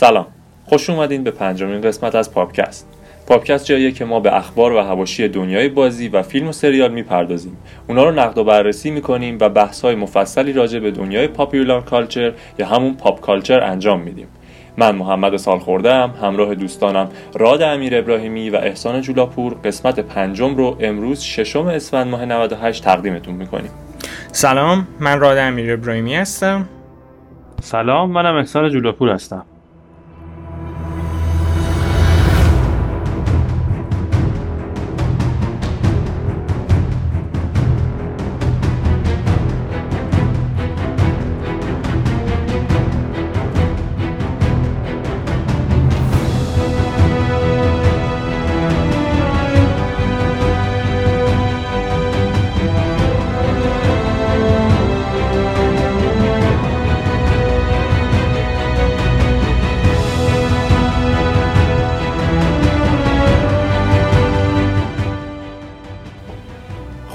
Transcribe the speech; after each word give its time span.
سلام. 0.00 0.26
خوش 0.64 0.90
اومدین 0.90 1.24
به 1.24 1.30
پنجمین 1.30 1.80
قسمت 1.80 2.14
از 2.14 2.32
پاپکست 2.32 2.88
پاپکست 3.26 3.64
جاییه 3.64 3.92
که 3.92 4.04
ما 4.04 4.20
به 4.20 4.36
اخبار 4.36 4.72
و 4.72 4.78
حواشی 4.78 5.28
دنیای 5.28 5.68
بازی 5.68 6.08
و 6.08 6.22
فیلم 6.22 6.48
و 6.48 6.52
سریال 6.52 6.92
می‌پردازیم. 6.92 7.56
اونا 7.88 8.04
رو 8.04 8.10
نقد 8.10 8.38
و 8.38 8.44
بررسی 8.44 8.90
می‌کنیم 8.90 9.38
و 9.40 9.48
بحث 9.48 9.84
های 9.84 9.94
مفصلی 9.94 10.52
راجع 10.52 10.78
به 10.78 10.90
دنیای 10.90 11.28
popular 11.28 11.84
culture 11.84 12.32
یا 12.58 12.66
همون 12.66 12.94
pop 12.94 13.20
culture 13.20 13.60
انجام 13.60 14.00
میدیم. 14.00 14.26
من 14.76 14.94
محمد 14.94 15.36
سالخورده 15.36 15.94
هم 15.94 16.14
همراه 16.22 16.54
دوستانم 16.54 17.08
راد 17.34 17.62
امیر 17.62 17.98
ابراهیمی 17.98 18.50
و 18.50 18.56
احسان 18.56 19.00
جولاپور 19.00 19.54
قسمت 19.64 20.00
پنجم 20.00 20.56
رو 20.56 20.76
امروز 20.80 21.20
ششم 21.20 21.66
اسفند 21.66 22.06
ماه 22.06 22.24
98 22.24 22.84
تقدیمتون 22.84 23.34
می‌کنیم. 23.34 23.70
سلام 24.32 24.88
من 25.00 25.20
راد 25.20 25.38
امیر 25.38 25.72
ابراهیمی 25.72 26.14
هستم. 26.16 26.68
سلام 27.62 28.10
منم 28.10 28.36
احسان 28.36 28.70
جولاپور 28.70 29.08
هستم. 29.08 29.44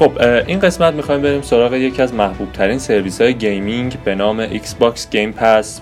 خب 0.05 0.21
این 0.47 0.59
قسمت 0.59 0.93
می‌خوایم 0.93 1.21
بریم 1.21 1.41
سراغ 1.41 1.73
یکی 1.73 2.01
از 2.01 2.13
محبوب 2.13 2.51
ترین 2.51 2.79
سرویس 2.79 3.21
های 3.21 3.33
gaming 3.33 3.97
به 4.03 4.15
نام 4.15 4.39
Xbox 4.39 5.09
Game 5.09 5.31
Pass 5.31 5.81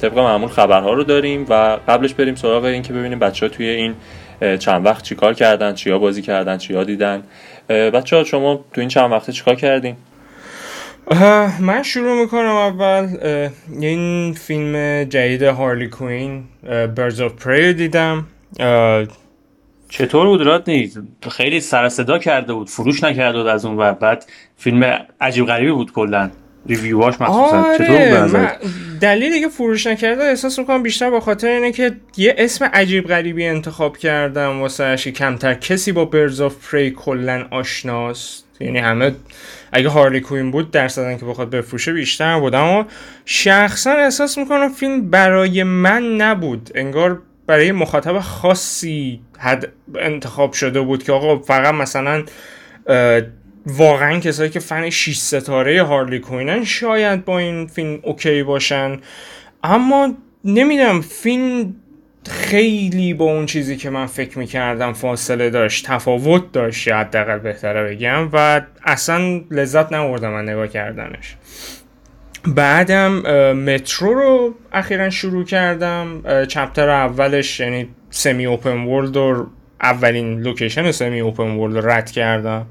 طبق 0.00 0.18
معمول 0.18 0.48
خبرها 0.48 0.92
رو 0.92 1.04
داریم 1.04 1.46
و 1.48 1.78
قبلش 1.88 2.14
بریم 2.14 2.34
سراغ 2.34 2.64
این 2.64 2.82
که 2.82 2.92
ببینیم 2.92 3.18
بچه 3.18 3.46
ها 3.46 3.52
توی 3.52 3.66
این 3.68 3.94
چند 4.58 4.86
وقت 4.86 5.02
چیکار 5.02 5.34
کردن 5.34 5.74
چیا 5.74 5.98
بازی 5.98 6.22
کردن 6.22 6.58
چیا 6.58 6.84
دیدن. 6.84 7.22
بچه 7.68 8.16
ها 8.16 8.24
شما 8.24 8.64
تو 8.74 8.80
این 8.80 8.88
چند 8.88 9.12
وقته 9.12 9.32
چیکار 9.32 9.54
کردین؟ 9.54 9.96
من 11.60 11.82
شروع 11.82 12.20
می‌کنم 12.20 12.56
اول 12.56 13.08
این 13.80 14.32
فیلم 14.32 15.04
جدید 15.04 15.42
Harley 15.42 15.88
Quinn 15.88 16.44
Birds 16.96 17.20
of 17.20 17.32
Prey 17.32 17.74
دیدم. 17.74 18.26
چطور 19.88 20.26
بود 20.26 20.42
رادنی 20.42 20.92
خیلی 21.30 21.60
سر 21.60 21.88
صدا 21.88 22.18
کرده 22.18 22.52
بود 22.52 22.70
فروش 22.70 23.04
نکرده 23.04 23.38
بود 23.38 23.46
از 23.46 23.64
اون 23.64 23.76
و 23.76 23.92
بعد 23.92 24.24
فیلم 24.56 24.98
عجیب 25.20 25.46
غریبی 25.46 25.72
بود 25.72 25.92
کلا. 25.92 26.30
ریویواش 26.66 27.14
مخصوصا. 27.20 27.62
آره 27.62 27.78
چطور 27.78 28.28
بود 28.28 28.70
دلیلی 29.00 29.40
که 29.40 29.48
فروش 29.48 29.86
نکرده 29.86 30.24
احساس 30.24 30.58
می‌کنم 30.58 30.82
بیشتر 30.82 31.10
با 31.10 31.20
خاطر 31.20 31.48
اینه 31.48 31.72
که 31.72 31.92
یه 32.16 32.34
اسم 32.38 32.64
عجیب 32.64 33.06
غریبی 33.06 33.46
انتخاب 33.46 33.96
کردم 33.96 34.60
واسه 34.60 34.96
کمتر 34.96 35.54
کسی 35.54 35.92
با 35.92 36.04
برز 36.04 36.40
آف 36.40 36.70
پری 36.70 36.90
کلا 36.90 37.46
آشناست. 37.50 38.44
یعنی 38.60 38.78
همه 38.78 39.14
اگه 39.72 39.88
هارلی 39.88 40.20
کوین 40.20 40.50
بود 40.50 40.70
درصدن 40.70 41.18
که 41.18 41.24
بخواد 41.24 41.50
بفروشه 41.50 41.92
بیشتر 41.92 42.40
بود. 42.40 42.54
اما 42.54 42.86
شخصا 43.24 43.90
احساس 43.90 44.38
می‌کنم 44.38 44.68
فیلم 44.68 45.10
برای 45.10 45.62
من 45.62 46.16
نبود. 46.16 46.70
انگار 46.74 47.22
برای 47.48 47.72
مخاطب 47.72 48.18
خاصی 48.18 49.20
حد 49.38 49.72
انتخاب 49.98 50.52
شده 50.52 50.80
بود 50.80 51.02
که 51.02 51.12
آقا 51.12 51.38
فقط 51.38 51.74
مثلا 51.74 52.24
واقعا 53.66 54.18
کسایی 54.18 54.50
که 54.50 54.60
فن 54.60 54.90
6 54.90 55.18
ستاره 55.18 55.82
هارلی 55.82 56.18
کوینن 56.18 56.64
شاید 56.64 57.24
با 57.24 57.38
این 57.38 57.66
فیلم 57.66 58.00
اوکی 58.02 58.42
باشن. 58.42 59.00
اما 59.64 60.14
نمی‌دونم 60.44 61.00
فیلم 61.00 61.74
خیلی 62.28 63.14
با 63.14 63.24
اون 63.24 63.46
چیزی 63.46 63.76
که 63.76 63.90
من 63.90 64.06
فکر 64.06 64.38
می‌کردم 64.38 64.92
فاصله 64.92 65.50
داشت 65.50 65.86
تفاوت 65.86 66.52
داشت 66.52 66.88
حداقل 66.88 67.38
بهتره 67.38 67.90
بگم 67.90 68.28
و 68.32 68.60
اصلا 68.84 69.40
لذت 69.50 69.92
نبردم 69.92 70.30
من 70.30 70.48
نگاه 70.48 70.68
کردنش. 70.68 71.36
بعدم 72.54 73.12
Metro 73.52 74.14
رو 74.14 74.54
اخیرا 74.72 75.10
شروع 75.10 75.44
کردم. 75.44 76.22
chapter 76.48 76.88
اولش 76.88 77.60
یعنی 77.60 77.88
semi 78.10 78.46
open 78.46 78.78
world 78.78 79.16
رو 79.16 79.46
اولین 79.82 80.40
location 80.40 80.90
semi 80.90 81.20
open 81.20 81.50
world 81.50 81.76
رو 81.76 81.90
رد 81.90 82.10
کردم. 82.10 82.66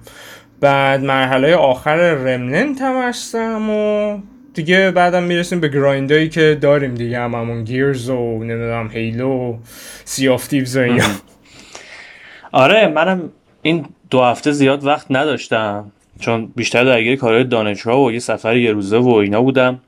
بعد 0.61 1.03
مرحله 1.03 1.55
آخر 1.55 2.13
Remnant 2.13 2.81
هم 2.81 3.69
و 3.69 4.17
دیگه 4.53 4.91
بعدم 4.91 5.23
می‌رسیم 5.23 5.59
به 5.59 5.67
grind 5.67 6.11
ایی 6.11 6.29
که 6.29 6.57
داریم 6.61 6.95
دیگه. 6.95 7.19
هم 7.19 7.35
همون 7.35 7.63
Gears 7.63 8.09
و 8.09 8.43
نمی‌دونم 8.43 8.89
Halo 8.91 9.57
Sea 10.05 10.29
of 10.29 10.47
Thieves 10.47 10.77
و 10.77 10.79
اینا. 10.79 11.05
آره 12.51 12.87
منم 12.87 13.31
این 13.61 13.85
دو 14.09 14.23
هفته 14.23 14.51
زیاد 14.51 14.85
وقت 14.85 15.05
نداشتم. 15.09 15.91
چون 16.19 16.51
بیشتر 16.55 16.83
درگیر 16.83 17.15
کارهای 17.15 17.43
دانشجویی 17.43 18.07
و 18.07 18.11
یه 18.11 18.19
سفر 18.19 18.57
یه 18.57 18.71
روزه 18.71 18.97
و 18.97 19.09
اینا 19.09 19.41
بودم. 19.41 19.79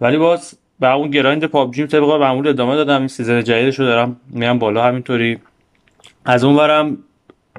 ولی 0.00 0.16
باز 0.16 0.58
به 0.80 0.94
اون 0.94 1.10
grind 1.10 1.44
PUBG 1.44 1.86
طبق 1.86 2.20
معمول 2.20 2.48
ادامه 2.48 2.74
دادم. 2.74 2.98
این 2.98 3.08
season 3.08 3.44
جدیدش 3.44 3.78
رو 3.78 3.84
دارم 3.86 4.16
میام 4.30 4.58
بالا 4.58 4.84
همینطوری. 4.84 5.38
از 6.24 6.44
اون 6.44 6.56
ورم 6.56 6.98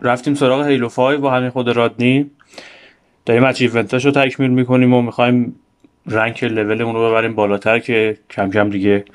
رفتیم 0.01 0.33
سراغ 0.33 0.67
Halo 0.67 0.89
5 0.89 1.19
با 1.19 1.31
همین 1.31 1.49
خود 1.49 1.69
راد. 1.69 2.31
داریم 3.25 3.43
achievement 3.43 3.96
اش 3.96 4.05
رو 4.05 4.11
تکمیل 4.11 4.51
می‌کنیم 4.51 4.93
و 4.93 5.01
می‌خوایم 5.01 5.55
rank 6.07 6.43
level 6.43 6.76
مون 6.76 6.95
رو 6.95 7.09
ببریم 7.09 7.35
بالاتر 7.35 7.79
که 7.79 8.17
کم 8.29 8.51
کم 8.51 8.69
دیگه 8.69 9.05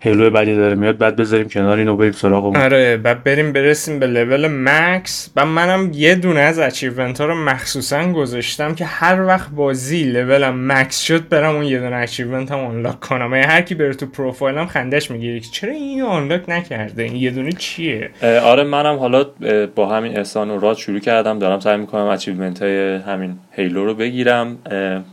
Halo 0.00 0.30
بعدی 0.30 0.54
داره 0.54 0.74
میاد 0.74 0.98
بعد 0.98 1.16
بذاریم 1.16 1.48
کنار 1.48 1.78
اینو 1.78 1.96
بریم 1.96 2.12
سراغ 2.12 2.44
اون. 2.44 2.56
آره 2.56 2.96
بعد 2.96 3.24
بریم 3.24 3.52
برسیم 3.52 3.98
به 3.98 4.06
level 4.06 4.48
max 4.50 5.30
و 5.36 5.46
منم 5.46 5.90
یه 5.94 6.14
دونه 6.14 6.40
از 6.40 6.58
achievement 6.58 7.20
ها 7.20 7.26
رو 7.26 7.34
مخصوصا 7.34 8.12
گذاشتم 8.12 8.74
که 8.74 8.84
هر 8.84 9.24
وقت 9.26 9.50
بازی 9.50 10.04
لولم 10.04 10.72
مکس 10.72 11.00
شد 11.00 11.28
برم 11.28 11.54
اون 11.54 11.64
یه 11.64 11.78
دونه 11.78 11.96
achievement 11.96 12.52
هم 12.52 12.58
unlock 12.58 13.00
کنم. 13.00 13.34
یعنی 13.34 13.46
هر 13.46 13.62
کی 13.62 13.74
بره 13.74 13.94
تو 13.94 14.06
پروفایلم 14.06 14.66
خندش 14.66 15.10
می‌گیره. 15.10 15.40
که 15.40 15.48
چرا 15.52 15.72
اینو 15.72 16.06
unlock 16.06 16.42
نکرده؟ 16.48 17.02
این 17.02 17.16
یه 17.16 17.30
دونه 17.30 17.52
چیه؟ 17.52 18.10
آره 18.42 18.64
منم 18.64 18.96
حالا 18.96 19.26
با 19.74 19.96
همین 19.96 20.18
احسان 20.18 20.50
و 20.50 20.60
راد 20.60 20.76
شروع 20.76 21.00
کردم. 21.00 21.38
دارم 21.38 21.60
سعی 21.60 21.76
می‌کنم 21.76 22.06
achievement 22.06 22.62
های 22.62 22.96
همین 22.96 23.38
Halo 23.52 23.84
رو 23.84 23.94
بگیرم. 23.94 24.58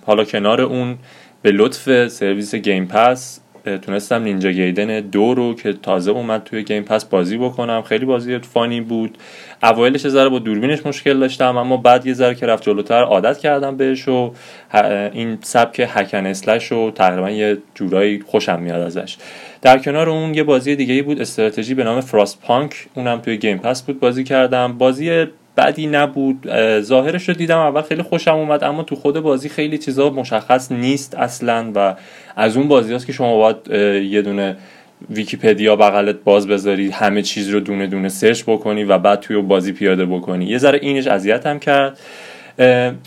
حالا 0.06 0.24
کنار 0.24 0.62
اون 0.62 0.98
به 1.42 1.52
لطف 1.52 2.08
سرویس 2.08 2.56
Game 2.56 2.86
Pass 2.86 3.42
تونستم 3.66 4.24
Ninja 4.24 4.52
Gaiden 4.52 5.00
دو 5.00 5.34
رو 5.34 5.56
که 5.56 5.74
تازه 5.74 6.12
اومد 6.12 6.44
توی 6.44 6.64
Game 6.64 6.84
Pass 6.84 7.06
بازی 7.06 7.38
بکنم. 7.38 7.82
خیلی 7.82 8.06
بازی 8.06 8.40
funny 8.40 8.82
بود. 8.82 9.18
اوایلش 9.64 10.08
ذره 10.08 10.30
با 10.30 10.40
دوربینش 10.40 10.86
مشکل 10.86 11.20
داشتم 11.20 11.58
اما 11.58 11.78
بعد 11.78 12.06
یه 12.06 12.14
ذره 12.14 12.36
که 12.36 12.46
رفت 12.46 12.64
جلوتر 12.64 13.04
عادت 13.04 13.38
کردم 13.38 13.78
بهش 13.78 14.08
و 14.08 14.34
این 15.14 15.38
سبک 15.42 15.88
hack 15.90 16.11
and 16.11 16.26
slash 16.26 16.72
رو 16.72 16.92
تقریبا 16.92 17.30
یه 17.30 17.58
جورایی 17.76 18.24
خوشم 18.28 18.60
میاد 18.60 18.82
ازش. 18.82 19.18
در 19.62 19.78
کنار 19.78 20.10
اون 20.10 20.34
یه 20.34 20.44
بازی 20.44 20.76
دیگه 20.76 20.94
ای 20.94 21.02
بود 21.02 21.22
استراتژی 21.22 21.74
به 21.74 21.84
نام 21.84 22.02
Frostpunk 22.02 22.88
اونم 22.94 23.20
توی 23.20 23.38
Game 23.38 23.58
Pass 23.58 23.82
بود 23.84 24.00
بازی 24.00 24.24
کردم. 24.24 24.78
بازی 24.78 25.26
بدی 25.58 25.88
نبود. 25.88 26.48
ظاهرش 26.82 27.30
رو 27.30 27.36
دیدم 27.36 27.60
اول 27.60 27.82
خیلی 27.82 28.02
خوشم 28.02 28.36
اومد 28.36 28.64
اما 28.64 28.84
تو 28.84 28.96
خود 28.96 29.20
بازی 29.20 29.50
خیلی 29.50 29.78
چیزا 29.78 30.10
مشخص 30.10 30.72
نیست 30.72 31.16
اصلا 31.16 31.72
و 31.76 31.96
از 32.36 32.58
اون 32.58 32.68
بازی 32.68 32.94
هست 32.94 33.06
که 33.06 33.14
شما 33.14 33.38
باید 33.38 33.68
یه 34.04 34.22
دونه 34.22 34.58
ویکیپدیا 35.10 35.76
بغلت 35.76 36.16
باز 36.24 36.48
بذاری 36.48 36.90
همه 36.90 37.22
چیز 37.22 37.50
رو 37.50 37.60
دونه 37.60 37.88
دونه 37.88 38.10
search 38.10 38.44
بکنی 38.44 38.84
و 38.84 38.98
بعد 38.98 39.20
توی 39.20 39.42
بازی 39.42 39.72
پیاده 39.72 40.06
بکنی. 40.06 40.46
یه 40.46 40.58
ذره 40.58 40.80
اینش 40.82 41.08
اذیت 41.08 41.46
هم 41.46 41.60
کرد. 41.60 42.00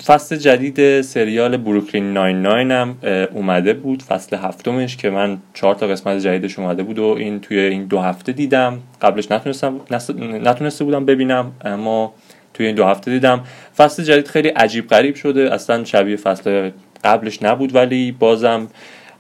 فصل 0.07 0.37
جدید 0.37 1.01
سریال 1.01 1.57
Brooklyn 1.57 2.17
99 2.17 2.75
هم 2.75 2.97
اومده 3.33 3.73
بود. 3.75 4.03
فصل 4.03 4.37
هفتمش 4.37 4.97
که 4.97 5.11
من 5.11 5.39
چهار 5.55 5.75
تا 5.75 5.87
قسمت 5.87 6.19
جدیدش 6.19 6.59
اومده 6.59 6.83
بود 6.83 6.99
و 6.99 7.05
این 7.05 7.41
توی 7.41 7.59
این 7.59 7.85
دو 7.85 7.99
هفته 7.99 8.33
دیدم. 8.33 8.79
قبلش 9.03 9.31
نتونستم 9.31 9.81
نتونسته 10.21 10.85
بودم 10.85 11.05
ببینم 11.05 11.53
اما 11.65 12.15
توی 12.55 12.67
این 12.67 12.75
دو 12.75 12.85
هفته 12.85 13.11
دیدم. 13.11 13.41
فصل 13.77 14.03
جدید 14.03 14.29
خیلی 14.29 14.49
عجیب 14.49 14.89
غریب 14.89 15.15
شده. 15.15 15.55
اصلا 15.55 15.85
شبیه 15.85 16.17
فصل 16.17 16.71
قبلش 17.05 17.43
نبود 17.43 17.75
ولی 17.75 18.13
بازم 18.13 18.69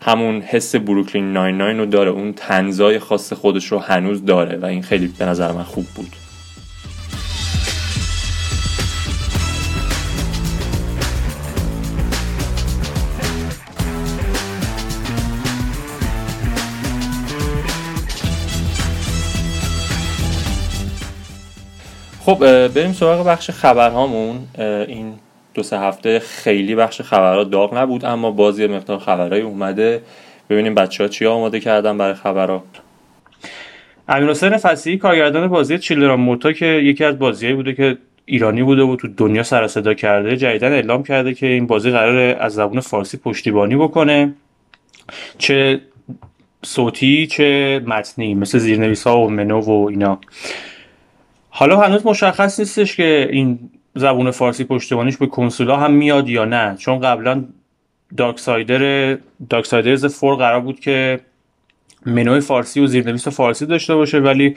همون 0.03 0.41
حس 0.41 0.75
بروکلین 0.75 1.33
99 1.33 1.79
رو 1.79 1.87
داره. 1.87 2.11
اون 2.11 2.33
تنزای 2.33 2.99
خاص 2.99 3.33
خودش 3.33 3.67
رو 3.67 3.79
هنوز 3.79 4.25
داره 4.25 4.59
و 4.59 4.65
این 4.65 4.83
خیلی 4.83 5.07
به 5.19 5.25
نظر 5.25 5.53
من 5.53 5.63
خوب 5.63 5.87
بود. 5.95 6.17
خب 22.21 22.69
بریم 22.69 22.93
سراغ 22.93 23.27
بخش 23.27 23.51
خبرهامون. 23.51 24.49
این 24.59 25.15
دو 25.59 25.65
سه 25.65 25.79
هفته 25.79 26.19
خیلی 26.19 26.75
بخش 26.75 27.01
خبرها 27.01 27.45
داغ 27.45 27.79
نبود 27.79 28.05
اما 28.05 28.31
بازی 28.31 28.67
مقدار 28.67 28.99
خبرهای 28.99 29.41
اومده. 29.41 30.03
ببینیم 30.51 30.75
بچه 30.75 31.05
ها 31.05 31.09
چی 31.09 31.27
آماده 31.27 31.61
کردن 31.61 31.99
برای 31.99 32.15
خبرها. 32.15 32.65
امیر 34.09 34.31
حسین 34.31 34.57
فصیحی 34.57 34.99
کارگردان 34.99 35.49
بازی 35.49 35.79
چیلدران 35.79 36.21
موتا 36.21 36.53
که 36.53 36.67
یکی 36.67 37.05
از 37.05 37.19
بازیهایی 37.19 37.57
بوده 37.57 37.75
که 37.75 37.99
ایرانی 38.25 38.63
بوده 38.63 38.83
و 38.83 38.97
تو 38.97 39.09
دنیا 39.09 39.43
سر 39.43 39.67
صدا 39.67 39.95
کرده 39.95 40.37
جدیدا 40.37 40.67
اعلام 40.67 41.03
کرده 41.03 41.35
که 41.35 41.47
این 41.47 41.67
بازی 41.67 41.91
قرار 41.91 42.17
از 42.41 42.55
زبان 42.55 42.81
فارسی 42.81 43.17
پشتیبانی 43.17 43.77
بکنه. 43.77 44.35
چه 45.39 45.81
صوتی 46.65 47.27
چه 47.27 47.81
متنی 47.87 48.35
مثل 48.35 48.59
زیرنویس 48.59 49.07
ها 49.07 49.21
و 49.21 49.31
منو 49.31 49.61
و 49.61 49.89
اینا. 49.89 50.19
حالا 51.51 51.81
هنوز 51.81 52.07
مشخص 52.07 52.61
نیستش 52.61 52.97
که 52.97 53.29
این 53.33 53.59
زبون 53.99 54.31
فارسی 54.31 54.65
پشتیبانیش 54.65 55.17
به 55.17 55.27
کنسولا 55.27 55.77
هم 55.77 55.93
میاد 55.93 56.29
یا 56.29 56.45
نه؟ 56.45 56.77
چون 56.79 57.01
قبلا 57.01 57.45
Darksider 58.17 59.15
Darksiders 59.51 60.07
Four 60.07 60.35
قرار 60.35 60.61
بود 60.61 60.81
که 60.81 61.21
منوی 62.07 62.41
فارسی 62.41 62.81
و 62.81 62.87
زیرنویس 62.87 63.29
فارسی 63.29 63.67
داشته 63.67 63.95
باشه 63.95 64.19
ولی 64.19 64.57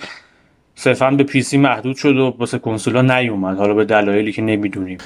صرفا 0.81 1.11
به 1.11 1.23
PC 1.23 1.57
محدود 1.57 1.95
شد 1.95 2.17
و 2.17 2.35
واسه 2.39 2.59
کنسولا 2.59 3.01
نیومد. 3.01 3.57
حالا 3.57 3.73
به 3.73 3.85
دلایلی 3.85 4.31
که 4.31 4.41
نمی‌دونیم. 4.41 4.97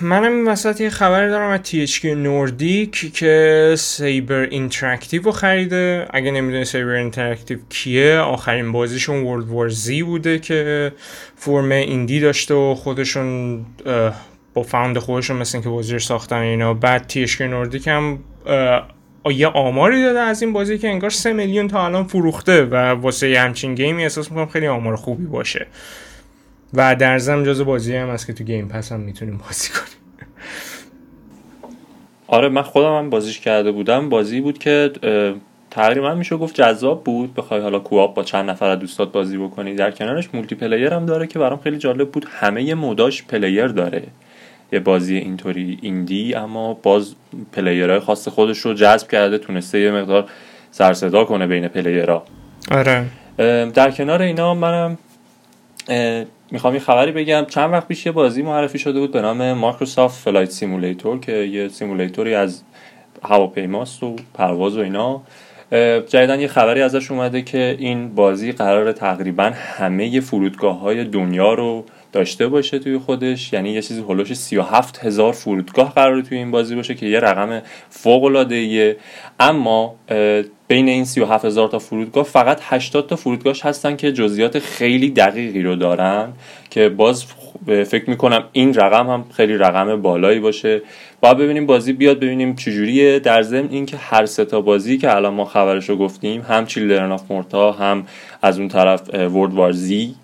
منم 0.00 0.32
این 0.32 0.48
وسط 0.48 0.80
یه 0.80 0.90
خبری 0.90 1.28
دارم 1.28 1.50
از 1.50 1.60
THQ 1.60 2.04
Nordic 2.04 3.14
که 3.14 3.74
Saber 3.78 4.34
Interactive 4.34 5.22
رو 5.22 5.32
خریده. 5.32 6.06
اگه 6.10 6.30
نمی‌دونی 6.30 6.64
Saber 6.64 6.90
Interactive 6.90 7.58
کیه 7.68 8.18
آخرین 8.18 8.72
بازیشون 8.72 9.22
World 9.22 9.48
War 9.48 9.68
Z 9.68 10.02
بوده 10.02 10.38
که 10.38 10.92
فرم 11.36 11.70
indie 11.70 12.20
داشته 12.20 12.54
و 12.54 12.74
خودشون 12.74 13.60
با 14.54 14.62
fund 14.62 14.98
خودشون 14.98 15.36
مثل 15.36 15.56
اینکه 15.58 15.68
بازی 15.68 15.92
رو 15.92 15.98
ساختن 15.98 16.36
اینا. 16.36 16.74
بعد 16.74 17.12
THQ 17.12 17.40
Nordic 17.40 17.88
هم 17.88 18.18
یه 19.24 19.46
آماری 19.46 20.02
داده 20.02 20.20
از 20.20 20.42
این 20.42 20.52
بازی 20.52 20.78
که 20.78 20.88
انگار 20.88 21.10
سه 21.10 21.32
میلیون 21.32 21.68
تا 21.68 21.84
الان 21.84 22.04
فروخته 22.04 22.64
و 22.64 22.76
واسه 22.76 23.30
یه 23.30 23.40
همچین 23.40 23.74
game 23.74 23.96
ی 23.96 24.02
احساس 24.02 24.30
می‌کنم 24.30 24.46
خیلی 24.46 24.66
آمار 24.66 24.96
خوبی 24.96 25.24
باشه. 25.24 25.66
و 26.74 26.96
در 26.96 27.18
ضمن 27.18 27.44
جز 27.44 27.60
بازی 27.60 27.96
هم 27.96 28.08
هست 28.08 28.26
که 28.26 28.32
تو 28.32 28.44
Game 28.44 28.68
Pass 28.68 28.92
هم 28.92 29.00
می‌تونیم 29.00 29.36
بازی 29.46 29.68
کنیم. 29.68 30.00
آره 32.26 32.48
من 32.48 32.62
خودم 32.62 32.98
هم 32.98 33.10
بازیش 33.10 33.40
کرده 33.40 33.72
بودم. 33.72 34.08
بازی 34.08 34.40
بود 34.40 34.58
که 34.58 34.92
تقریبا 35.70 36.14
میشه 36.14 36.36
گفت 36.36 36.54
جذاب 36.54 37.04
بود. 37.04 37.34
بخوای 37.34 37.60
حالا 37.60 37.78
co-op 37.78 38.14
با 38.14 38.22
چند 38.22 38.50
نفر 38.50 38.68
از 38.68 38.78
دوستات 38.78 39.12
بازی 39.12 39.38
بکنی. 39.38 39.74
در 39.74 39.90
کنارش 39.90 40.28
multiplayer 40.34 40.94
هم 40.94 41.06
داره 41.06 41.26
که 41.26 41.38
برام 41.38 41.60
خیلی 41.60 41.78
جالب 41.78 42.10
بود. 42.10 42.26
همه 42.30 42.74
mode 42.74 43.06
اش 43.06 43.22
player 43.22 43.66
داره. 43.66 44.02
یه 44.72 44.80
بازی 44.80 45.16
اینطوری 45.16 45.78
indie 45.82 46.34
اما 46.34 46.74
باز 46.74 47.14
player 47.52 47.88
های 47.88 48.00
خاص 48.00 48.28
خودش 48.28 48.58
رو 48.58 48.74
جذب 48.74 49.08
کرده 49.08 49.38
تونسته 49.38 49.80
یه 49.80 49.90
مقدار 49.90 50.28
سرصدا 50.70 51.24
کنه 51.24 51.46
بین 51.46 51.68
player 51.68 52.10
ها. 52.10 52.24
آره. 52.70 53.04
در 53.74 53.90
کنار 53.90 54.22
اینا 54.22 54.54
منم 54.54 54.98
می‌خوام 56.50 56.74
یه 56.74 56.80
خبری 56.80 57.12
بگم. 57.12 57.44
چند 57.48 57.72
وقت 57.72 57.88
پیش 57.88 58.06
یه 58.06 58.12
بازی 58.12 58.42
معرفی 58.42 58.78
شده 58.78 59.00
بود 59.00 59.12
به 59.12 59.20
نام 59.22 59.52
Microsoft 59.52 60.24
Flight 60.24 60.50
Simulator 60.50 61.20
که 61.20 61.32
یه 61.32 61.68
simulator 61.68 62.27
ی 62.27 62.34
از 62.34 62.62
هواپیماست 63.22 64.02
و 64.02 64.16
پرواز 64.34 64.76
و 64.76 64.80
اینا. 64.80 65.22
جدیدن 66.08 66.40
یه 66.40 66.48
خبری 66.48 66.82
ازش 66.82 67.10
اومده 67.10 67.42
که 67.42 67.76
این 67.78 68.14
بازی 68.14 68.52
قرار 68.52 68.92
تقریبا 68.92 69.52
همه 69.54 70.20
فرودگاه 70.20 70.78
های 70.78 71.04
دنیا 71.04 71.54
رو 71.54 71.84
داشته 72.12 72.48
باشه 72.48 72.78
توی 72.78 72.98
خودش. 72.98 73.52
یعنی 73.52 73.70
یه 73.70 73.82
چیزی 73.82 74.04
هلوش 74.08 74.32
37 74.32 75.04
هزار 75.04 75.32
فرودگاه 75.32 75.94
قراره 75.94 76.22
توی 76.22 76.38
این 76.38 76.50
بازی 76.50 76.74
باشه 76.74 76.94
که 76.94 77.06
یه 77.06 77.20
رقم 77.20 77.62
فوق 77.90 78.24
العاده 78.24 78.96
اما 79.40 79.94
بین 80.68 80.88
این 80.88 81.04
37 81.04 81.44
هزار 81.44 81.68
تا 81.68 81.78
فرودگاه 81.78 82.24
فقط 82.24 82.60
80 82.62 83.06
تا 83.06 83.16
فرودگاهش 83.16 83.64
هستن 83.64 83.96
که 83.96 84.12
جزئیات 84.12 84.58
خیلی 84.58 85.10
دقیقی 85.10 85.62
رو 85.62 85.76
دارن 85.76 86.32
که 86.70 86.88
باز 86.88 87.24
فکر 87.66 88.10
می‌کنم 88.10 88.44
این 88.52 88.74
رقم 88.74 89.10
هم 89.10 89.24
خیلی 89.32 89.56
رقم 89.56 90.02
بالایی 90.02 90.40
باشه. 90.40 90.82
باید 91.20 91.36
ببینیم 91.36 91.66
بازی 91.66 91.92
بیاد 91.92 92.16
ببینیم 92.16 92.54
چجوریه. 92.54 93.18
در 93.18 93.42
ضمن 93.42 93.68
اینکه 93.70 93.96
هر 93.96 94.26
سه 94.26 94.44
تا 94.44 94.60
بازی 94.60 94.98
که 94.98 95.16
الان 95.16 95.34
ما 95.34 95.44
خبرش 95.44 95.88
رو 95.88 95.96
گفتیم 95.96 96.40
هم 96.40 96.66
چیلدرن 96.66 97.12
آف 97.12 97.30
مورتا 97.30 97.72
هم 97.72 98.06
از 98.42 98.58
اون 98.58 98.68
طرف 98.68 99.14
World 99.14 99.54
War 99.54 99.72
Z 99.72 100.14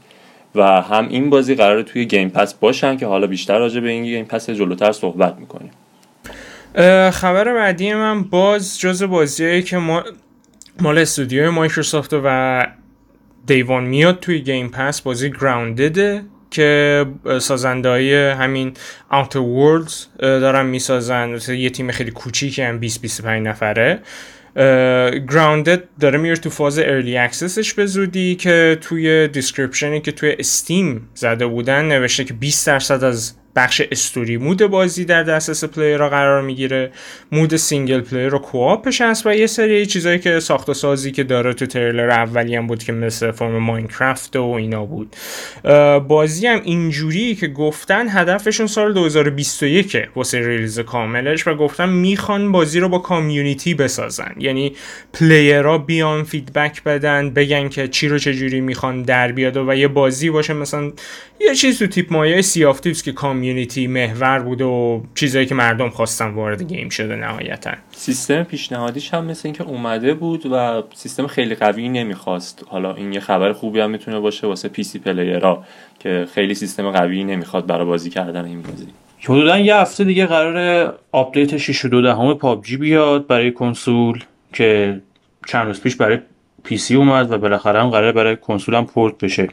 و 0.57 0.63
هم 0.63 1.09
این 1.09 1.31
بازی 1.31 1.55
قراره 1.55 1.83
توی 1.83 2.05
Game 2.05 2.29
Pass 2.29 2.55
باشن 2.55 2.97
که 2.97 3.07
حالا 3.07 3.27
بیشتر 3.27 3.59
راجع 3.59 3.81
به 3.81 3.89
این 3.89 4.05
Game 4.05 4.25
Pass 4.25 4.51
جلوتر 4.51 4.93
صحبت 4.93 5.37
می‌کنیم. 5.39 5.71
خبر 7.11 7.55
بعدیمم 7.55 8.23
باز 8.23 8.81
جز 8.81 9.03
بازیایی 9.03 9.63
که 9.63 9.79
ما 9.79 10.05
مال 10.81 10.99
استودیوی 10.99 11.49
مایکروسافت 11.49 12.11
Studio 12.25 12.67
One 13.47 13.85
میاد 13.85 14.21
توی 14.21 14.41
Game 14.41 14.69
Pass 14.69 15.01
بازی 15.01 15.31
Grounded 15.31 16.12
ه 16.12 16.23
که 16.51 17.07
سازنده 17.39 17.89
های 17.89 18.31
همین 18.31 18.73
Outer 19.13 19.37
Worlds 19.37 20.21
دارن 20.21 20.67
می‌سازن. 20.67 21.39
یه 21.49 21.71
تیم 21.71 21.91
خیلی 21.91 22.11
کوچیکی 22.11 22.63
هم 22.63 22.81
20-25 22.89 23.25
نفره. 23.25 24.01
Grounded 25.31 25.83
داره 26.01 26.19
میره 26.19 26.37
تو 26.37 26.51
فاز 26.51 26.79
early 26.79 27.19
access 27.19 27.61
ش 27.61 27.75
به 27.75 27.87
زودی 27.87 28.35
که 28.35 28.79
توی 28.81 29.29
description 29.29 29.95
ی 29.95 30.01
که 30.01 30.13
توی 30.13 30.37
Steam 30.39 31.09
زده 31.15 31.47
بودن 31.47 31.85
نوشته 31.85 32.25
که 32.25 32.35
20 32.35 32.67
درصد 32.67 33.05
از 33.05 33.35
بخش 33.57 33.83
story 33.91 34.37
mode 34.37 34.67
بازی 34.67 35.05
در 35.05 35.23
دسترس 35.23 35.65
player 35.65 35.97
ها 35.97 36.09
قرار 36.09 36.43
می‌گیره. 36.43 36.91
mode 37.33 37.57
single 37.57 38.01
player 38.01 38.39
و 38.39 38.46
co-op 38.46 38.85
ش 38.85 39.01
هست 39.01 39.27
و 39.27 39.35
یه 39.35 39.47
سری 39.47 39.87
چیزایی 39.87 40.19
که 40.19 40.41
ساخت 40.41 40.69
و 40.69 40.75
سازی 40.75 41.13
که 41.13 41.25
داره 41.25 41.53
تو 41.53 41.67
تریلر 41.67 42.11
اولی 42.11 42.57
هم 42.57 42.67
بود 42.67 42.85
که 42.85 42.93
مثل 42.93 43.31
فرم 43.31 43.59
Minecraft 43.59 44.37
و 44.37 44.43
اینا 44.43 44.85
بود. 44.85 45.17
بازی 46.09 46.47
هم 46.47 46.61
اینجوری 46.65 47.35
که 47.35 47.47
گفتن 47.47 48.09
هدفشون 48.09 48.67
سال 48.67 48.93
2021 48.93 49.97
واسه 50.17 50.49
release 50.49 50.81
کاملش 50.81 51.47
و 51.47 51.55
گفتن 51.55 51.89
می‌خوان 51.89 52.53
بازی 52.53 52.81
رو 52.81 52.89
با 52.89 52.99
community 52.99 53.75
بسازن. 53.75 54.35
یعنی 54.39 54.73
player 55.13 55.69
ها 55.69 55.79
بیان 55.79 56.25
feedback 56.25 56.83
بدن 56.83 57.31
بگن 57.31 57.69
که 57.69 57.89
چی 57.89 58.09
رو 58.09 58.19
چجوری 58.19 58.61
می‌خوان 58.61 59.03
در 59.03 59.33
بیاد 59.33 59.57
و 59.57 59.75
یه 59.75 59.89
بازی 59.89 60.31
باشه. 60.31 60.55
مثلا 60.55 60.93
یه 61.41 61.55
چیز 61.55 61.79
تو 61.79 61.87
تیپ 61.87 62.13
مایه 62.13 62.43
Sea 62.43 62.65
of 62.65 62.81
Thieves 62.81 63.03
که 63.03 63.13
community 63.13 63.46
محور 63.89 64.39
بوده 64.39 64.65
و 64.65 65.01
چیزایی 65.15 65.47
که 65.47 65.55
مردم 65.55 65.89
خواستن 65.89 66.29
وارد 66.29 66.63
game 66.63 66.89
شده 66.89 67.17
نهایتا. 67.17 67.71
سیستم 67.91 68.43
پیشنهادیش 68.43 69.15
هم 69.15 69.25
مثل 69.25 69.43
اینکه 69.45 69.65
اومده 69.65 70.15
بود 70.15 70.47
و 70.53 70.83
سیستم 70.95 71.27
خیلی 71.27 71.55
قوی 71.55 71.89
نمی‌خواست. 71.89 72.65
حالا 72.69 72.95
این 72.95 73.13
یه 73.13 73.21
خبر 73.21 73.53
خوبی 73.53 73.81
هم 73.81 73.91
می‌تونه 73.91 74.21
باشه 74.21 74.47
واسه 74.47 74.69
PC 74.69 74.83
player 74.83 74.99
ها 74.99 75.65
که 75.99 76.27
خیلی 76.35 76.55
سیستم 76.55 76.91
قوی 76.91 77.25
نمی‌خواد 77.25 77.67
برای 77.67 77.87
بازی 77.87 78.11
کردن 78.11 78.45
این 78.45 78.63
بازی. 78.63 78.87
حدودا 79.21 79.59
یه 79.59 79.77
هفته 79.77 80.05
دیگه 80.05 80.27
قرار 80.27 80.95
update 81.13 81.57
6 81.57 81.85
دو 81.85 82.03
دهم 82.03 82.35
PUBG 82.35 82.77
بیاد 82.77 83.27
برای 83.27 83.53
کنسول 83.53 84.25
که 84.53 85.01
چند 85.47 85.67
روز 85.67 85.81
پیش 85.81 85.97
برای 85.97 86.19
PC 86.65 86.95
اومد 86.95 87.33
و 87.33 87.39
بالاخره 87.39 87.83
هم 87.83 87.91
قرار 87.91 88.13
برای 88.13 88.37
کنسول 88.37 88.75
هم 88.75 88.87
پورت 88.87 89.19
بشه. 89.19 89.49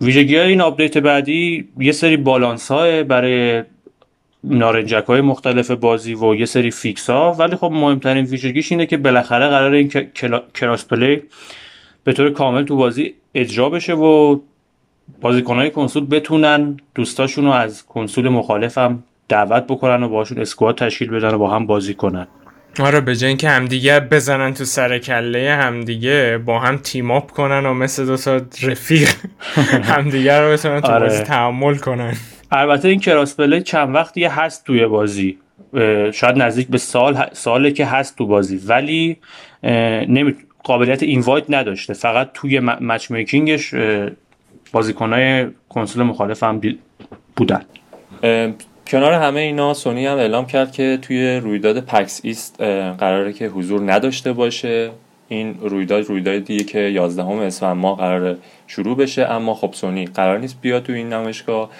ویژگی 0.00 0.36
های 0.36 0.48
این 0.48 0.60
update 0.60 0.98
بعدی 0.98 1.68
یه 1.78 1.92
سری 1.92 2.16
بالانس 2.16 2.70
های 2.70 3.02
برای 3.02 3.62
نارنجک 4.44 5.04
های 5.04 5.20
مختلف 5.20 5.70
بازی 5.70 6.14
و 6.14 6.34
یه 6.34 6.46
سری 6.46 6.70
fix 6.70 7.10
ها. 7.10 7.32
ولی 7.32 7.56
خب 7.56 7.70
مهمترین 7.72 8.24
ویژگیش 8.24 8.72
اینه 8.72 8.86
که 8.86 8.96
بالاخره 8.96 9.48
قرار 9.48 9.72
این 9.72 9.88
cross-play 10.54 11.22
به 12.04 12.12
طور 12.12 12.30
کامل 12.30 12.64
تو 12.64 12.76
بازی 12.76 13.14
اجرا 13.34 13.70
بشه 13.70 13.94
و 13.94 14.38
بازیکن 15.20 15.54
های 15.56 15.70
کنسول 15.70 16.06
بتونن 16.06 16.76
دوستاشون 16.94 17.44
رو 17.44 17.50
از 17.50 17.86
کنسول 17.86 18.28
مخالف 18.28 18.78
هم 18.78 19.02
دعوت 19.28 19.64
بکنن 19.66 20.02
و 20.02 20.08
باشون 20.08 20.38
squad 20.38 20.78
تشکیل 20.78 21.10
بدن 21.10 21.34
و 21.34 21.38
با 21.38 21.50
هم 21.50 21.66
بازی 21.66 21.94
کنن. 21.94 22.26
آره 22.80 23.00
به 23.00 23.16
جای 23.16 23.28
اینکه 23.28 23.48
همدیگه 23.48 24.00
بزنن 24.00 24.54
تو 24.54 24.64
سر 24.64 24.98
کله 24.98 25.54
همدیگه 25.54 26.38
با 26.44 26.58
هم 26.58 26.76
team 26.76 27.10
up 27.10 27.30
کنن 27.30 27.66
و 27.66 27.74
مثل 27.74 28.06
دو 28.06 28.16
تا 28.16 28.40
رفیق 28.62 29.08
همدیگه 29.92 30.40
رو 30.40 30.52
بتونن 30.52 30.80
تو 30.80 30.92
آره. 30.92 31.08
بازی 31.08 31.22
تحمل 31.22 31.76
کنن. 31.76 32.14
البته 32.50 32.88
این 32.88 33.00
cross-play 33.00 33.62
چند 33.62 33.94
وقتی 33.94 34.24
هست 34.24 34.64
توی 34.64 34.86
بازی. 34.86 35.38
شاید 36.12 36.36
نزدیک 36.36 36.68
به 36.68 36.78
سال 36.78 37.26
ساله 37.32 37.70
که 37.70 37.86
هست 37.86 38.18
تو 38.18 38.26
بازی. 38.26 38.56
ولی 38.56 39.16
نمی... 40.08 40.34
قابلیت 40.64 41.02
invite 41.02 41.44
نداشته. 41.48 41.94
فقط 41.94 42.30
توی 42.34 42.60
matchmaking 42.60 43.10
ش 43.10 43.74
بازیکنهای 44.72 45.46
کنسول 45.68 46.02
مخالف 46.02 46.42
هم 46.42 46.60
بودن. 47.36 47.62
کنار 48.86 49.12
همه 49.12 49.40
اینا 49.40 49.74
سونی 49.74 50.06
هم 50.06 50.18
اعلام 50.18 50.46
کرد 50.46 50.72
که 50.72 50.98
توی 51.02 51.36
رویداد 51.36 51.80
پکس 51.80 52.20
ایست 52.24 52.60
قراره 52.98 53.32
که 53.32 53.48
حضور 53.48 53.92
نداشته 53.92 54.32
باشه. 54.32 54.90
این 55.28 55.54
رویداد 55.60 56.04
رویدادیه 56.04 56.64
که 56.64 56.78
11 56.78 57.24
اسفند 57.24 57.76
ما 57.76 57.94
قراره 57.94 58.36
شروع 58.66 58.96
بشه 58.96 59.22
اما 59.22 59.54
خب 59.54 59.70
سونی 59.72 60.06
قرار 60.06 60.38
نیست 60.38 60.60
بیاد 60.60 60.82
تو 60.82 60.92
این 60.92 61.12
نمایشگاه. 61.12 61.70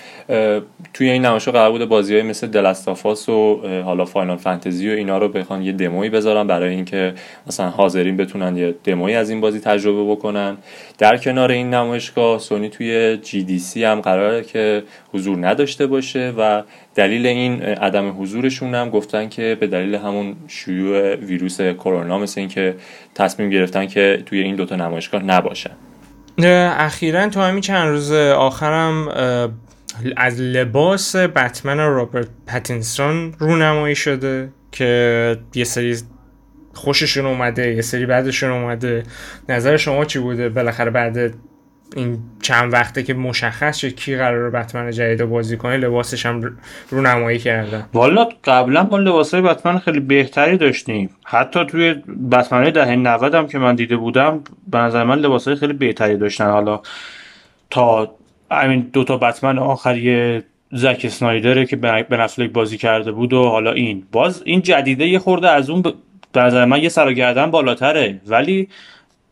توی 0.95 1.11
این 1.11 1.27
نمایشگاه 1.27 1.55
قرار 1.55 1.71
بوده 1.71 1.87
بازی 1.87 2.15
های 2.15 2.23
مثل 2.23 2.47
دلستافاس 2.47 3.29
و 3.29 3.61
حالا 3.85 4.05
فاینال 4.05 4.37
فانتزی 4.37 4.91
و 4.91 4.93
اینا 4.93 5.19
رو 5.19 5.29
بخوان 5.29 5.63
یه 5.63 5.73
دموی 5.73 6.09
بذارن 6.09 6.47
برای 6.47 6.75
اینکه 6.75 7.15
مثلا 7.47 7.71
حاضرین 7.71 8.17
بتونن 8.17 8.57
یه 8.57 8.75
دموی 8.85 9.15
از 9.15 9.31
این 9.31 9.41
بازی 9.41 9.61
تجربه 9.61 10.11
بکنن. 10.11 10.57
در 10.99 11.17
کنار 11.17 11.51
این 11.51 11.75
نمایشگاه 11.75 12.39
سونی 12.39 12.69
توی 12.69 13.19
سی 13.59 13.85
هم 13.85 14.01
قراره 14.01 14.43
که 14.43 14.83
حضور 15.13 15.47
نداشته 15.47 15.87
باشه 15.87 16.33
و 16.39 16.63
دلیل 16.95 17.27
این 17.27 17.63
عدم 17.63 18.23
حضورشون 18.23 18.75
هم 18.75 18.91
گفتن 18.91 19.29
که 19.29 19.57
به 19.61 19.67
دلیل 19.67 19.95
همون 19.95 20.37
شیوع 20.49 21.15
ویروس 21.15 21.61
کرونا 21.61 22.19
مثل 22.19 22.41
اینکه 22.41 22.75
تصمیم 23.15 23.51
گرفتن 23.51 23.87
که 23.87 24.23
توی 24.27 24.41
این 24.41 24.57
دوتا 24.57 24.77
نمایشگاه 24.77 25.23
نباشن. 25.23 25.71
اخیرا 26.39 27.29
تو 27.29 27.41
همین 27.41 27.61
چند 27.61 27.89
روز 27.89 28.13
آخرم 28.13 29.09
از 30.17 30.41
لباس 30.41 31.17
بتمن 31.17 31.79
رابرت 31.79 32.29
پتینسون 32.47 33.35
رونمایی 33.39 33.95
شده 33.95 34.49
که 34.73 35.39
یه 35.55 35.65
سری 35.65 35.97
خوششون 36.75 37.27
اومده 37.27 37.75
یه 37.75 37.83
سری 37.83 38.07
بعدشون 38.07 38.51
اومده. 38.51 39.03
نظر 39.49 39.77
شما 39.77 40.05
چی 40.05 40.19
بوده؟ 40.19 40.49
بالاخره 40.49 40.91
بعد 40.91 41.35
این 41.97 42.19
چند 42.43 42.73
وقته 42.73 43.03
که 43.03 43.15
مشخص 43.15 43.77
شد 43.77 43.95
کی 43.95 44.17
قرار 44.17 44.51
بتمن 44.51 44.91
جدید 44.91 45.25
بازی 45.25 45.57
کنه 45.57 45.77
لباسش 45.77 46.27
هم 46.27 46.57
رونمایی 46.91 47.39
کردن. 47.39 47.85
والا 47.93 48.29
قبلا 48.45 48.83
ما 48.83 48.99
لباسای 48.99 49.41
بتمن 49.43 49.79
خیلی 49.79 50.01
بهتری 50.01 50.57
داشتیم. 50.57 51.11
حتی 51.25 51.65
توی 51.65 51.95
بتمن 52.33 52.71
دهه 52.71 52.97
90 52.97 53.35
هم 53.35 53.47
که 53.47 53.59
من 53.59 53.75
دیده 53.75 53.97
بودم 53.97 54.41
به 54.71 54.79
نظر 54.79 55.05
من 55.05 55.19
لباسای 55.19 55.55
خیلی 55.55 55.73
بهتری 55.73 56.17
داشتن. 56.17 56.51
حالا 56.51 56.81
تا 57.71 58.15
همین 58.51 58.91
دو 58.93 59.05
تا 59.05 59.17
بتمن 59.17 59.59
آخری 59.59 60.43
زک 60.73 61.09
سنایدره 61.09 61.67
که 61.67 61.77
به 61.77 62.07
نفلک 62.11 62.51
بازی 62.51 62.79
کرده 62.79 63.13
بود 63.13 63.33
و 63.33 63.43
حالا 63.49 63.73
این. 63.73 64.07
باز 64.13 64.43
این 64.45 64.63
جدیده 64.63 65.07
یه 65.07 65.19
خورده 65.19 65.51
از 65.51 65.71
اون 65.71 65.83
به 66.33 66.41
نظر 66.41 66.65
من 66.65 66.83
یه 66.83 66.89
سر 66.89 67.47
بالاتره. 67.47 68.21
ولی 68.27 68.69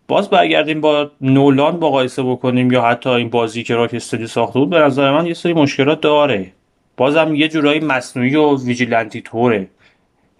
باز 0.08 0.30
برگردیم 0.30 0.80
با 0.80 1.10
نولان 1.20 1.74
مقایسه 1.74 2.22
بکنیم 2.22 2.72
یا 2.72 2.82
حتی 2.82 3.10
این 3.10 3.30
بازی 3.30 3.62
که 3.62 3.74
Rocksteady 3.74 4.26
ساخته 4.26 4.58
بود 4.58 4.70
به 4.70 4.78
نظر 4.78 5.10
من 5.10 5.26
یه 5.26 5.34
سری 5.34 5.52
مشکلات 5.52 6.00
داره. 6.00 6.52
بازم 6.96 7.34
یه 7.34 7.48
جورایی 7.48 7.80
مصنوعی 7.80 8.36
و 8.36 8.64
vigilante 8.64 9.20
طوره. 9.20 9.66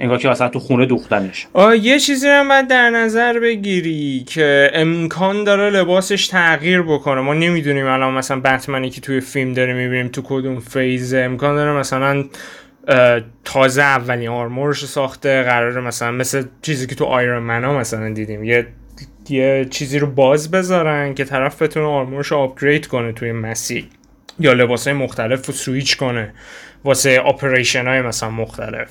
انگار 0.01 0.19
که 0.19 0.29
مثلا 0.29 0.49
تو 0.49 0.59
خونه 0.59 0.87
دوختنش. 0.87 1.47
یه 1.81 1.99
چیزی 1.99 2.29
رو 2.29 2.49
باید 2.49 2.69
در 2.69 2.91
نظر 2.91 3.39
بگیری 3.39 4.25
که 4.27 4.71
امکان 4.75 5.45
داره 5.45 5.71
لباسش 5.71 6.29
تغییر 6.29 6.83
بکنه. 6.83 7.21
ما 7.21 7.35
نمی‌دونیم 7.35 7.87
الان 7.87 8.15
مثلا 8.15 8.41
بتمنی 8.41 8.91
که 8.91 9.01
توی 9.01 9.21
فیلم 9.21 9.53
داره 9.53 9.75
می‌بینیم 9.75 10.09
تو 10.09 10.23
کدوم 10.25 10.61
phase 10.61 11.15
امکان 11.15 11.55
داره 11.55 11.73
مثلا 11.73 12.25
تازه 13.45 13.83
اولین 13.83 14.29
آرمورش 14.29 14.85
ساخته. 14.85 15.43
قراره 15.43 15.81
مثلا 15.81 16.11
مثل 16.11 16.45
چیزی 16.63 16.87
که 16.87 16.95
تو 16.95 17.05
آیرون 17.05 17.43
منا 17.43 17.79
مثلا 17.79 18.13
دیدیم. 18.13 18.45
یه 18.45 18.67
یه 19.31 19.67
چیزی 19.71 19.99
رو 19.99 20.07
باز 20.07 20.51
بذارن 20.51 21.15
که 21.15 21.25
طرف 21.25 21.63
بتونه 21.63 21.87
آرمورش 21.87 22.27
رو 22.27 22.37
آپگرید 22.37 22.87
کنه 22.87 23.13
توی 23.13 23.33
مسیر. 23.33 23.89
یا 24.39 24.53
لباس 24.53 24.89
های 24.89 24.97
مختلف 24.97 25.47
رو 25.47 25.55
سویچ 25.55 25.97
کنه. 25.97 26.35
واسه 26.85 27.21
آپریشن 27.21 27.87
های 27.87 28.03
مثلا 28.03 28.31
مختلف. 28.31 28.91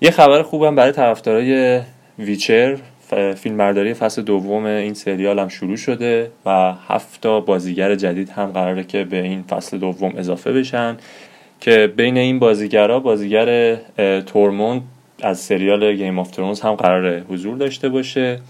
یه 0.00 0.10
خبر 0.10 0.42
خوبم 0.42 0.74
برای 0.74 0.92
طرفدارای 0.92 1.82
Witcher 2.18 2.78
فیلم 3.36 3.56
برداری 3.56 3.94
فصل 3.94 4.22
دوم 4.22 4.64
این 4.64 4.94
سریال 4.94 5.38
هم 5.38 5.48
شروع 5.48 5.76
شده 5.76 6.30
و 6.46 6.72
هفتا 6.88 7.40
بازیگر 7.40 7.94
جدید 7.94 8.28
هم 8.28 8.46
قراره 8.46 8.84
که 8.84 9.04
به 9.04 9.22
این 9.22 9.42
فصل 9.42 9.78
دوم 9.78 10.12
اضافه 10.16 10.52
بشن 10.52 10.96
که 11.60 11.92
بین 11.96 12.16
این 12.16 12.38
بازیگرا 12.38 13.00
بازیگر 13.00 13.76
تورموند 14.20 14.82
از 15.22 15.38
سریال 15.40 15.94
Game 15.94 16.18
of 16.18 16.30
Thrones 16.30 16.60
هم 16.60 16.74
قراره 16.74 17.24
حضور 17.28 17.56
داشته 17.56 17.88
باشه. 17.88 18.40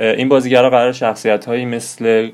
این 0.00 0.28
بازیگرا 0.28 0.70
قرار 0.70 0.92
شخصیت 0.92 1.44
هایی 1.44 1.64
مثل 1.64 2.30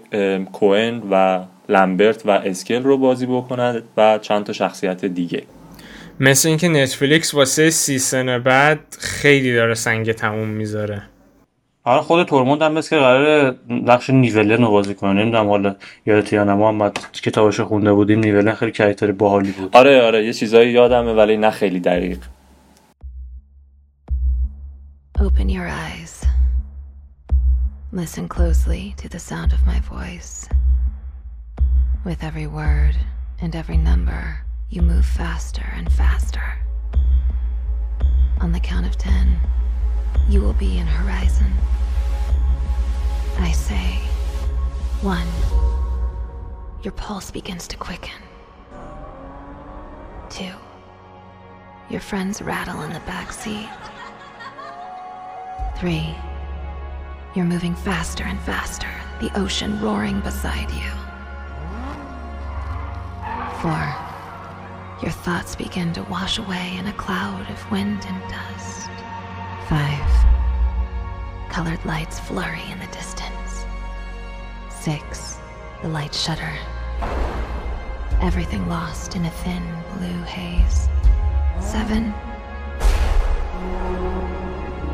کوئن 0.52 1.02
و 1.10 1.40
لمبرت 1.68 2.26
و 2.26 2.30
اسکل 2.30 2.82
رو 2.82 2.98
بازی 2.98 3.26
بکنند 3.26 3.82
و 3.96 4.18
چند 4.18 4.44
تا 4.44 4.52
شخصیت 4.52 5.04
دیگه. 5.04 5.42
مثل 6.20 6.48
اینکه 6.48 6.68
Netflix 6.68 7.34
واسه 7.34 7.70
season 7.70 8.38
بعد 8.38 8.78
خیلی 8.98 9.54
داره 9.54 9.74
سنگ 9.74 10.12
تموم 10.12 10.48
می‌ذاره. 10.48 11.02
حالا 11.86 12.02
خود 12.02 12.26
تورموند 12.26 12.62
هم 12.62 12.72
مثل 12.72 12.90
که 12.90 12.96
قرار 12.96 13.56
نقش 13.68 14.10
نیولن 14.10 14.62
رو 14.62 14.70
بازی 14.70 14.94
کنه 14.94 15.22
نمی‌دونم 15.22 15.48
حالا 15.48 15.76
یادت 16.06 16.32
یا 16.32 16.44
نه 16.44 16.54
محمد 16.54 16.98
کتابش 17.12 17.60
خونده 17.60 17.92
بودیم 17.92 18.20
نیولن 18.20 18.54
خیلی 18.54 18.72
character 18.72 19.12
باحالی 19.12 19.52
بود 19.52 19.76
آره 19.76 20.02
آره 20.02 20.24
یه 20.24 20.32
چیزایی 20.32 20.72
یادمه 20.72 21.12
ولی 21.12 21.36
نه 21.36 21.50
خیلی 21.50 21.80
دقیق 21.80 22.18
Open 25.26 25.48
your 25.48 25.68
eyes. 25.86 26.14
Listen 27.92 28.26
closely 28.36 28.84
to 29.00 29.06
the 29.14 29.22
sound 29.30 29.50
of 29.56 29.60
my 29.72 29.78
voice. 29.94 30.48
With 32.08 32.20
every 32.28 32.48
word 32.60 32.96
and 33.42 33.52
every 33.62 33.78
number, 33.90 34.22
you 34.74 34.80
move 34.82 35.06
faster 35.22 35.66
and 35.78 35.88
faster. 36.02 36.48
On 38.44 38.50
the 38.56 38.64
count 38.70 38.86
of 38.90 38.96
ten, 39.08 39.26
you 40.28 40.40
will 40.40 40.52
be 40.54 40.78
in 40.78 40.86
Horizon. 40.86 41.52
I 43.38 43.52
say, 43.52 43.98
one, 45.02 45.26
your 46.82 46.92
pulse 46.92 47.30
begins 47.30 47.66
to 47.68 47.76
quicken. 47.76 48.20
Two, 50.30 50.52
your 51.90 52.00
friends 52.00 52.40
rattle 52.42 52.82
in 52.82 52.92
the 52.92 53.00
back 53.00 53.32
seat. 53.32 53.68
Three, 55.78 56.14
you're 57.34 57.44
moving 57.44 57.74
faster 57.74 58.24
and 58.24 58.40
faster, 58.40 58.88
the 59.20 59.36
ocean 59.38 59.80
roaring 59.82 60.20
beside 60.20 60.70
you. 60.70 60.90
Four, 63.60 63.94
your 65.02 65.10
thoughts 65.10 65.56
begin 65.56 65.92
to 65.94 66.02
wash 66.04 66.38
away 66.38 66.76
in 66.78 66.86
a 66.86 66.92
cloud 66.92 67.50
of 67.50 67.70
wind 67.70 68.04
and 68.06 68.30
dust. 68.30 68.83
Five, 69.68 70.10
colored 71.48 71.82
lights 71.86 72.20
flurry 72.20 72.62
in 72.70 72.78
the 72.78 72.86
distance. 72.88 73.64
Six, 74.68 75.38
the 75.80 75.88
lights 75.88 76.22
shudder. 76.22 76.52
Everything 78.20 78.68
lost 78.68 79.16
in 79.16 79.24
a 79.24 79.30
thin 79.30 79.62
blue 79.96 80.22
haze. 80.24 80.88
Seven, 81.60 82.12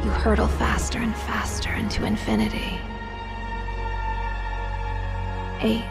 you 0.04 0.10
hurtle 0.10 0.46
faster 0.46 0.98
and 1.00 1.16
faster 1.16 1.72
into 1.72 2.04
infinity. 2.04 2.78
Eight, 5.62 5.84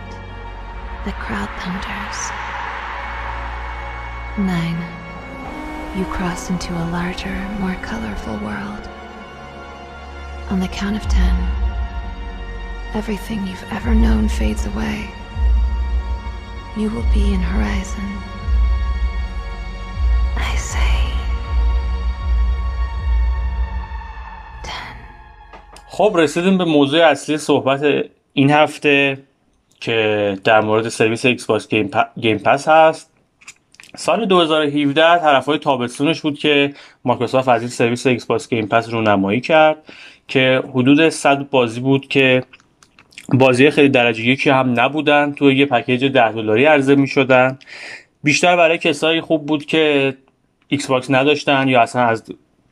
the 1.04 1.12
crowd 1.12 1.50
thunders. 1.60 2.32
Nine, 4.38 4.99
you 6.00 6.06
cross 6.06 6.50
into 6.50 6.72
a 6.84 6.86
larger, 6.98 7.38
more 7.60 7.76
colorful 7.90 8.38
world. 8.48 8.84
On 10.50 10.58
the 10.62 10.72
count 10.82 10.96
of 10.96 11.06
ten, 11.18 11.36
everything 12.94 13.40
you've 13.46 13.68
ever 13.78 13.94
known 13.94 14.30
fades 14.30 14.66
away. 14.72 15.00
You 16.78 16.90
will 16.94 17.10
be 17.14 17.26
in 17.36 17.42
Horizon. 17.42 18.10
I 20.50 20.56
say 20.72 20.96
ten. 24.64 24.96
خب 25.88 26.16
رسیدیم 26.18 26.58
به 26.58 26.66
موضوع 26.66 27.06
اصلی 27.06 27.38
صحبت 27.38 27.82
این 28.34 28.52
هفته 28.52 29.18
که 29.80 30.38
در 30.44 30.62
مورد 30.62 30.90
سرویس 30.90 31.26
Xbox 31.26 31.68
Game 32.20 32.38
Pass 32.38 32.68
هست 32.68 33.09
سال 34.00 34.26
2017 34.26 35.20
طرفای 35.20 35.58
تابستونش 35.58 36.22
بود 36.22 36.40
که 36.40 36.74
مایکروسافت 37.06 37.50
از 37.50 37.62
این 37.62 37.70
سرویس 37.70 38.08
Xbox 38.08 38.50
Game 38.50 38.68
Pass 38.68 38.90
رو 38.90 39.02
نمایی 39.02 39.42
کرد 39.42 39.78
که 40.28 40.64
حدود 40.74 41.10
100 41.10 41.50
بازی 41.50 41.80
بود 41.80 42.08
که 42.08 42.44
بازی 43.34 43.70
خیلی 43.70 43.90
درجه 43.90 44.24
یکی 44.24 44.50
هم 44.50 44.80
نبودن. 44.80 45.32
تو 45.32 45.52
یه 45.52 45.66
package 45.66 46.06
10 46.06 46.32
دلاری 46.32 46.66
عرضه 46.66 46.96
می 46.96 47.08
شدن 47.08 47.60
بیشتر 48.24 48.56
برای 48.56 48.78
کسایی 48.78 49.22
خوب 49.22 49.46
بود 49.46 49.66
که 49.66 50.14
Xbox 50.68 51.12
نداشتن 51.12 51.68
یا 51.68 51.82
اصلا 51.82 52.02
از 52.02 52.24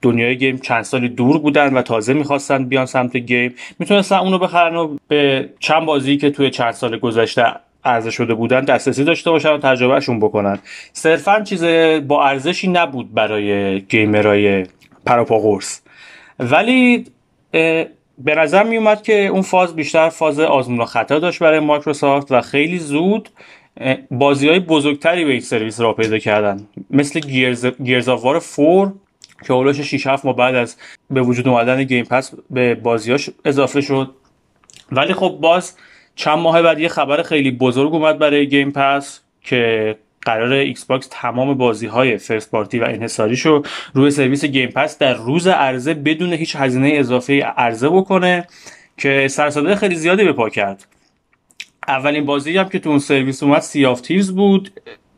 دنیای 0.02 0.38
game 0.38 0.58
چند 0.58 0.82
سالی 0.82 1.10
دور 1.10 1.40
بودن 1.40 1.74
و 1.74 1.82
تازه 1.82 2.14
می‌خواستن 2.14 2.66
بیان 2.66 2.86
سمت 2.86 3.18
game. 3.18 3.56
می‌تونستن 3.80 4.16
اونو 4.16 4.40
بخرن 4.40 4.76
و 4.76 4.98
به 5.08 5.50
چند 5.60 5.86
بازی 5.86 6.18
که 6.18 6.30
توی 6.30 6.50
چند 6.50 6.72
سال 6.72 6.98
گذشته 6.98 7.44
عرضه 7.88 8.12
شده 8.12 8.34
بودن 8.34 8.62
دسترسی 8.62 9.04
داشته 9.04 9.32
باشن 9.32 9.52
و 9.52 9.58
تجربهشون 9.58 10.20
بکنن. 10.20 10.60
صرفا 10.94 11.42
چیز 11.44 11.64
با 12.08 12.26
ارزشی 12.26 12.68
نبود 12.68 13.14
برای 13.14 13.82
gamer 13.82 14.52
ای 14.52 14.66
پراپا 15.06 15.40
قرص 15.40 15.80
ولی 16.40 17.06
به 18.18 18.36
نظر 18.36 18.64
می 18.64 18.78
اومد 18.78 19.02
که 19.02 19.26
اون 19.26 19.42
فاز 19.42 19.76
بیشتر 19.76 20.10
فاز 20.10 20.40
آزمون 20.40 20.82
و 20.82 20.86
خطا 20.86 21.20
داشت 21.20 21.40
برای 21.40 21.60
مایکروسافت 21.60 22.32
و 22.32 22.42
خیلی 22.42 22.80
زود 22.80 23.30
بازی 24.12 24.50
های 24.50 24.60
بزرگتری 24.60 25.26
به 25.26 25.32
این 25.32 25.42
سرویس 25.42 25.80
را 25.80 25.94
پیدا 25.94 26.18
کردن. 26.18 26.68
مثل 26.90 27.20
Gears, 27.20 27.66
Gears 27.66 28.10
of 28.10 28.26
War 28.26 28.40
4 28.40 28.94
که 29.48 29.54
اولش 29.54 29.82
6 29.82 30.08
7 30.08 30.26
ما 30.26 30.34
بعد 30.34 30.56
از 30.56 30.76
به 31.10 31.22
وجود 31.22 31.48
اومدن 31.48 31.84
Game 31.84 32.06
Pass 32.06 32.32
به 32.50 32.76
بازیاش 32.76 33.30
اضافه 33.46 33.82
شد. 33.82 34.12
ولی 34.92 35.14
خب 35.14 35.38
باز 35.42 35.74
چند 36.18 36.38
ماه 36.40 36.62
بعد 36.62 36.80
یه 36.80 36.88
خبر 36.88 37.22
خیلی 37.24 37.52
بزرگ 37.52 37.94
اومد 37.94 38.20
برای 38.20 38.48
Game 38.48 38.72
Pass 38.72 39.20
که 39.42 39.96
قرار 40.22 40.52
Xbox 40.52 41.08
تمام 41.12 41.54
بازی 41.54 41.88
های 41.88 42.18
first 42.18 42.52
party 42.52 42.80
و 42.80 42.84
انحصاریشو 42.84 43.62
روی 43.94 44.12
سرویس 44.12 44.46
Game 44.46 44.70
Pass 44.70 44.98
در 44.98 45.14
روز 45.14 45.48
عرضه 45.48 45.94
بدون 45.94 46.34
هیچ 46.34 46.56
هزینه 46.56 46.92
اضافه 46.94 47.42
عرضه 47.42 47.90
بکنه 47.90 48.48
که 48.98 49.28
سر 49.28 49.44
و 49.44 49.52
صدای 49.52 49.76
خیلی 49.76 49.96
زیادی 49.96 50.24
به 50.24 50.34
پا 50.34 50.50
کرد. 50.50 50.88
اولین 51.88 52.26
بازی 52.26 52.58
هم 52.58 52.70
که 52.70 52.80
تو 52.80 52.90
اون 52.90 53.00
سرویس 53.00 53.44
اومد 53.44 53.62
Sea 53.62 53.86
of 53.86 54.02
Thieves 54.02 54.36
بود 54.36 54.72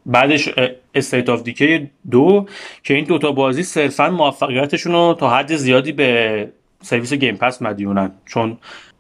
بعدش 0.06 0.50
State 0.96 1.30
of 1.30 1.44
Decay 1.44 1.90
دو 2.12 2.46
که 2.84 2.94
این 2.94 3.06
دوتا 3.06 3.32
بازی 3.32 3.64
صرفا 3.64 4.10
موفقیتشون 4.10 4.92
رو 4.92 5.16
تا 5.20 5.30
حد 5.30 5.56
زیادی 5.56 5.92
به 5.92 6.50
سرویس 6.82 7.14
Game 7.14 7.38
Pass 7.38 7.62
مدیونن. 7.62 8.12
چون 8.26 8.58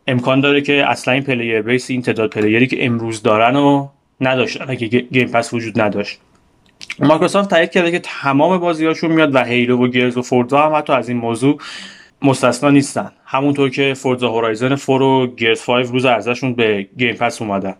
امکان 0.10 0.40
داره 0.40 0.62
که 0.62 0.86
اصلا 0.88 1.14
این 1.14 1.24
player 1.24 1.62
base 1.62 1.90
این 1.90 2.02
تعداد 2.02 2.30
player 2.30 2.62
ی 2.62 2.68
که 2.68 2.86
امروز 2.86 3.22
دارن 3.22 3.56
رو 3.56 3.88
نداشتن 4.22 4.66
اگه 4.68 4.88
Game 4.88 5.28
Pass 5.28 5.54
وجود 5.54 5.82
نداشت. 5.82 6.20
مایکروسافت 7.00 7.50
تایید 7.50 7.72
کرده 7.72 7.92
که 7.92 8.00
تمام 8.00 8.58
بازیاشون 8.58 9.12
میاد 9.12 9.36
و 9.36 9.44
Halo 9.44 9.78
و 9.78 9.88
Gears 9.88 10.18
و 10.18 10.22
Forza 10.22 10.62
هم 10.62 10.76
حتی 10.76 10.94
از 10.94 11.10
این 11.10 11.18
موضوع 11.18 11.58
مستثنا 12.22 12.70
نیستن. 12.70 13.12
همونطور 13.26 13.70
که 13.70 13.94
Forza 13.94 14.30
Horizon 14.30 14.76
4 14.76 15.02
و 15.02 15.28
Gears 15.36 15.66
5 15.66 15.88
روز 15.88 16.06
عرضشون 16.06 16.54
به 16.54 16.88
Game 16.98 17.16
Pass 17.16 17.42
اومدن. 17.42 17.76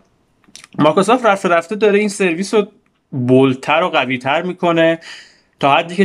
مایکروسافت 0.78 1.26
رفته 1.26 1.48
رفته 1.48 1.76
داره 1.76 1.98
این 1.98 2.08
سرویس 2.08 2.54
رو 2.54 2.66
bold 3.10 3.58
تر 3.58 3.82
و 3.82 3.88
قویتر 3.88 4.42
می‌کنه 4.42 4.98
تا 5.60 5.76
حدی 5.76 5.94
که 5.94 6.04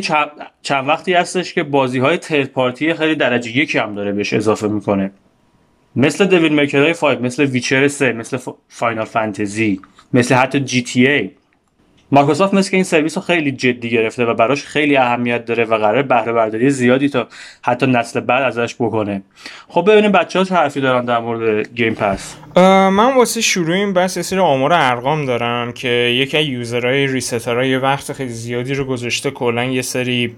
چند 0.62 0.88
وقتی 0.88 1.14
هستش 1.14 1.54
که 1.54 1.64
بازی 1.64 2.00
های 2.00 2.18
party 2.46 2.94
خیلی 2.94 3.16
درجه 3.16 3.58
یکی 3.58 3.78
هم 3.78 3.96
داره 3.96 4.12
بهش 4.12 4.34
اضافه 4.34 4.68
می‌کنه. 4.68 5.12
مثل 5.96 6.26
Devil 6.26 6.54
May 6.54 6.74
Cry 6.74 6.94
5 6.94 7.20
مثل 7.20 7.46
Witcher 7.46 7.88
3 7.88 8.14
مثل 8.14 8.38
Final 8.70 9.06
Fantasy 9.06 9.82
مثل 10.14 10.36
حتی 10.36 10.60
GTA. 10.60 11.32
Microsoft 12.12 12.54
مثل 12.54 12.72
که 12.72 12.78
این 12.78 12.84
سرویس 12.84 13.18
رو 13.18 13.24
خیلی 13.24 13.52
جدی 13.52 13.90
گرفته 13.90 14.26
و 14.26 14.34
براش 14.34 14.64
خیلی 14.64 14.98
اهمیت 14.98 15.46
داره 15.46 15.64
و 15.64 15.78
قرار 15.78 16.02
بهره 16.02 16.34
برداری 16.34 16.70
زیادی 16.70 17.10
تا 17.10 17.28
حتی 17.62 17.88
نسل 17.88 18.20
بعد 18.20 18.44
ازش 18.44 18.76
بکنه. 18.76 19.22
خب 19.68 19.92
ببینیم 19.92 20.12
بچه 20.12 20.40
ها 20.40 20.56
حرفی 20.56 20.82
دارن 20.82 21.06
در 21.06 21.20
مورد 21.20 21.68
Game 21.76 21.94
Pass. 21.94 22.36
من 22.58 23.16
واسه 23.16 23.42
شروع 23.42 23.76
این 23.76 23.94
بس 23.94 24.18
یه 24.18 24.24
سری 24.24 24.40
آمار 24.40 24.74
ارقام 24.74 25.26
دارم 25.26 25.72
که 25.72 25.88
یکی 25.88 26.38
از 26.38 26.46
user 26.46 26.87
های 26.87 27.08
ریسترها 27.08 27.64
یه 27.64 27.80
وقت 27.80 28.14
خیلی 28.14 28.30
زیادی 28.30 28.74
رو 28.74 28.86
گذاشته 28.86 29.32
کلا 29.32 29.64
یه 29.64 29.82
سری 29.82 30.36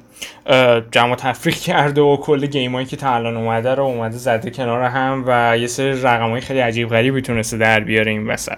جمع 0.92 1.16
تفریق 1.16 1.56
کرده 1.56 2.02
و 2.02 2.18
کل 2.18 2.46
game 2.46 2.72
ایی 2.72 2.86
که 2.86 2.96
تا 2.96 3.16
الان 3.16 3.38
اومده 3.38 3.76
رو 3.76 3.84
اومده 3.84 4.18
زده 4.18 4.52
کنار 4.52 4.84
هم 4.84 5.24
و 5.28 5.58
یه 5.58 5.68
سری 5.68 6.02
رقمای 6.02 6.42
خیلی 6.42 6.60
عجیب 6.60 6.90
غریبی 6.90 7.22
تونسته 7.22 7.58
در 7.58 7.80
بیاره 7.80 8.12
این 8.12 8.28
وسط. 8.28 8.58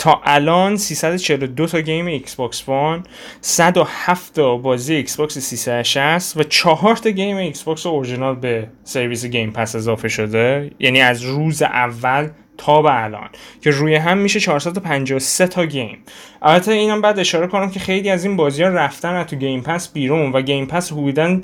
تا 0.00 0.20
الان 0.24 0.76
342 0.76 1.66
تا 1.66 1.80
game 1.80 2.06
Xbox 2.06 2.68
One 2.68 3.06
107 3.40 4.34
تا 4.34 4.56
بازی 4.56 4.94
Xbox 4.94 5.38
360 5.38 6.36
و 6.36 6.42
4 6.42 6.96
تا 6.96 7.10
game 7.10 7.36
Xbox 7.36 7.86
original 7.86 8.34
به 8.34 8.68
سرویس 8.84 9.26
Game 9.26 9.50
Pass 9.50 9.74
اضافه 9.74 10.08
شده. 10.08 10.70
یعنی 10.78 11.00
از 11.00 11.22
روز 11.22 11.62
اول 11.62 12.28
تا 12.58 12.82
به 12.82 13.04
الان 13.04 13.28
که 13.60 13.70
روی 13.70 13.94
هم 13.94 14.18
میشه 14.18 14.40
453 14.40 15.46
تا 15.46 15.66
game. 15.66 15.98
البته 16.42 16.72
اینم 16.72 17.00
بعد 17.00 17.18
اشاره 17.18 17.46
کنم 17.46 17.70
که 17.70 17.80
خیلی 17.80 18.10
از 18.10 18.24
این 18.24 18.36
بازی 18.36 18.62
ها 18.62 18.68
رفتن 18.68 19.14
از 19.14 19.26
تو 19.26 19.36
Game 19.36 19.62
Pass 19.62 19.92
بیرون 19.92 20.32
و 20.32 20.42
Game 20.42 20.66
Pass 20.66 20.92
حدودا 20.92 21.40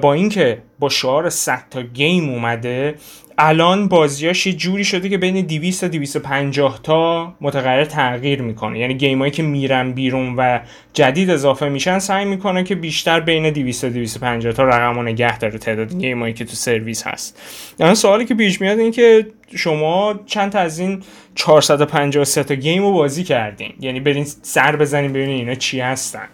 با 0.00 0.12
اینکه 0.12 0.62
با 0.78 0.88
شعار 0.88 1.30
100 1.30 1.62
تا 1.70 1.82
game 1.82 2.30
اومده 2.30 2.94
الان 3.44 3.88
بازیاش 3.88 4.46
یه 4.46 4.52
جوری 4.52 4.84
شده 4.84 5.08
که 5.08 5.18
بین 5.18 5.46
200 5.46 5.80
تا 5.80 5.88
250 5.88 6.80
تا 6.82 7.34
متغیر 7.40 7.84
تغییر 7.84 8.42
می‌کنه. 8.42 8.78
یعنی 8.78 8.94
game 8.94 9.18
ایی 9.18 9.30
که 9.32 9.42
میرن 9.42 9.92
بیرون 9.92 10.34
و 10.36 10.60
جدید 10.92 11.30
اضافه 11.30 11.68
میشن 11.68 11.98
سعی 11.98 12.24
می‌کنه 12.24 12.64
که 12.64 12.74
بیشتر 12.74 13.20
بین 13.20 13.50
200 13.50 13.82
تا 13.82 13.88
250 13.88 14.52
تا 14.52 14.64
رقم 14.64 14.98
رو 14.98 15.02
نگه 15.02 15.38
داره. 15.38 15.58
تعداد 15.58 15.98
game 15.98 16.22
ایی 16.22 16.34
که 16.34 16.44
تو 16.44 16.54
سرویس 16.54 17.06
هست. 17.06 17.40
یعنی 17.78 17.94
سوالی 17.94 18.24
که 18.24 18.34
پیش 18.34 18.60
میاد 18.60 18.78
این 18.78 18.90
که 18.90 19.26
شما 19.54 20.20
چند 20.26 20.52
تا 20.52 20.58
از 20.58 20.78
این 20.78 21.02
453 21.34 22.44
تا 22.44 22.54
game 22.54 22.82
رو 22.82 22.92
بازی 22.92 23.24
کردین؟ 23.24 23.72
یعنی 23.80 24.00
برین 24.00 24.24
سر 24.42 24.76
بزنین 24.76 25.12
ببینین 25.12 25.36
اینا 25.36 25.54
چی 25.54 25.80
هستن. 25.80 26.28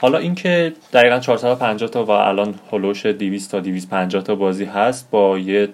حالا 0.00 0.18
اینکه 0.18 0.72
دقیقا 0.92 1.18
450 1.18 1.90
تا 1.90 2.04
و 2.04 2.10
الان 2.10 2.54
هلوش 2.72 3.06
200 3.06 3.50
تا 3.50 3.60
250 3.60 4.22
تا 4.22 4.34
بازی 4.34 4.64
هست 4.64 5.10
با 5.10 5.38
یه 5.38 5.68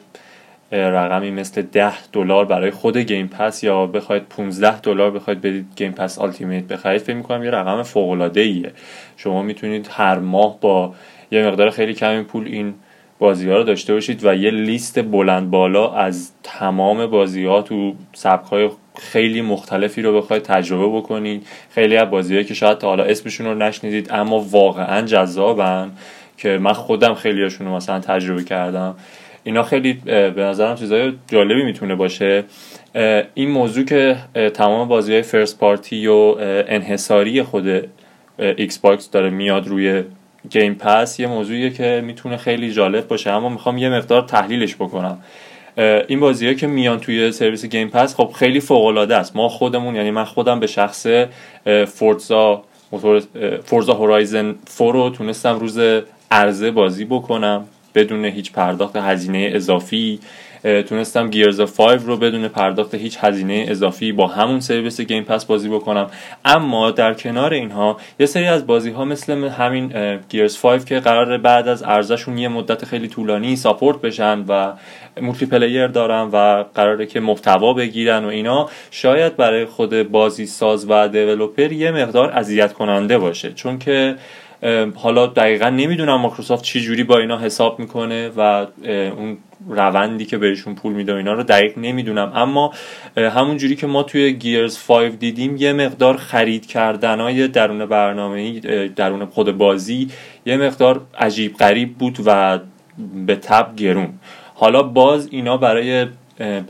رقمی 0.72 1.30
مثل 1.30 1.62
10 1.62 1.92
دلار 2.12 2.44
برای 2.44 2.70
خود 2.70 2.96
Game 2.96 3.28
Pass 3.28 3.64
یا 3.64 3.86
بخواید 3.86 4.22
15 4.22 4.80
دلار 4.80 5.10
بخواید 5.10 5.40
بدید 5.40 5.66
Game 5.76 5.92
Pass 5.92 6.18
Ultimate 6.18 6.64
بخرید 6.64 7.00
فکر 7.00 7.16
می‌کنم 7.16 7.44
یه 7.44 7.50
رقم 7.50 7.82
فوق 7.82 8.10
العاده 8.10 8.40
ایه 8.40 8.72
شما 9.16 9.42
می‌تونید 9.42 9.88
هر 9.92 10.18
ماه 10.18 10.60
با 10.60 10.94
یه 11.30 11.46
مقدار 11.46 11.70
خیلی 11.70 11.94
کمی 11.94 12.22
پول 12.22 12.46
این 12.46 12.74
بازی 13.18 13.50
ها 13.50 13.56
رو 13.56 13.64
داشته 13.64 13.94
باشید 13.94 14.24
و 14.24 14.34
یه 14.34 14.50
لیست 14.50 15.02
بلند 15.02 15.50
بالا 15.50 15.92
از 15.92 16.32
تمام 16.42 17.06
بازی 17.06 17.44
ها 17.44 17.62
تو 17.62 17.94
سبک 18.12 18.46
های 18.46 18.70
خیلی 18.98 19.40
مختلفی 19.42 20.02
رو 20.02 20.16
بخواید 20.16 20.42
تجربه 20.42 20.98
بکنید. 20.98 21.46
خیلی 21.70 21.96
از 21.96 22.10
بازیهایی 22.10 22.44
که 22.44 22.54
شاید 22.54 22.78
تا 22.78 22.88
حالا 22.88 23.04
اسمشون 23.04 23.46
رو 23.46 23.54
نشنیدید 23.54 24.08
اما 24.12 24.40
واقعا 24.40 25.06
جذابن 25.06 25.90
که 26.36 26.58
من 26.58 26.72
خودم 26.72 27.14
خیلیاشون 27.14 27.66
رو 27.66 27.76
مثلا 27.76 28.00
تجربه 28.00 28.44
کردم. 28.44 28.94
اینا 29.44 29.62
خیلی 29.62 29.92
به 30.04 30.32
نظرم 30.36 30.76
چیزای 30.76 31.12
جالبی 31.28 31.62
می‌تونه 31.64 31.94
باشه. 31.94 32.44
این 33.34 33.50
موضوع 33.50 33.84
که 33.84 34.16
تمام 34.54 34.88
بازی 34.88 35.12
های 35.12 35.22
first 35.22 35.58
party 35.58 36.06
و 36.06 36.34
انحصاری 36.68 37.42
خود 37.42 37.88
Xbox 38.38 39.10
داره 39.10 39.30
میاد 39.30 39.68
روی 39.68 40.02
Game 40.50 40.74
Pass 40.74 41.20
یه 41.20 41.26
موضوعیه 41.26 41.70
که 41.70 42.02
می‌تونه 42.04 42.36
خیلی 42.36 42.72
جالب 42.72 43.08
باشه. 43.08 43.30
اما 43.30 43.48
می‌خوام 43.48 43.78
یه 43.78 43.88
مقدار 43.88 44.22
تحلیلش 44.22 44.74
بکنم. 44.74 45.18
این 45.76 46.20
بازی 46.20 46.54
که 46.54 46.66
میان 46.66 47.00
توی 47.00 47.32
سرویس 47.32 47.64
Game 47.64 47.88
Pass 47.88 48.14
خب 48.14 48.32
خیلی 48.34 48.60
فوق 48.60 48.84
العاده 48.84 49.16
است. 49.16 49.36
ما 49.36 49.48
خودمون 49.48 49.96
یعنی 49.96 50.10
من 50.10 50.24
خودم 50.24 50.60
به 50.60 50.66
شخص 50.66 51.06
Forza 51.86 52.62
Forza 53.64 53.94
Horizon 53.94 54.54
4 54.78 54.92
رو 54.92 55.10
تونستم 55.10 55.58
روز 55.58 55.78
عرضه 56.30 56.70
بازی 56.70 57.04
بکنم 57.04 57.64
بدون 57.94 58.24
هیچ 58.24 58.52
پرداخت 58.52 58.96
هزینه 58.96 59.50
اضافی. 59.54 60.20
تونستم 60.62 61.30
Gears 61.30 61.60
5 61.60 62.02
رو 62.02 62.16
بدون 62.16 62.48
پرداخت 62.48 62.94
هیچ 62.94 63.18
هزینه 63.20 63.66
اضافی 63.68 64.12
با 64.12 64.26
همون 64.26 64.60
سرویس 64.60 65.00
Game 65.00 65.24
Pass 65.24 65.44
بازی 65.44 65.68
بکنم. 65.68 66.10
اما 66.44 66.90
در 66.90 67.14
کنار 67.14 67.52
اینها 67.52 67.96
یه 68.20 68.26
سری 68.26 68.46
از 68.46 68.66
بازی 68.66 68.90
ها 68.90 69.04
مثل 69.04 69.48
همین 69.48 70.18
Gears 70.28 70.62
5 70.62 70.84
که 70.84 71.00
قرار 71.00 71.38
بعد 71.38 71.68
از 71.68 71.82
عرضشون 71.82 72.38
یه 72.38 72.48
مدت 72.48 72.84
خیلی 72.84 73.08
طولانی 73.08 73.56
support 73.56 74.00
بشن 74.00 74.44
و 74.48 74.72
multiplayer 75.20 75.86
دارن 75.86 76.28
و 76.32 76.64
قراره 76.74 77.06
که 77.06 77.20
محتوا 77.20 77.72
بگیرن 77.72 78.24
و 78.24 78.28
اینا 78.28 78.68
شاید 78.90 79.36
برای 79.36 79.64
خود 79.64 80.10
بازی 80.10 80.46
ساز 80.46 80.86
و 80.88 81.08
developer 81.08 81.72
یه 81.72 81.90
مقدار 81.90 82.30
اذیت 82.30 82.72
کننده 82.72 83.18
باشه. 83.18 83.52
چون 83.52 83.78
که 83.78 84.16
حالا 84.94 85.26
دقیقا 85.26 85.68
نمی‌دونم 85.68 86.14
مایکروسافت 86.14 86.64
چی 86.64 86.80
جوری 86.80 87.04
با 87.04 87.18
اینا 87.18 87.38
حساب 87.38 87.78
می‌کنه 87.78 88.28
و 88.36 88.66
اون 89.16 89.38
روندی 89.68 90.24
که 90.24 90.38
بهشون 90.38 90.74
پول 90.74 90.92
میده 90.92 91.14
اینا 91.14 91.32
رو 91.32 91.42
دقیق 91.42 91.78
نمی‌دونم. 91.78 92.32
اما 92.34 92.72
همون 93.16 93.56
جوری 93.56 93.76
که 93.76 93.86
ما 93.86 94.02
توی 94.02 94.32
گیرز 94.32 94.86
5 94.86 95.12
دیدیم 95.18 95.56
یه 95.56 95.72
مقدار 95.72 96.16
خرید 96.16 96.66
کردن 96.66 97.20
های 97.20 97.48
درون 97.48 97.86
برنامه 97.86 98.60
درون 98.88 99.26
خود 99.26 99.58
بازی 99.58 100.08
یه 100.46 100.56
مقدار 100.56 101.00
عجیب 101.18 101.56
غریب 101.56 101.98
بود 101.98 102.18
و 102.26 102.58
به 103.26 103.36
تب 103.36 103.76
گرون. 103.76 104.08
حالا 104.54 104.82
باز 104.82 105.28
اینا 105.30 105.56
برای 105.56 106.06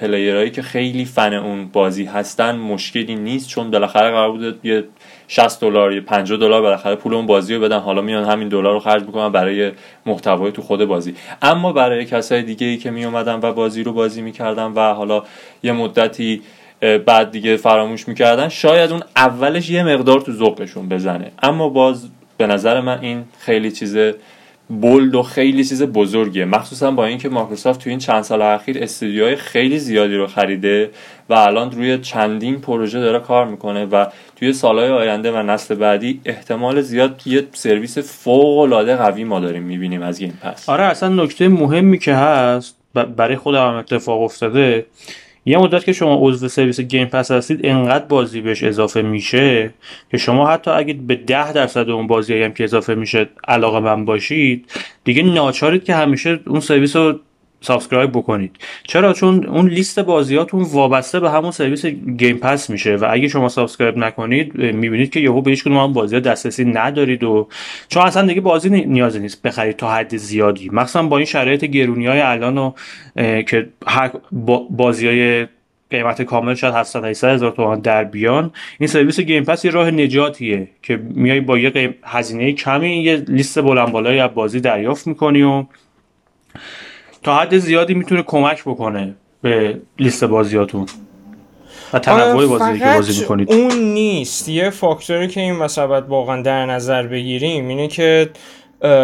پلیرهایی 0.00 0.50
که 0.50 0.62
خیلی 0.62 1.04
فن 1.04 1.34
اون 1.34 1.68
بازی 1.68 2.04
هستن 2.04 2.56
مشکلی 2.56 3.14
نیست 3.14 3.48
چون 3.48 3.70
بالاخره 3.70 4.10
قرار 4.10 4.30
بود 4.30 4.60
یه 4.64 4.84
60 5.32 5.60
دلار 5.60 5.92
یا 5.92 6.00
50 6.00 6.38
دلار 6.38 6.62
بالاخره 6.62 6.94
پول 6.94 7.14
اون 7.14 7.26
بازی 7.26 7.54
رو 7.54 7.60
بدن. 7.60 7.78
حالا 7.78 8.00
میان 8.02 8.24
همین 8.24 8.48
دلار 8.48 8.72
رو 8.72 8.80
خرج 8.80 9.02
می‌کنن 9.02 9.32
برای 9.32 9.72
محتوای 10.06 10.52
تو 10.52 10.62
خود 10.62 10.84
بازی. 10.84 11.14
اما 11.42 11.72
برای 11.72 12.04
کسای 12.04 12.42
دیگه 12.42 12.66
ای 12.66 12.76
که 12.76 12.90
می 12.90 13.04
اومدن 13.04 13.40
و 13.42 13.52
بازی 13.52 13.82
رو 13.82 13.92
بازی 13.92 14.22
می‌کردن 14.22 14.64
و 14.64 14.94
حالا 14.94 15.22
یه 15.62 15.72
مدتی 15.72 16.42
بعد 17.06 17.30
دیگه 17.30 17.56
فراموش 17.56 18.08
می‌کردن 18.08 18.48
شاید 18.48 18.92
اون 18.92 19.02
اولش 19.16 19.70
یه 19.70 19.82
مقدار 19.82 20.20
تو 20.20 20.32
ذوقشون 20.32 20.88
بزنه. 20.88 21.32
اما 21.42 21.68
باز 21.68 22.08
به 22.36 22.46
نظر 22.46 22.80
من 22.80 22.98
این 23.00 23.24
خیلی 23.38 23.72
چیز 23.72 23.96
بولد 24.70 25.14
و 25.14 25.22
خیلی 25.22 25.64
چیز 25.64 25.82
بزرگیه. 25.82 26.44
مخصوصا 26.44 26.90
با 26.90 27.06
اینکه 27.06 27.28
مایکروسافت 27.28 27.80
تو 27.80 27.90
این 27.90 27.98
چند 27.98 28.22
سال 28.22 28.42
اخیر 28.42 28.82
استودیوهای 28.82 29.36
خیلی 29.36 29.78
زیادی 29.78 30.14
رو 30.14 30.26
خریده 30.26 30.90
و 31.28 31.34
الان 31.34 31.70
روی 31.70 31.98
چندین 31.98 32.60
پروژه 32.60 33.00
داره 33.00 33.18
کار 33.18 33.46
می‌کنه 33.46 33.84
و 33.84 34.06
توی 34.36 34.52
سالهای 34.52 34.90
آینده 34.90 35.32
و 35.32 35.42
نسل 35.42 35.74
بعدی 35.74 36.20
احتمال 36.24 36.80
زیاد 36.80 37.22
یه 37.26 37.46
سرویس 37.52 37.98
فوق 37.98 38.58
العاده 38.58 38.96
قوی 38.96 39.24
ما 39.24 39.40
داریم 39.40 39.62
می‌بینیم 39.62 40.02
از 40.02 40.18
Game 40.18 40.38
Pass. 40.42 40.68
آره 40.68 40.84
اصلا 40.84 41.08
نکته 41.08 41.48
مهمی 41.48 41.98
که 41.98 42.14
هست 42.14 42.76
برای 43.16 43.36
خودم 43.36 43.74
اتفاق 43.74 44.22
افتاده 44.22 44.86
یه 45.46 45.58
مدت 45.58 45.84
که 45.84 45.92
شما 45.92 46.18
عضو 46.20 46.48
سرویس 46.48 46.80
Game 46.80 47.06
Pass 47.06 47.30
هستید 47.30 47.60
انقدر 47.66 48.04
بازی 48.04 48.40
بهش 48.40 48.62
اضافه 48.62 49.02
میشه 49.02 49.74
که 50.10 50.16
شما 50.16 50.48
حتی 50.48 50.70
اگه 50.70 50.94
به 50.94 51.14
ده 51.14 51.52
درصد 51.52 51.90
اون 51.90 52.06
بازی 52.06 52.42
هم 52.42 52.52
که 52.52 52.64
اضافه 52.64 52.94
میشه 52.94 53.28
علاقه‌مند 53.48 54.04
باشید 54.04 54.72
دیگه 55.04 55.22
ناچارید 55.22 55.84
که 55.84 55.94
همیشه 55.94 56.40
اون 56.46 56.60
سرویس 56.60 56.96
رو 56.96 57.20
subscribe 57.60 58.10
بکنید. 58.10 58.56
چرا؟ 58.86 59.12
چون 59.12 59.46
اون 59.46 59.68
لیست 59.68 60.00
بازیاتون 60.00 60.62
وابسته 60.62 61.20
به 61.20 61.30
همون 61.30 61.50
سرویس 61.50 61.86
Game 61.86 62.36
Pass 62.36 62.70
میشه 62.70 62.96
و 62.96 63.06
اگه 63.10 63.28
شما 63.28 63.48
subscribe 63.48 63.96
نکنید 63.96 64.54
می‌بینید 64.54 65.10
که 65.10 65.20
یهو 65.20 65.42
به 65.42 65.50
هیچ 65.50 65.64
کدوم 65.64 65.92
بازی 65.92 66.20
دسترسی 66.20 66.64
ندارید 66.64 67.24
و 67.24 67.48
چون 67.88 68.02
اصلا 68.02 68.26
دیگه 68.26 68.40
بازی 68.40 68.70
نیازی 68.70 69.18
نیست 69.18 69.42
بخرید 69.42 69.76
تا 69.76 69.90
حد 69.92 70.16
زیادی. 70.16 70.68
مثلا 70.72 71.02
با 71.02 71.16
این 71.16 71.26
شرایط 71.26 71.64
گرونی 71.64 72.06
های 72.06 72.20
الان 72.20 72.58
و 72.58 72.72
که 73.42 73.68
هر 73.86 74.10
بازی 74.70 75.06
های 75.06 75.46
قیمت 75.90 76.22
کامل 76.22 76.54
شاید 76.54 76.74
700 76.74 77.04
800 77.04 77.28
هزار 77.28 77.50
تومان 77.50 77.80
در 77.80 78.04
بیان 78.04 78.50
این 78.78 78.86
سرویس 78.86 79.20
Game 79.20 79.44
Pass 79.44 79.64
یه 79.64 79.70
راه 79.70 79.90
نجاتیه 79.90 80.68
که 80.82 80.96
میای 80.96 81.40
با 81.40 81.58
یه 81.58 81.94
هزینه 82.02 82.52
کمی 82.52 83.02
یه 83.02 83.16
لیست 83.16 83.62
بلند 83.62 83.92
بالایی 83.92 84.20
از 84.20 84.30
بازی 84.34 84.60
دریافت 84.60 85.06
می‌کنی 85.06 85.42
و 85.42 85.64
تا 87.22 87.36
حد 87.38 87.58
زیادی 87.58 87.94
می‌تونه 87.94 88.22
کمک 88.22 88.62
بکنه 88.62 89.14
به 89.42 89.80
لیست 89.98 90.24
بازیاتون 90.24 90.86
و 91.92 91.98
تنوع 91.98 92.22
آره، 92.22 92.46
بازی 92.46 92.78
که 92.78 92.84
بازی 92.84 93.20
می‌کنید. 93.20 93.52
اون 93.52 93.78
نیست. 93.78 94.48
یه 94.48 94.70
فاکتوری 94.70 95.28
که 95.28 95.40
این 95.40 95.56
مسابقت 95.56 96.08
واقعا 96.08 96.42
در 96.42 96.66
نظر 96.66 97.06
بگیریم 97.06 97.68
اینه 97.68 97.88
که 97.88 98.30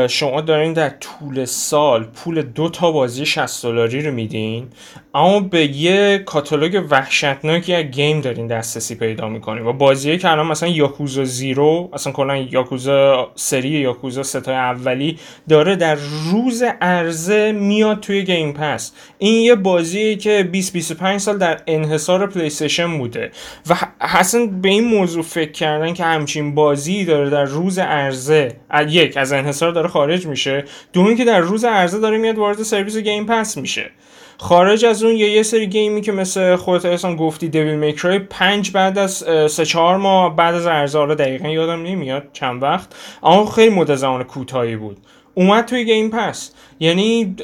شما 0.08 0.40
دارین 0.40 0.72
در 0.72 0.88
طول 0.88 1.44
سال 1.44 2.04
پول 2.04 2.42
دو 2.42 2.68
تا 2.68 2.92
بازی 2.92 3.26
60 3.26 3.62
دلاری 3.62 4.02
رو 4.02 4.12
میدین 4.12 4.68
اما 5.14 5.40
به 5.40 5.76
یه 5.76 6.18
کاتالوگ 6.18 6.84
وحشتناکی 6.90 7.74
از 7.74 7.84
گیم 7.84 8.20
دارین 8.20 8.46
دسترسی 8.46 8.94
پیدا 8.94 9.28
می‌کنین 9.28 9.66
و 9.66 9.72
بازی 9.72 10.18
که 10.18 10.30
الان 10.30 10.46
مثلا 10.46 10.68
یاکوزا 10.68 11.24
زیرو 11.24 11.90
اصلا 11.92 12.12
کلا 12.12 12.36
یاکوزا 12.36 13.30
سری 13.34 13.68
یاکوزا 13.68 14.22
ستای 14.22 14.54
اولی 14.54 15.18
داره 15.48 15.76
در 15.76 15.96
روز 16.32 16.62
عرضه 16.80 17.52
میاد 17.52 18.00
توی 18.00 18.24
Game 18.24 18.52
Pass. 18.52 18.92
این 19.18 19.42
یه 19.42 19.54
بازیه 19.54 20.16
که 20.16 20.48
20 20.52 20.72
25 20.72 21.20
سال 21.20 21.38
در 21.38 21.60
انحصار 21.66 22.26
Play 22.26 22.50
بوده 22.98 23.30
و 23.70 23.74
اصلا 24.00 24.46
به 24.46 24.68
این 24.68 24.84
موضوع 24.84 25.22
فکر 25.22 25.52
کردن 25.52 25.94
که 25.94 26.04
همچین 26.04 26.54
بازی 26.54 27.04
داره 27.04 27.30
در 27.30 27.44
روز 27.44 27.78
عرضه 27.78 28.56
یک 28.88 29.16
از 29.16 29.32
انحصار 29.32 29.65
داره 29.70 29.88
خارج 29.88 30.26
میشه؟ 30.26 30.64
دومی 30.92 31.16
که 31.16 31.24
در 31.24 31.40
روز 31.40 31.64
عرضه 31.64 31.98
داره 31.98 32.18
میاد 32.18 32.38
وارد 32.38 32.62
سرویس 32.62 32.96
Game 32.96 33.26
Pass 33.26 33.56
میشه. 33.56 33.90
خارج 34.38 34.84
از 34.84 35.02
اون 35.02 35.14
یه, 35.14 35.30
یه 35.30 35.42
سری 35.42 35.66
game 35.66 35.93
ی 35.93 36.00
که 36.00 36.12
مثل 36.12 36.56
خودت 36.56 36.84
اصلا 36.84 37.16
گفتی 37.16 37.48
Devil 37.48 37.74
May 37.74 37.96
Cry 37.96 38.18
پنج 38.18 38.70
بعد 38.70 38.98
از 38.98 39.24
سه 39.50 39.64
چهار 39.64 39.96
ماه 39.96 40.36
بعد 40.36 40.54
از 40.54 40.66
عرضه 40.66 41.04
رو 41.04 41.14
دقیقا 41.14 41.48
یادم 41.48 41.82
نمیاد 41.82 42.28
چند 42.32 42.62
وقت. 42.62 42.94
اما 43.22 43.46
خیلی 43.46 43.74
مدت 43.74 43.94
زمان 43.94 44.22
کوتاهی 44.22 44.76
بود. 44.76 44.96
اومد 45.34 45.64
توی 45.64 45.84
Game 45.84 46.10
Pass. 46.10 46.52
یعنی 46.80 47.36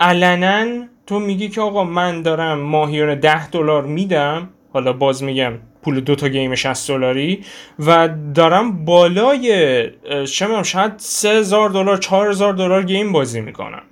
علنا 0.00 0.66
تو 1.06 1.18
میگی 1.18 1.48
که 1.48 1.60
آقا 1.60 1.84
من 1.84 2.22
دارم 2.22 2.58
ماهیانه 2.58 3.14
ده 3.14 3.50
دلار 3.50 3.82
میدم. 3.82 4.48
حالا 4.72 4.92
باز 4.92 5.22
میگم 5.22 5.52
پول 5.82 6.00
دو 6.00 6.14
تا 6.14 6.28
game 6.28 6.54
60 6.54 6.88
دلاری 6.88 7.44
و 7.78 8.08
دارم 8.34 8.84
بالای 8.84 9.82
چه 10.26 10.62
شاید 10.62 10.92
3000 10.96 11.70
دلار 11.70 11.96
4000 11.96 12.54
دلار 12.54 12.82
game 12.82 13.12
بازی 13.12 13.40
می‌کنم. 13.40 13.82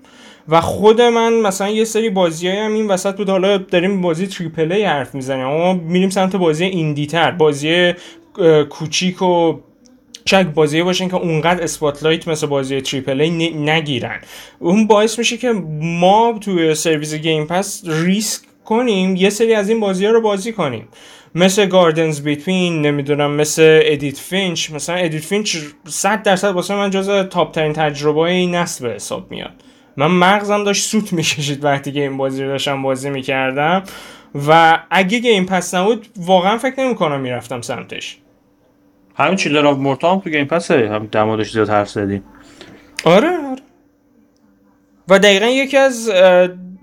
و 0.48 0.60
خود 0.60 1.00
من 1.00 1.32
مثلا 1.32 1.68
یه 1.68 1.84
سری 1.84 2.10
بازی 2.10 2.48
هم 2.48 2.74
این 2.74 2.86
وسط 2.88 3.16
بود 3.16 3.30
حالا 3.30 3.58
داریم 3.58 4.00
بازی 4.00 4.26
triple 4.26 4.72
A 4.72 4.84
حرف 4.84 5.14
می‌زنیم 5.14 5.46
اما 5.46 5.72
میریم 5.72 6.10
سمت 6.10 6.36
بازی 6.36 6.64
indie 6.64 7.06
تر 7.06 7.30
بازی 7.30 7.94
کوچیک 8.70 9.22
و 9.22 9.58
شاید 10.28 10.54
بازی 10.54 10.82
باشن 10.82 11.08
که 11.08 11.14
اونقدر 11.14 11.62
spotlight 11.62 12.28
مثل 12.28 12.46
بازی 12.46 12.80
triple 12.80 13.20
A 13.20 13.30
نگیرن. 13.50 14.20
اون 14.58 14.86
باعث 14.86 15.18
میشه 15.18 15.36
که 15.36 15.52
ما 15.80 16.38
توی 16.40 16.74
سرویس 16.74 17.14
Game 17.14 17.46
Pass 17.46 17.82
ریسک 17.86 18.42
کنیم 18.64 19.16
یه 19.16 19.30
سری 19.30 19.54
از 19.54 19.68
این 19.68 19.80
بازی 19.80 20.06
ها 20.06 20.12
رو 20.12 20.20
بازی 20.20 20.52
کنیم. 20.52 20.88
مثل 21.36 21.66
Gardens 21.66 22.20
Between 22.20 22.82
نمی‌دونم 22.82 23.30
مثل 23.30 23.80
Edith 23.82 24.18
Finch 24.18 24.70
مثلا 24.70 24.96
Edith 24.96 25.24
Finch 25.24 25.56
100 25.88 26.22
درصد 26.22 26.48
واسه 26.48 26.74
من 26.74 26.90
جز 26.90 27.28
top 27.28 27.52
ترین 27.52 27.72
تجربه 27.72 28.20
این 28.20 28.54
نسل 28.54 28.88
به 28.88 28.94
حساب 28.94 29.30
میاد. 29.30 29.52
من 29.96 30.06
مغزم 30.06 30.64
داشت 30.64 30.84
سوت 30.84 31.12
می‌کشید 31.12 31.64
وقتی 31.64 31.92
که 31.92 32.00
این 32.00 32.16
بازی 32.16 32.42
رو 32.42 32.48
داشتم 32.48 32.82
بازی 32.82 33.10
می‌کردم. 33.10 33.82
و 34.48 34.78
اگه 34.90 35.18
Game 35.18 35.46
Pass 35.46 35.74
نبود 35.74 36.06
واقعا 36.16 36.58
فکر 36.58 36.80
نمی‌کنم 36.80 37.20
می‌رفتم 37.20 37.60
سمتش. 37.60 38.18
همین 39.16 39.36
Children 39.36 39.66
of 39.66 39.78
Morta 39.78 40.14
هم 40.14 40.20
تو 40.20 40.30
Game 40.30 40.44
Pass 40.44 40.80
ه 40.80 40.88
هم 40.88 41.06
در 41.06 41.18
موردش 41.18 41.52
زیاد 41.52 41.68
حرف 41.68 41.88
زدیم 41.88 42.22
آره 43.04 43.28
آره. 43.28 43.62
و 45.08 45.18
دقیقا 45.18 45.46
یکی 45.46 45.76
از 45.76 46.10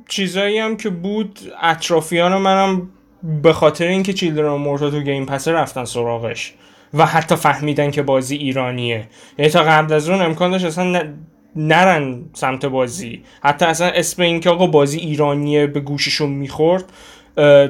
چیزایی 0.10 0.60
هم 0.60 0.78
که 0.78 0.89
بود 0.89 1.39
اطرافیان 1.62 2.38
منم 2.38 2.89
به 3.24 3.54
خاطر 3.54 3.88
اینکه 3.88 4.14
Children 4.13 4.48
of 4.48 4.60
Morta 4.60 4.89
تو 4.90 5.02
Game 5.02 5.26
Pass 5.26 5.48
رفتن 5.48 5.86
سراغش 5.86 6.54
و 6.94 7.06
حتی 7.06 7.36
فهمیدن 7.36 7.92
که 7.92 8.02
بازی 8.02 8.36
ایرانیه. 8.36 9.08
یعنی 9.38 9.52
تا 9.52 9.64
قبل 9.64 9.94
از 9.94 10.10
اون 10.10 10.22
امکان 10.22 10.52
داشت 10.52 10.66
اصلا 10.66 11.14
نرن 11.56 12.22
سمت 12.34 12.66
بازی. 12.66 13.24
حتی 13.44 13.66
اصلا 13.66 13.88
اسم 13.88 14.22
اینکه 14.22 14.50
آقا 14.50 14.68
بازی 14.68 14.98
ایرانیه 14.98 15.68
به 15.68 15.80
گوششون 15.80 16.30
می‌خورد 16.30 16.86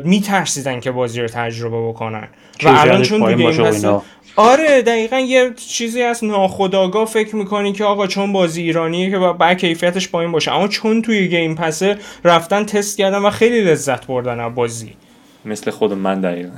میترسیدن 0.04 0.80
که 0.80 0.92
بازی 0.92 1.22
رو 1.22 1.28
تجربه 1.28 1.88
بکنن. 1.88 2.28
و 2.64 2.68
الان 2.68 3.02
چون 3.02 3.20
تو 3.20 3.34
گیم 3.34 4.02
آره 4.36 4.82
دقیقا 4.82 5.20
یه 5.20 5.54
چیزی 5.70 6.02
از 6.02 6.24
ناخداگاه 6.24 7.06
فکر 7.06 7.36
می‌کنی 7.36 7.74
که 7.74 7.84
آقا 7.84 8.08
چون 8.08 8.34
بازی 8.34 8.62
ایرانیه 8.62 9.12
که 9.12 9.18
باید 9.18 9.58
کیفیتش 9.58 10.10
پایین 10.10 10.32
باشه. 10.32 10.54
اما 10.54 10.68
چون 10.68 11.02
توی 11.02 11.28
گیم 11.28 11.56
پسه 11.56 11.98
رفتن 12.24 12.66
تست 12.66 12.98
کردن 12.98 13.18
و 13.18 13.30
خیلی 13.30 13.62
لذت 13.62 14.08
بردن 14.08 14.40
از 14.40 14.56
بازی. 14.56 14.94
مثل 15.46 15.72
خود 15.72 15.94
من 15.94 16.22
دقیقا. 16.22 16.52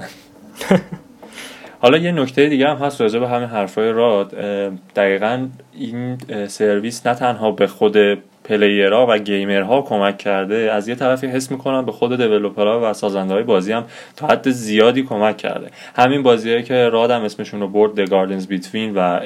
حالا 1.80 1.98
یه 1.98 2.12
نکته 2.12 2.50
دیگه 2.50 2.68
هم 2.68 2.78
هست 2.78 3.02
راجع 3.02 3.20
به 3.20 3.30
همین 3.30 3.48
حرفای 3.48 3.92
راد. 3.92 4.36
دقیقا 4.96 5.48
این 5.74 6.18
سرویس 6.48 7.08
نه 7.08 7.14
تنها 7.16 7.52
به 7.52 7.68
خود 7.68 7.98
پلیرها 8.50 9.06
و 9.10 9.18
گیمرها 9.18 9.82
کمک 9.82 10.18
کرده 10.18 10.56
از 10.74 10.88
یه 10.88 10.96
طرفی 10.96 11.28
حس 11.28 11.52
می‌کنم 11.52 11.86
به 11.86 11.92
خود 11.92 12.18
دیولپرها 12.18 12.82
و 12.84 12.94
سازنده 12.94 13.34
های 13.34 13.44
بازی 13.44 13.72
هم 13.72 13.86
تا 14.16 14.28
حد 14.28 14.50
زیادی 14.50 15.04
کمک 15.04 15.38
کرده. 15.38 15.68
همین 15.96 16.24
بازیهایی 16.24 16.64
که 16.64 16.90
رادم 16.90 17.22
اسمشون 17.22 17.60
رو 17.60 17.68
برد 17.68 18.06
The 18.06 18.10
Gardens 18.10 18.46
Between 18.48 18.92
و 18.96 19.20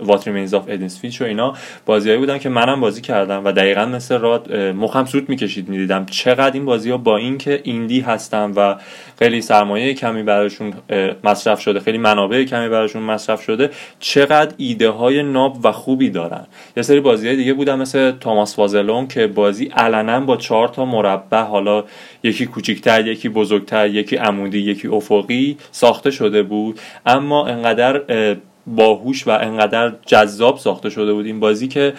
What 0.00 0.20
Remains 0.20 0.52
of 0.52 0.70
Edith 0.70 1.04
Finch 1.04 1.20
و 1.20 1.24
اینا 1.24 1.54
بازیهایی 1.86 2.20
بودن 2.20 2.38
که 2.38 2.48
منم 2.48 2.80
بازی 2.80 3.00
کردم 3.00 3.44
و 3.44 3.52
دقیقا 3.52 3.86
مثل 3.86 4.18
راد 4.18 4.56
مخم 4.56 5.04
سود 5.04 5.28
می‌کشید 5.28 5.68
می‌دیدم 5.68 6.06
چقدر 6.06 6.52
این 6.54 6.64
بازی 6.64 6.90
ها 6.90 6.96
با 6.96 7.16
اینکه 7.16 7.60
ایندی 7.64 8.00
هستن 8.00 8.50
و 8.50 8.74
خیلی 9.18 9.40
سرمایه 9.40 9.94
کمی 9.94 10.22
براشون 10.22 10.72
مصرف 11.24 11.60
شده 11.60 11.80
خیلی 11.80 11.98
منابع 11.98 12.44
کمی 12.44 12.68
براشون 12.68 13.02
مصرف 13.02 13.42
شده 13.42 13.70
چقدر 14.00 14.54
ایده 14.56 14.90
های 14.90 15.22
ناب 15.22 15.56
و 15.62 15.72
خوبی 15.72 16.10
دارن. 16.10 16.46
یه 16.76 16.82
سری 16.82 17.00
بازی 17.00 17.36
دیگه 17.36 17.54
بودن 17.54 17.78
مثل 17.78 18.12
توماس 18.36 18.56
فازلون 18.56 19.06
که 19.06 19.26
بازی 19.26 19.64
علنا 19.64 20.20
با 20.20 20.36
چهار 20.36 20.68
تا 20.68 20.84
مربع 20.84 21.42
حالا 21.42 21.84
یکی 22.22 22.46
کوچیکتر 22.46 23.06
یکی 23.06 23.28
بزرگتر 23.28 23.88
یکی 23.88 24.16
عمودی 24.16 24.58
یکی 24.58 24.88
افقی 24.88 25.56
ساخته 25.70 26.10
شده 26.10 26.42
بود. 26.42 26.80
اما 27.06 27.46
انقدر 27.46 28.02
باهوش 28.66 29.26
و 29.26 29.30
انقدر 29.30 29.92
جذاب 30.06 30.58
ساخته 30.58 30.90
شده 30.90 31.12
بود 31.12 31.26
این 31.26 31.40
بازی 31.40 31.68
که 31.68 31.92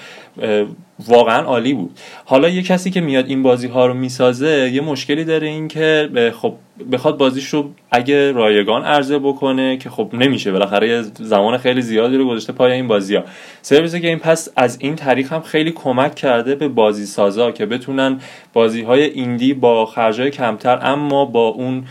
واقعا 1.08 1.44
عالی 1.44 1.74
بود. 1.74 2.00
حالا 2.26 2.50
یه 2.50 2.64
کسی 2.64 2.92
که 2.92 3.02
میاد 3.02 3.28
این 3.28 3.44
بازی 3.44 3.68
ها 3.68 3.86
رو 3.86 3.94
می‌سازه 3.94 4.72
یه 4.74 4.82
مشکلی 4.82 5.24
داره 5.24 5.48
این 5.48 5.68
که 5.68 6.10
خب 6.42 6.54
بخواد 6.92 7.18
بازیش 7.18 7.48
رو 7.48 7.70
اگه 7.92 8.32
رایگان 8.32 8.84
عرضه 8.84 9.20
بکنه 9.20 9.78
که 9.78 9.90
خب 9.90 10.10
نمیشه 10.14 10.52
بالاخره 10.52 11.02
زمان 11.02 11.58
خیلی 11.58 11.82
زیادی 11.82 12.18
رو 12.18 12.28
گذاشته 12.28 12.54
پای 12.54 12.72
این 12.72 12.88
بازی 12.88 13.16
ها 13.16 13.24
سرویس 13.62 13.96
گیم 13.96 14.20
پس 14.20 14.50
از 14.56 14.78
این 14.80 14.96
طریق 14.96 15.34
هم 15.34 15.42
خیلی 15.42 15.72
کمک 15.72 16.16
کرده 16.16 16.56
به 16.56 16.68
بازی 16.68 17.06
سازا 17.06 17.52
که 17.52 17.66
بتونن 17.66 18.20
بازی 18.54 18.82
های 18.82 19.04
ایندی 19.04 19.54
با 19.54 19.86
خرجای 19.86 20.32
کمتر 20.32 20.80
اما 20.82 21.26
با 21.26 21.48
اون 21.48 21.84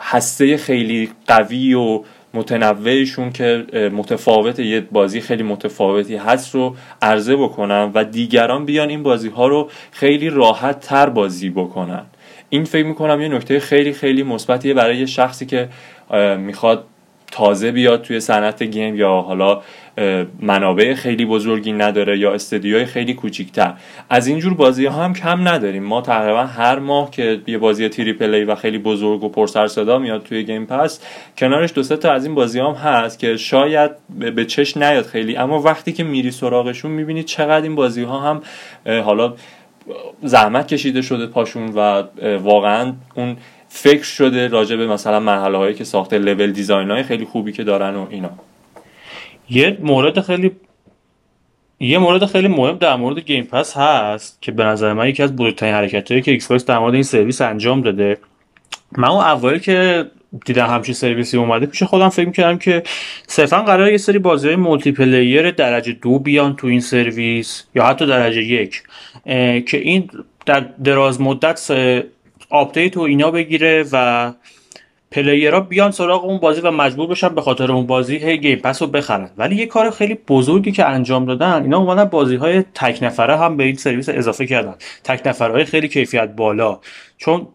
هسته 0.00 0.56
خیلی 0.56 1.10
قوی 1.26 1.74
و 1.74 2.02
متنوعشون 2.34 3.32
که 3.32 3.66
متفاوت 3.92 4.58
یه 4.58 4.80
بازی 4.80 5.20
خیلی 5.20 5.42
متفاوتی 5.42 6.16
هست 6.16 6.54
رو 6.54 6.76
عرضه 7.02 7.36
بکنن 7.36 7.90
و 7.94 8.04
دیگران 8.04 8.64
بیان 8.64 8.88
این 8.88 9.02
بازی 9.02 9.28
ها 9.28 9.46
رو 9.46 9.70
خیلی 9.92 10.30
راحت 10.30 10.80
تر 10.80 11.08
بازی 11.08 11.50
بکنن. 11.50 12.02
این 12.48 12.64
فکر 12.64 12.86
می‌کنم 12.86 13.20
یه 13.20 13.28
نکته 13.28 13.60
خیلی 13.60 13.92
خیلی 13.92 14.22
مثبتیه 14.22 14.74
برای 14.74 15.06
شخصی 15.06 15.46
که 15.46 15.68
می‌خواد 16.38 16.84
تازه 17.34 17.72
بیاد 17.72 18.02
توی 18.02 18.20
صنعت 18.20 18.62
game 18.62 18.96
یا 18.96 19.10
حالا 19.10 19.62
منابع 20.40 20.94
خیلی 20.94 21.24
بزرگی 21.24 21.72
نداره 21.72 22.18
یا 22.18 22.34
استدیوهای 22.34 22.84
خیلی 22.84 23.14
کوچیکتر. 23.14 23.74
از 24.10 24.26
اینجور 24.26 24.54
بازی 24.54 24.86
ها 24.86 25.04
هم 25.04 25.14
کم 25.14 25.48
نداریم. 25.48 25.84
ما 25.84 26.00
تقریبا 26.00 26.44
هر 26.44 26.78
ماه 26.78 27.10
که 27.10 27.40
یه 27.46 27.58
بازی 27.58 27.88
triple 27.88 28.36
A 28.36 28.44
و 28.48 28.54
خیلی 28.54 28.78
بزرگ 28.78 29.24
و 29.24 29.28
پرسر 29.28 29.66
صدا 29.66 29.98
میاد 29.98 30.22
توی 30.22 30.44
Game 30.44 30.66
Pass 30.66 31.00
کنارش 31.38 31.72
دو 31.74 31.82
تا 31.82 32.12
از 32.12 32.24
این 32.24 32.34
بازی 32.34 32.60
هم 32.60 32.72
هست 32.72 33.18
که 33.18 33.36
شاید 33.36 33.90
به 34.34 34.44
چش 34.44 34.76
نیاد 34.76 35.06
خیلی. 35.06 35.36
اما 35.36 35.60
وقتی 35.60 35.92
که 35.92 36.04
میری 36.04 36.30
سراغشون 36.30 36.90
می‌بینی 36.90 37.22
چقدر 37.22 37.62
این 37.62 37.74
بازی 37.74 38.02
ها 38.02 38.20
هم 38.20 38.42
حالا 38.86 39.34
زحمت 40.22 40.68
کشیده 40.68 41.02
شده 41.02 41.26
پاشون 41.26 41.72
و 41.74 42.02
واقعا 42.36 42.92
اون 43.14 43.36
فکر 43.76 44.02
شده 44.02 44.48
راجع 44.48 44.76
به 44.76 44.86
مثلا 44.86 45.20
مرحله 45.20 45.58
هایی 45.58 45.74
که 45.74 45.84
ساخته 45.84 46.18
level 46.18 46.52
design 46.52 46.90
های 46.90 47.02
خیلی 47.02 47.24
خوبی 47.24 47.52
که 47.52 47.64
دارن 47.64 47.94
و 47.94 48.06
اینا. 48.10 48.30
یه 49.50 49.78
مورد 49.80 50.20
خیلی 50.20 50.50
یه 51.80 51.98
مورد 51.98 52.26
خیلی 52.26 52.48
مهم 52.48 52.78
در 52.78 52.96
مورد 52.96 53.18
Game 53.18 53.44
Pass 53.44 53.76
هست 53.76 54.42
که 54.42 54.52
به 54.52 54.64
نظر 54.64 54.92
من 54.92 55.08
یکی 55.08 55.22
از 55.22 55.36
بزرگترین 55.36 55.74
حرکتهایی 55.74 56.22
که 56.22 56.30
Xbox 56.30 56.64
در 56.64 56.78
مورد 56.78 56.94
این 56.94 57.02
سرویس 57.02 57.40
انجام 57.40 57.80
داده. 57.80 58.18
من 58.92 59.08
اون 59.08 59.24
اوایل 59.24 59.58
که 59.58 60.06
دیدم 60.44 60.66
همچین 60.66 60.94
سرویسی 60.94 61.36
اومده 61.36 61.66
پیش 61.66 61.82
خودم 61.82 62.08
فکر 62.08 62.26
می‌کردم 62.26 62.58
که 62.58 62.82
صرفا 63.26 63.62
قرار 63.62 63.90
یه 63.90 63.96
سری 63.96 64.18
بازی 64.18 64.46
های 64.46 64.56
multiplayer 64.56 65.50
درجه 65.50 65.92
دو 65.92 66.18
بیان 66.18 66.56
تو 66.56 66.66
این 66.66 66.80
سرویس 66.80 67.64
یا 67.74 67.84
حتی 67.84 68.06
درجه 68.06 68.42
یک 68.42 68.82
که 69.66 69.78
این 69.78 70.10
در 70.46 70.60
دراز 70.60 71.20
مدت 71.20 71.58
update 72.50 72.96
و 72.96 73.00
اینا 73.00 73.30
بگیره 73.30 73.84
و 73.92 74.32
player 75.10 75.53
ها 75.53 75.60
بیان 75.60 75.90
سراغ 75.90 76.24
اون 76.24 76.38
بازی 76.38 76.60
و 76.60 76.70
مجبور 76.70 77.06
بشن 77.06 77.28
به 77.28 77.40
خاطر 77.40 77.72
اون 77.72 77.86
بازی 77.86 78.16
هی 78.16 78.38
Game 78.38 78.58
Pass 78.58 78.82
رو 78.82 78.88
بخرن. 78.88 79.30
ولی 79.36 79.56
یه 79.56 79.66
کار 79.66 79.90
خیلی 79.90 80.14
بزرگی 80.28 80.72
که 80.72 80.84
انجام 80.88 81.24
دادن 81.24 81.62
اینا 81.62 81.78
اومدن 81.78 82.04
بازی 82.04 82.36
های 82.36 82.64
تک 82.74 82.98
نفره 83.02 83.36
هم 83.36 83.56
به 83.56 83.64
این 83.64 83.74
سرویس 83.74 84.08
اضافه 84.08 84.46
کردن. 84.46 84.74
تک 85.04 85.26
نفره 85.26 85.52
های 85.52 85.64
خیلی 85.64 85.88
کیفیت 85.88 86.28
بالا. 86.36 86.80
چون 87.18 87.46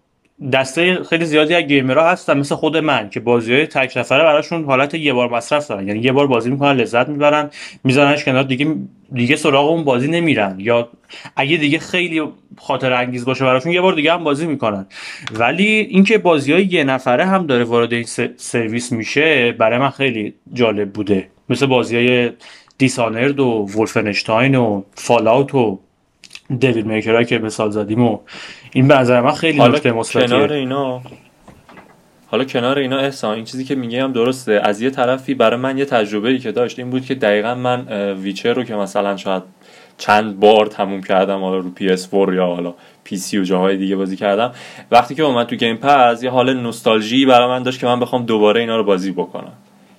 دسته 0.54 1.04
خیلی 1.04 1.26
زیادی 1.26 1.54
از 1.56 1.64
gamer 1.64 2.02
ها 2.02 2.10
هستن 2.10 2.38
مثل 2.38 2.56
خود 2.56 2.78
من 2.78 3.10
که 3.10 3.20
بازی 3.20 3.54
های 3.54 3.68
تک 3.68 3.98
نفره 3.98 4.24
براشون 4.24 4.66
حالت 4.66 4.94
یه 4.94 5.14
بار 5.14 5.30
مصرف 5.30 5.68
دارن. 5.68 5.88
یعنی 5.88 6.00
یه 6.00 6.12
بار 6.12 6.28
بازی 6.28 6.50
می‌کنن 6.52 6.72
لذت 6.72 7.10
می‌برن 7.10 7.50
میذارنش 7.84 8.26
کنار 8.26 8.44
دیگه 8.44 8.76
دیگه 9.14 9.36
سراغ 9.36 9.70
اون 9.70 9.84
بازی 9.84 10.08
نمیرن. 10.08 10.56
یا 10.60 10.90
اگه 11.36 11.58
دیگه 11.58 11.80
خیلی 11.80 12.22
خاطر 12.58 12.94
انگیز 12.94 13.26
باشه 13.26 13.46
براشون 13.46 13.72
یه 13.72 13.82
بار 13.82 13.94
دیگه 13.94 14.14
هم 14.14 14.24
بازی 14.24 14.46
می‌کنن. 14.48 14.86
ولی 15.32 15.68
اینکه 15.68 16.18
بازی 16.18 16.54
های 16.54 16.66
یه 16.66 16.84
نفره 16.84 17.26
هم 17.26 17.46
داره 17.48 17.64
وارد 17.64 17.94
این 17.94 18.06
سرویس 18.38 18.92
میشه 18.92 19.52
برای 19.52 19.80
من 19.80 19.90
خیلی 19.90 20.34
جالب 20.54 20.94
بوده. 20.94 21.28
مثل 21.50 21.66
بازی 21.66 21.96
های 21.96 22.32
دیسانرد 22.78 23.40
و 23.40 23.68
ولفنشتاین 23.78 24.56
و 24.56 24.84
فالاوت 24.96 25.56
و 25.56 25.80
دیوید 26.58 26.86
میکرا 26.86 27.24
که 27.24 27.40
مثال 27.40 27.70
زدیم 27.70 28.04
و 28.04 28.20
این 28.74 28.88
به 28.88 28.98
نظر 28.98 29.22
من 29.22 29.32
خیلی 29.32 29.60
نکته 29.60 29.92
مثبتیه. 29.92 30.28
کنار 30.28 30.54
اینا 30.54 31.02
حالا 32.28 32.44
کنار 32.44 32.80
اینا 32.80 32.98
احسان 32.98 33.36
این 33.36 33.46
چیزی 33.46 33.64
که 33.64 33.76
میگم 33.76 34.12
درسته. 34.14 34.62
از 34.64 34.82
یه 34.82 34.90
طرفی 34.90 35.34
برای 35.34 35.60
من 35.60 35.78
یه 35.78 35.86
تجربه 35.86 36.30
ای 36.30 36.40
که 36.40 36.52
داشت 36.52 36.80
این 36.80 36.90
بود 36.90 37.06
که 37.06 37.16
دقیقا 37.16 37.56
من 37.56 38.14
ویچر 38.14 38.54
رو 38.54 38.64
که 38.64 38.76
مثلا 38.76 39.18
شاید 39.18 39.44
چند 39.98 40.40
بار 40.40 40.66
تموم 40.66 41.02
کردم 41.02 41.40
حالا 41.40 41.58
رو 41.58 41.72
PS4 41.80 42.34
یا 42.34 42.46
حالا 42.46 42.74
PC 43.16 43.40
و 43.40 43.44
جاهای 43.44 43.78
دیگه 43.78 43.96
بازی 43.96 44.16
کردم. 44.16 44.52
وقتی 44.92 45.16
که 45.16 45.24
اومد 45.24 45.48
تو 45.48 45.56
Game 45.56 45.76
Pass 45.76 46.24
یه 46.24 46.30
حال 46.30 46.54
نوستالژی 46.54 47.26
برای 47.26 47.48
من 47.48 47.64
داشت 47.64 47.80
که 47.80 47.88
من 47.88 48.00
بخوام 48.00 48.26
دوباره 48.26 48.62
اینا 48.62 48.78
رو 48.78 48.84
بازی 48.84 49.12
بکنم. 49.12 49.54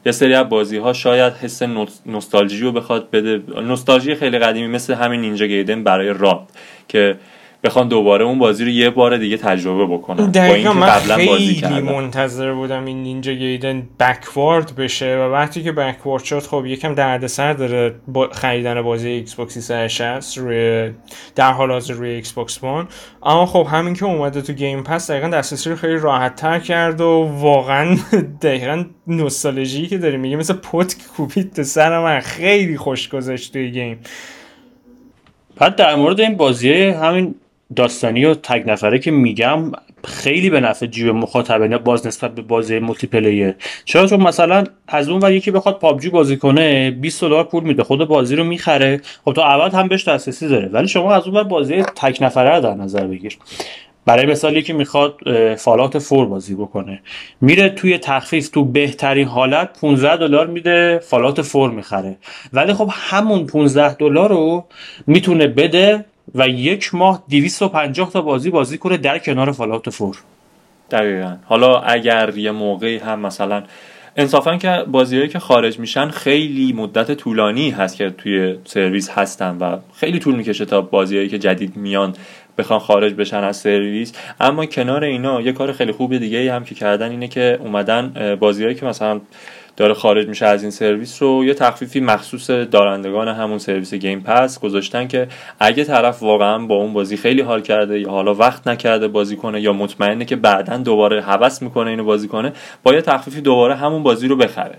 یه 0.06 0.12
سری 0.12 0.34
از 0.34 0.48
بازی 0.48 0.76
ها 0.76 0.92
شاید 0.92 1.32
حس 1.32 1.62
نوستالژی 2.06 2.60
رو 2.60 2.72
بخواد 2.72 3.10
بده. 3.10 3.42
نوستالژی 3.60 4.14
خیلی 4.14 4.38
قدیمی 4.38 4.66
مثل 4.68 4.94
همین 4.94 5.20
Ninja 5.20 5.46
Gaiden 5.46 5.84
برای 5.84 6.08
راد 6.08 6.48
که 6.88 7.16
بخوان 7.64 7.88
دوباره 7.88 8.24
اون 8.24 8.38
بازی 8.38 8.64
رو 8.64 8.70
یه 8.70 8.90
بار 8.90 9.16
دیگه 9.16 9.36
تجربه 9.36 9.86
بکنن. 9.86 10.30
دقیقا 10.30 10.72
من 10.72 10.88
خیلی 10.88 11.80
منتظر 11.80 12.52
بودم 12.52 12.84
این 12.84 13.02
Ninja 13.02 13.32
Gaiden 13.32 13.88
backward 14.00 14.76
بشه 14.76 15.16
و 15.16 15.32
وقتی 15.32 15.62
که 15.62 15.72
backward 15.72 16.24
شد 16.24 16.38
خب 16.38 16.66
یکم 16.66 16.94
دردسر 16.94 17.52
داره 17.52 17.94
با 18.08 18.28
خریدن 18.32 18.82
بازی 18.82 19.08
Xbox 19.08 19.58
360 19.58 20.38
روی 20.38 20.90
در 21.34 21.52
حال 21.52 21.70
حاضر 21.70 21.94
روی 21.94 22.10
Xbox 22.10 22.64
One. 22.64 22.88
اما 23.22 23.46
خب 23.46 23.66
همین 23.70 23.94
که 23.94 24.04
اومده 24.04 24.42
تو 24.42 24.52
Game 24.52 24.82
Pass 24.82 25.10
دقیقا 25.10 25.28
دسترسی 25.28 25.70
رو 25.70 25.76
خیلی 25.76 25.96
راحت 25.96 26.36
تر 26.36 26.58
کرد 26.58 27.00
و 27.00 27.28
واقعا 27.38 27.96
دقیقا 28.42 28.84
نوستالژی 29.06 29.86
که 29.86 29.98
داری 29.98 30.16
میگه 30.16 30.36
مثل 30.36 30.54
پتک 30.54 30.96
کوبید 31.16 31.52
تو 31.52 31.62
سر 31.62 31.98
من. 32.00 32.20
خیلی 32.20 32.76
خوش 32.76 33.08
گذشت 33.08 33.52
توی 33.52 33.70
game. 33.70 33.98
بعد 35.56 35.76
در 35.76 35.94
مورد 35.94 36.20
این 36.20 36.36
بازی 36.36 36.72
همین 36.72 37.34
داستانی 37.76 38.24
و 38.24 38.34
تک 38.34 38.70
نفره 38.70 38.98
که 38.98 39.10
میگم 39.10 39.72
خیلی 40.04 40.50
به 40.50 40.60
نفع 40.60 40.86
جیب 40.86 41.08
مخاطبین 41.08 41.76
باز 41.76 42.06
نسبت 42.06 42.34
به 42.34 42.42
بازی 42.42 42.78
multiplayer 42.78 43.54
چرا؟ 43.84 44.06
چون 44.06 44.22
مثلا 44.22 44.64
از 44.88 45.08
اون 45.08 45.24
و 45.24 45.32
یکی 45.32 45.50
بخواد 45.50 45.78
PUBG 45.78 46.10
بازی 46.10 46.36
کنه 46.36 46.90
20 46.90 47.20
دلار 47.20 47.44
پول 47.44 47.64
میده 47.64 47.82
خود 47.82 48.04
بازی 48.04 48.36
رو 48.36 48.44
می‌خره. 48.44 49.00
خب 49.24 49.32
تا 49.32 49.44
ابد 49.44 49.70
هم 49.70 49.88
بهش 49.88 50.08
دسترسی 50.08 50.48
داره. 50.48 50.68
ولی 50.68 50.88
شما 50.88 51.14
از 51.14 51.26
اون 51.26 51.42
بازی 51.42 51.82
تک 51.82 52.18
نفره 52.20 52.54
رو 52.54 52.60
در 52.60 52.74
نظر 52.74 53.06
بگیر. 53.06 53.38
برای 54.06 54.26
مثال 54.26 54.56
یکی 54.56 54.72
می‌خواد 54.72 55.16
فالات 55.54 55.98
فور 55.98 56.26
بازی 56.26 56.54
بکنه. 56.54 57.02
میره 57.40 57.68
توی 57.68 57.98
تخفیف 57.98 58.48
تو 58.48 58.64
بهترین 58.64 59.28
حالت 59.28 59.80
15 59.80 60.16
دلار 60.16 60.46
میده 60.46 60.98
فالات 60.98 61.42
فور 61.42 61.70
می‌خره. 61.70 62.16
ولی 62.52 62.72
خب 62.72 62.90
همون 62.92 63.46
15 63.46 63.94
دلار 63.94 64.28
رو 64.28 64.64
می‌تونه 65.06 65.46
بده 65.46 66.04
و 66.34 66.48
یک 66.48 66.94
ماه 66.94 67.24
250 67.30 68.10
تا 68.10 68.20
بازی 68.20 68.50
بازی 68.50 68.78
کنه 68.78 68.96
در 68.96 69.18
کنار 69.18 69.52
فالات 69.52 69.90
فور. 69.90 70.16
دقیقا. 70.90 71.36
حالا 71.44 71.80
اگر 71.80 72.32
یه 72.36 72.50
موقعی 72.50 72.98
هم 72.98 73.20
مثلا 73.20 73.62
انصافا 74.16 74.56
که 74.56 74.84
بازیهایی 74.90 75.28
که 75.28 75.38
خارج 75.38 75.78
میشن 75.78 76.08
خیلی 76.08 76.72
مدت 76.72 77.14
طولانی 77.14 77.70
هست 77.70 77.96
که 77.96 78.10
توی 78.10 78.56
سرویس 78.64 79.10
هستن 79.10 79.56
و 79.60 79.76
خیلی 79.94 80.18
طول 80.18 80.34
می‌کشه 80.34 80.64
تا 80.64 80.80
بازیهایی 80.80 81.28
که 81.28 81.38
جدید 81.38 81.76
میان 81.76 82.14
بخوان 82.58 82.78
خارج 82.78 83.14
بشن 83.14 83.44
از 83.44 83.56
سرویس. 83.56 84.12
اما 84.40 84.66
کنار 84.66 85.04
اینا 85.04 85.40
یه 85.40 85.52
کار 85.52 85.72
خیلی 85.72 85.92
خوب 85.92 86.18
دیگه 86.18 86.54
هم 86.54 86.64
که 86.64 86.74
کردن 86.74 87.10
اینه 87.10 87.28
که 87.28 87.58
اومدن 87.60 88.36
بازیهایی 88.40 88.74
که 88.74 88.86
مثلا 88.86 89.20
داره 89.80 89.94
خارج 89.94 90.28
میشه 90.28 90.46
از 90.46 90.62
این 90.62 90.70
سرویس 90.70 91.22
رو 91.22 91.44
یه 91.44 91.54
تخفیفی 91.54 92.00
مخصوص 92.00 92.50
دارندگان 92.50 93.28
همون 93.28 93.58
سرویس 93.58 93.94
Game 93.94 94.20
Pass 94.20 94.60
گذاشتن 94.60 95.08
که 95.08 95.28
اگه 95.60 95.84
طرف 95.84 96.22
واقعا 96.22 96.58
با 96.58 96.74
اون 96.74 96.92
بازی 96.92 97.16
خیلی 97.16 97.42
حال 97.42 97.60
کرده 97.60 98.00
یا 98.00 98.10
حالا 98.10 98.34
وقت 98.34 98.68
نکرده 98.68 99.08
بازی 99.08 99.36
کنه 99.36 99.60
یا 99.60 99.72
مطمئنه 99.72 100.24
که 100.24 100.36
بعدا 100.36 100.76
دوباره 100.76 101.22
هوس 101.22 101.62
می‌کنه 101.62 101.90
اینو 101.90 102.04
بازی 102.04 102.28
کنه 102.28 102.52
با 102.82 102.94
یه 102.94 103.00
تخفیفی 103.00 103.40
دوباره 103.40 103.74
همون 103.74 104.02
بازی 104.02 104.28
رو 104.28 104.36
بخره. 104.36 104.78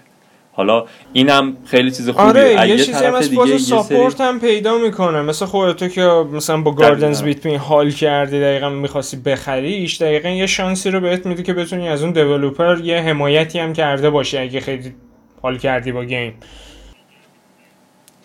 حالا 0.54 0.86
اینم 1.14 1.58
خیلی 1.66 1.92
چیز 1.92 2.10
خوبیه. 2.10 2.28
آره 2.28 2.70
یه 2.70 2.78
چیزی 2.78 3.06
هم 3.06 3.14
از 3.14 3.36
باز 3.36 3.62
support 3.62 4.22
هم 4.22 4.40
پیدا 4.40 4.78
می‌کنه. 4.78 5.22
مثل 5.22 5.46
خودتو 5.46 5.88
که 5.88 6.02
مثلا 6.32 6.62
با 6.62 6.72
Gardens 6.72 7.24
Between 7.24 7.58
حال 7.58 7.92
کردی 7.92 8.40
دقیقا 8.40 8.70
می‌خواستی 8.70 9.18
بخریش 9.18 10.02
دقیقا 10.02 10.30
یه 10.30 10.46
شانسی 10.46 10.92
رو 10.92 11.00
بهت 11.00 11.26
میده 11.26 11.44
که 11.44 11.54
بتونی 11.54 11.90
از 11.90 12.04
اون 12.04 12.12
developer 12.12 12.80
یه 12.80 12.98
حمایتی 12.98 13.60
هم 13.60 13.74
کرده 13.74 14.10
باشی 14.10 14.38
اگه 14.38 14.60
خیلی 14.60 14.94
حال 15.42 15.58
کردی 15.58 15.92
با 15.92 16.06
game 16.06 16.34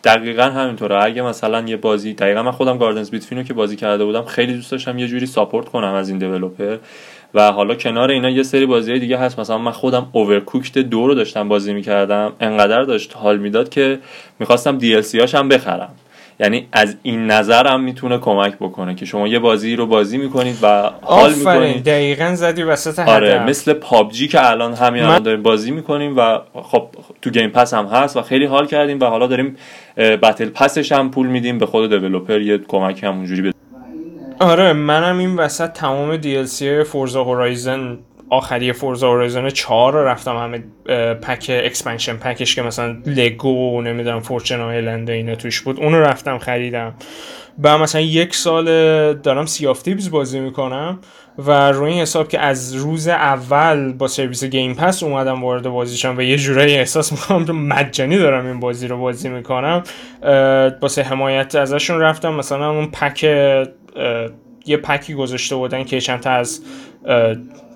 دقیقا 0.05 0.43
همینطوره. 0.43 1.05
اگه 1.05 1.23
مثلا 1.23 1.69
یه 1.69 1.77
بازی 1.77 2.15
دقیقا 2.15 2.43
من 2.43 2.51
خودم 2.51 2.79
Gardens 2.79 3.11
Between 3.11 3.41
رو 3.41 3.47
که 3.47 3.55
بازی 3.55 3.77
کرده 3.77 4.05
بودم 4.05 4.25
خیلی 4.25 4.55
دوست 4.55 4.71
داشتم 4.71 4.99
یه 4.99 5.07
جوری 5.07 5.27
support 5.27 5.69
کنم 5.69 5.95
از 5.95 6.09
این 6.09 6.19
developer 6.19 6.77
و 7.37 7.53
حالا 7.53 7.75
کنار 7.75 8.11
اینا 8.11 8.31
یه 8.31 8.43
سری 8.43 8.67
بازی 8.67 8.99
دیگه 8.99 9.19
هست. 9.19 9.41
مثلا 9.41 9.59
من 9.59 9.71
خودم 9.71 10.09
Overcooked 10.13 10.79
دو 10.79 11.07
رو 11.07 11.15
داشتم 11.15 11.49
بازی 11.49 11.73
می‌کردم. 11.73 12.33
انقدر 12.41 12.83
داشت 12.83 13.17
حال 13.17 13.39
می‌داد 13.39 13.69
که 13.69 13.99
می‌خواستم 14.39 14.79
دی 14.79 14.95
هاش 14.95 15.35
هم 15.35 15.49
بخرم. 15.49 15.95
یعنی 16.41 16.67
از 16.73 16.97
این 17.03 17.27
نظر 17.27 17.67
هم 17.67 17.81
می‌تونه 17.81 18.19
کمک 18.19 18.55
بکنه 18.61 18.95
که 18.95 19.07
شما 19.07 19.29
یه 19.29 19.39
بازی 19.39 19.77
رو 19.77 19.87
بازی 19.87 20.19
می‌کنید 20.19 20.59
و 20.63 20.91
حال 21.03 21.35
می‌کنید. 21.35 21.85
دقیقا 21.85 22.35
زدی 22.35 22.63
وسط 22.63 22.99
آره 22.99 23.45
مثل 23.45 23.73
پابجی 23.73 24.29
که 24.29 24.51
الان 24.51 24.75
همین 24.75 25.03
الان 25.03 25.23
داریم 25.23 25.43
بازی 25.43 25.71
می‌کنیم 25.71 26.17
و 26.17 26.39
خب 26.55 26.89
تو 27.23 27.31
گیم 27.31 27.51
پس 27.51 27.75
هم 27.75 27.87
هست 27.87 28.17
و 28.17 28.23
خیلی 28.23 28.45
حال 28.45 28.67
کردیم 28.67 29.01
و 29.01 29.05
حالا 29.05 29.27
داریم 29.27 29.57
بتل 29.97 30.49
پسش 30.49 30.93
هم 30.93 31.11
پول 31.11 31.27
میدیم. 31.27 31.59
به 31.59 31.67
خود 31.67 31.91
دیولپر 31.91 32.41
یه 32.41 32.59
کمک 32.59 33.05
همونجوری 33.05 33.53
آره 34.41 34.73
منم 34.73 35.19
این 35.19 35.37
وسط 35.37 35.73
تمام 35.73 36.21
DLC 36.21 36.65
فورزا 36.87 37.25
هورایزن 37.25 37.99
آخری 38.31 38.73
فورزا 38.73 39.09
اورایزون 39.09 39.51
4 39.51 39.93
رو 39.93 40.05
رفتم 40.05 40.37
همه 40.37 40.65
pack 41.15 41.51
expansion 41.65 42.17
pack 42.17 42.42
ش 42.42 42.55
که 42.55 42.63
مثلا 42.63 42.97
Lego 43.07 43.83
نمی‌دونم 43.83 44.21
Fortune 44.21 44.61
Island 44.61 45.11
اینا 45.11 45.35
توش 45.35 45.61
بود 45.61 45.81
اون 45.81 45.93
رو 45.93 46.03
رفتم 46.03 46.39
خریدم. 46.39 46.95
و 47.63 47.79
مثلا 47.79 48.01
یک 48.01 48.35
سال 48.35 48.65
دارم 49.13 49.47
Sea 49.47 49.67
of 49.67 49.83
Thieves 49.83 50.11
بازی 50.11 50.41
می‌کنم 50.41 50.99
و 51.39 51.73
روی 51.73 51.91
این 51.91 52.03
حساب 52.03 52.29
که 52.29 52.41
از 52.41 52.75
روز 52.75 53.09
اول 53.09 53.93
با 53.93 54.09
سرویس 54.09 54.45
Game 54.45 54.75
Pass 54.75 55.03
اومدم 55.03 55.45
وارد 55.45 55.69
بازیشم 55.69 56.15
و 56.19 56.23
یه 56.23 56.37
جورایی 56.37 56.75
احساس 56.75 57.13
می‌کنم 57.13 57.57
مجانی 57.57 58.19
دارم 58.19 58.47
این 58.47 58.61
بازی 58.61 58.89
رو 58.89 58.99
بازی 58.99 59.29
می‌کنم. 59.29 59.83
واسه 60.81 61.03
حمایت 61.03 61.55
ازشون 61.55 62.01
رفتم 62.01 62.35
مثلا 62.35 62.71
اون 62.71 62.87
pack 62.87 63.25
یه 64.67 64.77
pack 64.77 65.07
ی 65.07 65.15
گذاشته 65.15 65.57
بودن 65.57 65.85
که 65.85 66.01
چند 66.01 66.21
تا 66.21 66.31
از 66.31 66.61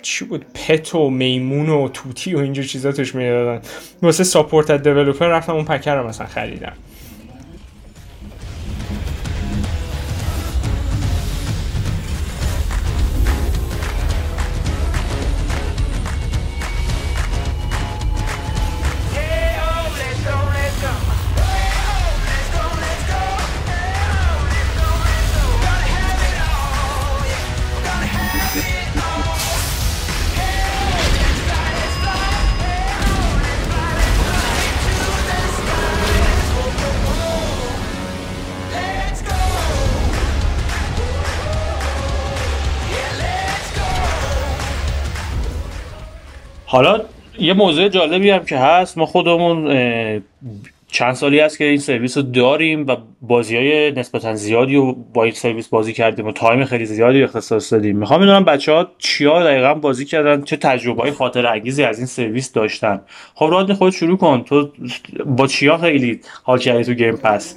چی 0.03 0.25
بود؟ 0.25 0.47
پت 0.55 0.95
و 0.95 1.11
میمون 1.11 1.69
و 1.69 1.89
توتی 1.89 2.35
و 2.35 2.39
اینجور 2.39 2.65
چیزا 2.65 2.93
توش 2.93 3.15
می‌دادن. 3.15 3.63
واسه 4.03 4.25
ساپورت 4.25 4.71
از 4.71 4.83
دیولپر 4.83 5.27
رفتم 5.27 5.55
اون 5.55 5.65
پکر 5.65 5.95
رو 5.95 6.09
مثلا 6.09 6.27
خریدم. 6.27 6.73
حالا 46.71 47.01
یه 47.39 47.53
موضوع 47.53 47.89
جالبی 47.89 48.31
هم 48.31 48.45
که 48.45 48.59
هست 48.59 48.99
ما 48.99 49.07
خودمون 49.07 49.75
چند 50.93 51.15
سالی 51.15 51.41
هست 51.41 51.59
که 51.59 51.65
این 51.65 51.79
سرویس 51.79 52.17
رو 52.17 52.23
داریم 52.23 52.87
و 52.87 52.97
بازی 53.23 53.57
های 53.57 53.93
نسبتا 53.93 54.35
زیادی 54.35 54.75
رو 54.75 54.93
با 55.15 55.25
این 55.25 55.33
سرویس 55.33 55.69
بازی 55.69 55.93
کردیم 55.93 56.27
و 56.27 56.33
time 56.33 56.65
خیلی 56.65 56.87
زیادی 56.87 57.23
اختصاص 57.23 57.73
دادیم. 57.73 57.97
می‌خوام 57.97 58.21
بدونم 58.21 58.45
بچه 58.45 58.73
ها 58.73 58.89
چیا 58.99 59.45
دقیقا 59.45 59.75
بازی 59.75 60.05
کردن 60.05 60.43
چه 60.43 60.57
تجربه 60.57 61.03
های 61.03 61.11
خاطر 61.11 61.47
انگیزی 61.47 61.85
از 61.85 61.99
این 61.99 62.07
سرویس 62.07 62.53
داشتن. 62.53 63.01
خب 63.35 63.49
راد 63.51 63.73
خود 63.73 63.93
شروع 63.93 64.19
کن. 64.19 64.43
تو 64.43 64.69
با 65.27 65.47
چیا 65.47 65.79
خیلی 65.79 66.21
حال 66.43 66.59
کردی 66.59 66.85
تو 66.85 66.93
Game 66.93 67.17
Pass؟ 67.17 67.57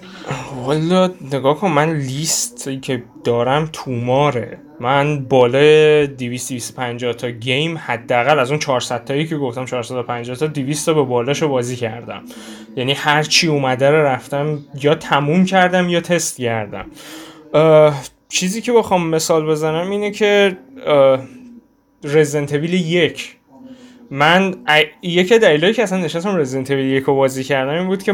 والا 0.66 1.10
نگاه 1.34 1.60
کن 1.60 1.72
من 1.72 1.96
لیست 1.98 2.82
که 2.82 3.04
دارم 3.24 3.70
طوماره. 3.74 4.58
من 4.84 5.26
بالای 5.26 6.08
250 6.08 7.14
تا 7.14 7.30
گیم 7.30 7.78
حداقل 7.78 8.40
از 8.40 8.50
اون 8.50 8.60
400 8.60 9.06
تایی 9.06 9.28
که 9.28 9.38
گفتم 9.38 9.66
450 9.66 10.38
تا 10.38 10.48
200 10.48 10.86
تا 10.86 10.94
به 10.94 11.04
بالاشو 11.04 11.48
بازی 11.48 11.76
کردم. 11.76 12.24
یعنی 12.76 12.94
هر 12.94 13.24
چی 13.24 13.48
اومده 13.48 13.90
رو 13.90 14.06
رفتم 14.06 14.60
یا 14.82 14.96
تموم 14.96 15.46
کردم 15.46 15.90
یا 15.90 16.02
تست 16.02 16.42
کردم. 16.42 16.86
چیزی 18.30 18.62
که 18.62 18.72
بخوام 18.74 19.10
مثال 19.10 19.46
بزنم 19.46 19.90
اینه 19.92 20.12
که 20.12 20.58
رزنت 22.04 22.54
یک 22.54 23.36
من 24.14 24.56
یکی 25.02 25.40
دلیلی 25.40 25.74
که 25.74 25.84
اصلا 25.84 25.98
نشستم 25.98 26.36
رزیدنت 26.36 26.72
ایول 26.72 26.86
یک 26.86 27.04
رو 27.04 27.16
بازی 27.16 27.44
کردم 27.44 27.74
این 27.74 27.88
بود 27.88 28.04
که 28.04 28.14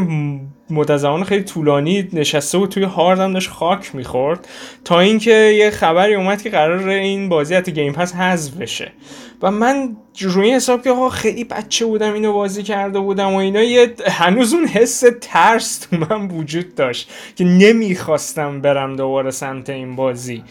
مدت 0.70 1.22
خیلی 1.22 1.44
طولانی 1.44 2.08
نشسته 2.12 2.58
و 2.58 2.66
توی 2.66 2.82
هاردم 2.82 3.32
داشت 3.32 3.50
خاک 3.50 3.94
می‌خورد 3.94 4.48
تا 4.84 5.00
اینکه 5.00 5.30
یه 5.30 5.70
خبری 5.70 6.14
اومد 6.14 6.42
که 6.42 6.50
قرار 6.50 6.88
این 6.88 7.28
بازی 7.28 7.54
حتی 7.54 7.72
Game 7.72 7.92
Pass 7.92 8.14
حذف 8.14 8.56
بشه. 8.56 8.92
و 9.42 9.50
من 9.50 9.96
روی 10.20 10.50
حساب 10.50 10.82
که 10.82 10.94
خیلی 11.12 11.44
بچه 11.44 11.86
بودم 11.86 12.12
اینو 12.12 12.32
بازی 12.32 12.62
کرده 12.62 12.98
بودم 12.98 13.34
و 13.34 13.36
اینا 13.36 13.62
یه 13.62 13.94
هنوز 14.06 14.54
اون 14.54 14.66
حس 14.66 15.04
ترس 15.20 15.78
تو 15.78 15.96
من 15.96 16.28
وجود 16.28 16.74
داشت 16.74 17.10
که 17.36 17.44
نمی‌خواستم 17.44 18.60
برم 18.60 18.96
دوباره 18.96 19.30
سمت 19.30 19.70
این 19.70 19.96
بازی. 19.96 20.42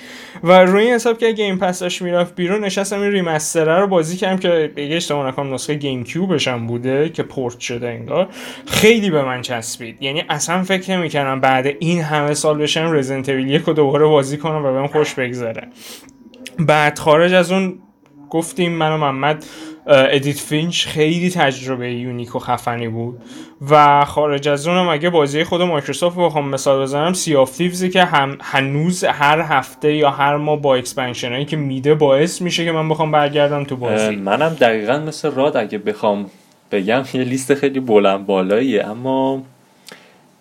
و 0.43 0.65
روی 0.65 0.91
حساب 0.91 1.17
که 1.17 1.31
Game 1.31 1.57
Pass 1.57 1.79
داشت 1.79 2.01
می‌رفت 2.01 2.35
بیرون 2.35 2.63
نشستم 2.63 3.01
این 3.01 3.11
remaster 3.11 3.72
ه 3.72 3.79
رو 3.79 3.87
بازی 3.87 4.17
کردم 4.17 4.37
که 4.37 4.71
اگه 4.75 4.95
اشتباه 4.95 5.27
نکنم 5.27 5.53
نسخه 5.53 5.73
GameCube 5.73 6.03
ش 6.03 6.47
هم 6.47 6.67
بوده 6.67 7.09
که 7.09 7.23
پورت 7.23 7.59
شده 7.59 7.87
انگار. 7.87 8.29
خیلی 8.65 9.09
به 9.09 9.25
من 9.25 9.41
چسبید. 9.41 10.03
یعنی 10.03 10.23
اصلا 10.29 10.63
فکر 10.63 10.97
نمی‌کردم 10.97 11.39
بعد 11.39 11.67
این 11.79 12.01
همه 12.01 12.33
سال 12.33 12.57
بشم 12.57 12.91
رزنت 12.91 13.29
یک 13.29 13.65
دوباره 13.65 14.05
بازی 14.05 14.37
کنم 14.37 14.65
و 14.65 14.73
بهم 14.73 14.87
خوش 14.87 15.13
بگذره. 15.13 15.67
بعد 16.59 16.99
خارج 16.99 17.33
از 17.33 17.51
اون 17.51 17.79
گفتیم 18.29 18.71
من 18.71 18.91
و 18.91 18.97
محمد 18.97 19.45
Edith 19.87 20.39
Finch 20.39 20.87
خیلی 20.87 21.29
تجربه 21.29 21.93
unique 21.93 22.35
و 22.35 22.39
خفنی 22.39 22.87
بود 22.87 23.21
و 23.69 24.05
خارج 24.05 24.47
از 24.47 24.67
اونم 24.67 24.89
اگه 24.89 25.09
بازی 25.09 25.43
خود 25.43 25.61
مایکروسافت 25.61 26.17
بخوام 26.17 26.49
مثال 26.49 26.81
بزنم 26.81 27.13
Sea 27.13 27.35
of 27.35 27.57
Thieves 27.57 27.85
ی 27.85 27.89
که 27.89 28.03
هم 28.03 28.37
هنوز 28.41 29.03
هر 29.03 29.39
هفته 29.41 29.93
یا 29.93 30.09
هر 30.09 30.37
ماه 30.37 30.61
با 30.61 30.75
expansion 30.75 31.31
هایی 31.31 31.45
که 31.45 31.57
میده 31.57 31.95
باعث 31.95 32.41
میشه 32.41 32.65
که 32.65 32.71
من 32.71 32.89
بخوام 32.89 33.11
برگردم 33.11 33.63
تو 33.63 33.75
بازی. 33.75 34.15
منم 34.15 34.49
دقیقا 34.49 34.99
مثل 34.99 35.31
راد 35.31 35.57
اگه 35.57 35.77
بخوام 35.77 36.25
بگم 36.71 37.03
یه 37.13 37.21
لیست 37.21 37.53
خیلی 37.53 37.79
بلند 37.79 38.25
بالاییه 38.25 38.87
اما 38.87 39.41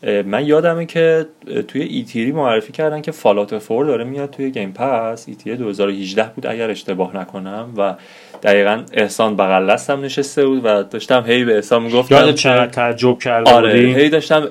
من 0.02 0.46
یادمه 0.46 0.86
که 0.86 1.26
توی 1.68 1.82
E3 1.82 2.32
معرفی 2.32 2.72
کردن 2.72 3.00
که 3.00 3.10
Fallout 3.10 3.58
Four 3.58 3.86
داره 3.86 4.04
میاد 4.04 4.30
توی 4.30 4.50
Game 4.50 4.72
Pass 4.72 5.28
E3 5.28 5.56
2018 5.56 6.30
بود 6.34 6.46
اگر 6.46 6.70
اشتباه 6.70 7.16
نکنم 7.16 7.68
و 7.76 7.94
دقیقا 8.42 8.82
احسان 8.92 9.36
بغل 9.36 9.70
دستم 9.70 10.00
نشسته 10.00 10.46
بود 10.46 10.60
و 10.64 10.82
داشتم 10.82 11.24
هی 11.26 11.44
به 11.44 11.54
احسان 11.54 11.82
می‌گفتم 11.82 12.14
یاد 12.14 12.34
چقدر 12.34 12.66
تعجب 12.66 13.18
کرده 13.18 13.50
آره 13.50 13.72
هی 13.72 14.08
داشتم 14.08 14.48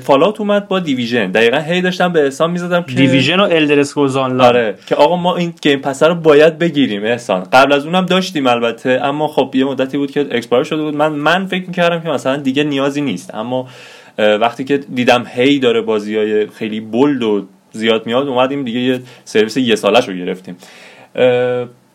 Fallout 0.00 0.40
اومد 0.40 0.68
با 0.68 0.80
Division 0.80 1.30
دقیقا 1.30 1.58
هی 1.58 1.80
داشتم 1.80 2.12
به 2.12 2.24
احسان 2.24 2.50
می‌زدم 2.50 2.82
که 2.82 2.94
Division 2.94 3.40
و 3.40 3.42
Elder 3.42 3.73
Scrolls 3.73 4.16
آره 4.16 4.74
که 4.86 4.94
آقا 4.94 5.16
ما 5.16 5.36
این 5.36 5.54
Game 5.62 5.78
Pass 5.78 6.02
رو 6.02 6.14
باید 6.14 6.58
بگیریم 6.58 7.04
احسان. 7.04 7.44
قبل 7.52 7.72
از 7.72 7.86
اونم 7.86 8.06
داشتیم 8.06 8.46
البته 8.46 9.00
اما 9.02 9.28
خب 9.28 9.50
یه 9.54 9.64
مدتی 9.64 9.98
بود 9.98 10.10
که 10.10 10.20
expire 10.30 10.64
شده 10.64 10.82
بود. 10.82 10.96
من 10.96 11.08
من 11.12 11.46
فکر 11.46 11.66
می‌کردم 11.66 12.00
که 12.00 12.08
مثلا 12.08 12.36
دیگه 12.36 12.64
نیازی 12.64 13.00
نیست 13.00 13.34
اما 13.34 13.68
وقتی 14.18 14.64
که 14.64 14.76
دیدم 14.76 15.24
هی 15.34 15.58
داره 15.58 15.80
بازی 15.80 16.16
های 16.16 16.46
خیلی 16.46 16.80
bold 16.80 17.22
و 17.22 17.46
زیاد 17.72 18.06
میاد 18.06 18.28
اومدیم 18.28 18.64
دیگه 18.64 18.80
یه 18.80 19.00
سرویس 19.24 19.56
یه 19.56 19.76
سالش 19.76 20.08
رو 20.08 20.14
گرفتیم. 20.14 20.56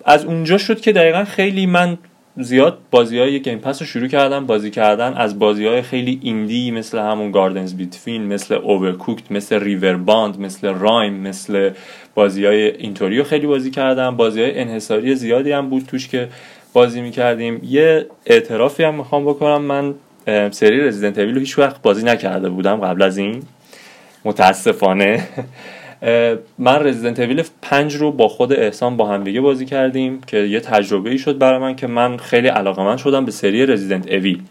از 0.05 0.25
اونجا 0.25 0.57
شد 0.57 0.81
که 0.81 0.91
دقیقا 0.91 1.23
خیلی 1.23 1.65
من 1.65 1.97
زیاد 2.37 2.77
بازی 2.91 3.19
های 3.19 3.39
Game 3.39 3.59
Pass 3.59 3.81
رو 3.81 3.87
شروع 3.87 4.07
کردم. 4.07 4.45
بازی 4.45 4.71
کردن 4.71 5.13
از 5.13 5.39
بازی 5.39 5.65
های 5.65 5.81
خیلی 5.81 6.19
indie 6.23 6.71
مثل 6.71 6.97
همون 6.97 7.31
Gardens 7.31 7.73
Between 7.73 8.27
مثل 8.27 8.53
Overcooked 8.53 9.31
مثل 9.31 9.59
Riverbond 9.59 10.39
مثل 10.39 10.67
Rime 10.73 11.13
مثل 11.13 11.69
بازی 12.15 12.45
های 12.45 12.77
اینطوری 12.77 13.17
رو 13.17 13.23
خیلی 13.23 13.47
بازی 13.47 13.71
کردم. 13.71 14.17
بازی 14.17 14.41
های 14.41 14.59
انحصاری 14.59 15.15
زیادی 15.15 15.51
هم 15.51 15.69
بود 15.69 15.85
توش 15.87 16.07
که 16.07 16.27
بازی 16.73 17.01
می‌کردیم. 17.01 17.61
یه 17.63 18.05
اعترافی 18.25 18.83
هم 18.83 18.95
می‌خوام 18.95 19.25
بکنم. 19.25 19.61
من 19.61 19.93
سری 20.51 20.79
Resident 20.79 21.17
Evil 21.17 21.33
رو 21.33 21.39
هیچ 21.39 21.59
وقت 21.59 21.81
بازی 21.81 22.05
نکرده 22.05 22.49
بودم 22.49 22.75
قبل 22.75 23.01
از 23.01 23.17
این. 23.17 23.43
متاسفانه. 24.25 25.23
من 26.57 26.87
Resident 26.87 27.19
Evil 27.19 27.43
5 27.61 27.95
رو 27.95 28.11
با 28.11 28.27
خود 28.27 28.53
احسان 28.53 28.97
با 28.97 29.07
هم 29.07 29.23
دیگه 29.23 29.41
بازی 29.41 29.65
کردیم 29.65 30.21
که 30.27 30.37
یه 30.37 30.59
تجربه 30.59 31.09
ای 31.09 31.17
شد 31.17 31.37
برای 31.37 31.59
من 31.59 31.75
که 31.75 31.87
من 31.87 32.17
خیلی 32.17 32.47
علاقه‌مند 32.47 32.97
شدم 32.97 33.25
به 33.25 33.31
سری 33.31 33.65
Resident 33.65 34.11
Evil 34.11 34.41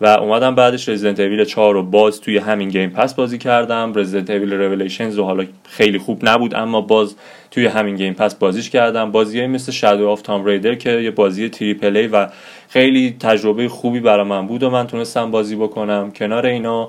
و 0.00 0.06
اومدم 0.06 0.54
بعدش 0.54 0.88
Resident 0.88 1.20
Evil 1.20 1.44
4 1.44 1.74
رو 1.74 1.82
باز 1.82 2.20
توی 2.20 2.38
همین 2.38 2.68
Game 2.68 2.90
Pass 2.90 3.14
بازی 3.14 3.38
کردم. 3.38 3.92
Resident 3.94 4.30
Evil 4.30 4.52
Revelations 4.52 5.18
و 5.18 5.24
حالا 5.24 5.44
خیلی 5.68 5.98
خوب 5.98 6.28
نبود 6.28 6.54
اما 6.54 6.80
باز 6.80 7.14
توی 7.50 7.66
همین 7.66 7.96
Game 7.96 8.14
Pass 8.14 8.34
بازیش 8.34 8.70
کردم. 8.70 9.12
بازی 9.12 9.46
مثل 9.46 9.72
Shadow 9.72 10.08
of 10.08 10.22
Tomb 10.22 10.44
Raider 10.44 10.74
که 10.74 10.90
یه 10.90 11.10
بازی 11.10 11.48
triple 11.48 11.96
A 11.96 12.06
و 12.06 12.26
خیلی 12.68 13.16
تجربه 13.20 13.68
خوبی 13.68 14.00
برای 14.00 14.26
من 14.26 14.46
بود 14.46 14.62
و 14.62 14.70
من 14.70 14.86
تونستم 14.86 15.30
بازی 15.30 15.56
بکنم. 15.56 16.10
کنار 16.10 16.46
اینا 16.46 16.88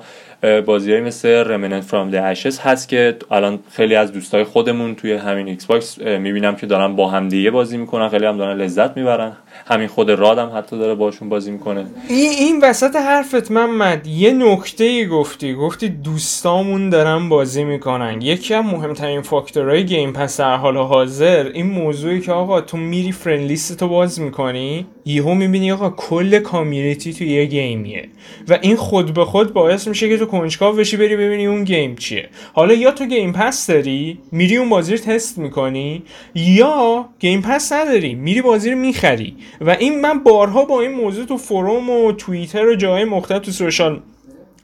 بازی 0.65 0.91
های 0.91 1.01
مثل 1.01 1.29
Remnant 1.29 1.83
From 1.83 2.11
the 2.11 2.17
Ashes 2.17 2.89
که 2.89 3.15
الان 3.31 3.59
خیلی 3.71 3.95
از 3.95 4.11
دوستای 4.11 4.43
خودمون 4.43 4.95
توی 4.95 5.13
همین 5.13 5.47
ایکس 5.47 5.65
باکس 5.65 5.97
می‌بینم 5.97 6.55
که 6.55 6.65
دارن 6.65 6.95
با 6.95 7.09
هم 7.09 7.51
بازی 7.51 7.77
می‌کنن. 7.77 8.09
خیلی 8.09 8.25
هم 8.25 8.37
دارن 8.37 8.57
لذت 8.57 8.97
می‌برن. 8.97 9.31
همین 9.67 9.87
خود 9.87 10.11
رادم 10.11 10.51
حتی 10.55 10.77
داره 10.77 10.95
باشون 10.95 11.29
بازی 11.29 11.51
می‌کنه. 11.51 11.85
این 12.09 12.31
این 12.31 12.59
وسط 12.63 12.95
حرفت 12.95 13.51
محمد 13.51 14.07
یه 14.07 14.31
نکته 14.33 15.05
گفتی. 15.05 15.53
گفتی 15.53 15.89
دوستامون 15.89 16.89
دارن 16.89 17.29
بازی 17.29 17.63
می‌کنن. 17.63 18.21
یکی 18.21 18.53
از 18.53 18.65
مهمترین 18.65 19.21
فاکتورهای 19.21 19.85
Game 19.85 20.13
Pass 20.13 20.39
در 20.49 20.57
حال 20.57 20.77
حاضر 20.77 21.51
این 21.53 21.65
موضوعی 21.65 22.21
که 22.21 22.31
آقا 22.31 22.61
تو 22.61 22.77
میری 22.77 23.11
friend 23.11 23.47
list 23.47 23.79
تو 23.79 23.87
باز 23.87 24.21
می‌کنی 24.21 24.85
یهو 25.05 25.33
می‌بینی 25.33 25.71
آقا 25.71 25.89
کل 25.89 26.39
community 26.39 27.13
تو 27.13 27.23
یه 27.23 27.45
game 27.45 27.88
یه 27.88 28.09
و 28.47 28.57
این 28.61 28.75
خود 28.75 29.13
به 29.13 29.25
خود 29.25 29.53
باعث 29.53 29.87
میشه 29.87 30.09
که 30.09 30.17
تو 30.17 30.25
کنجکاو 30.25 30.75
بشی 30.75 30.97
بری 30.97 31.15
ببینی 31.15 31.45
اون 31.45 31.63
game 31.63 31.95
چیه. 31.95 32.29
حالا 32.53 32.73
یا 32.73 32.91
تو 32.91 33.05
Game 33.05 33.31
Pass 33.31 33.67
داری 33.67 34.19
میری 34.31 34.57
اون 34.57 34.69
بازی 34.69 34.91
رو 34.91 34.97
تست 34.97 35.37
می‌کنی 35.37 36.03
یا 36.35 37.05
Game 37.19 37.41
Pass 37.41 37.73
نداری 37.73 38.15
میری 38.15 38.41
بازی 38.41 38.71
رو 38.71 38.77
می‌خری. 38.77 39.35
و 39.61 39.69
این 39.69 40.01
من 40.01 40.23
بارها 40.23 40.65
با 40.65 40.81
این 40.81 40.91
موضوع 40.91 41.25
تو 41.25 41.37
forum 41.37 41.89
و 41.89 42.11
توییتر 42.11 42.67
و 42.67 42.75
جای 42.75 43.03
مختلف 43.03 43.41
تو 43.45 43.51
social 43.51 43.99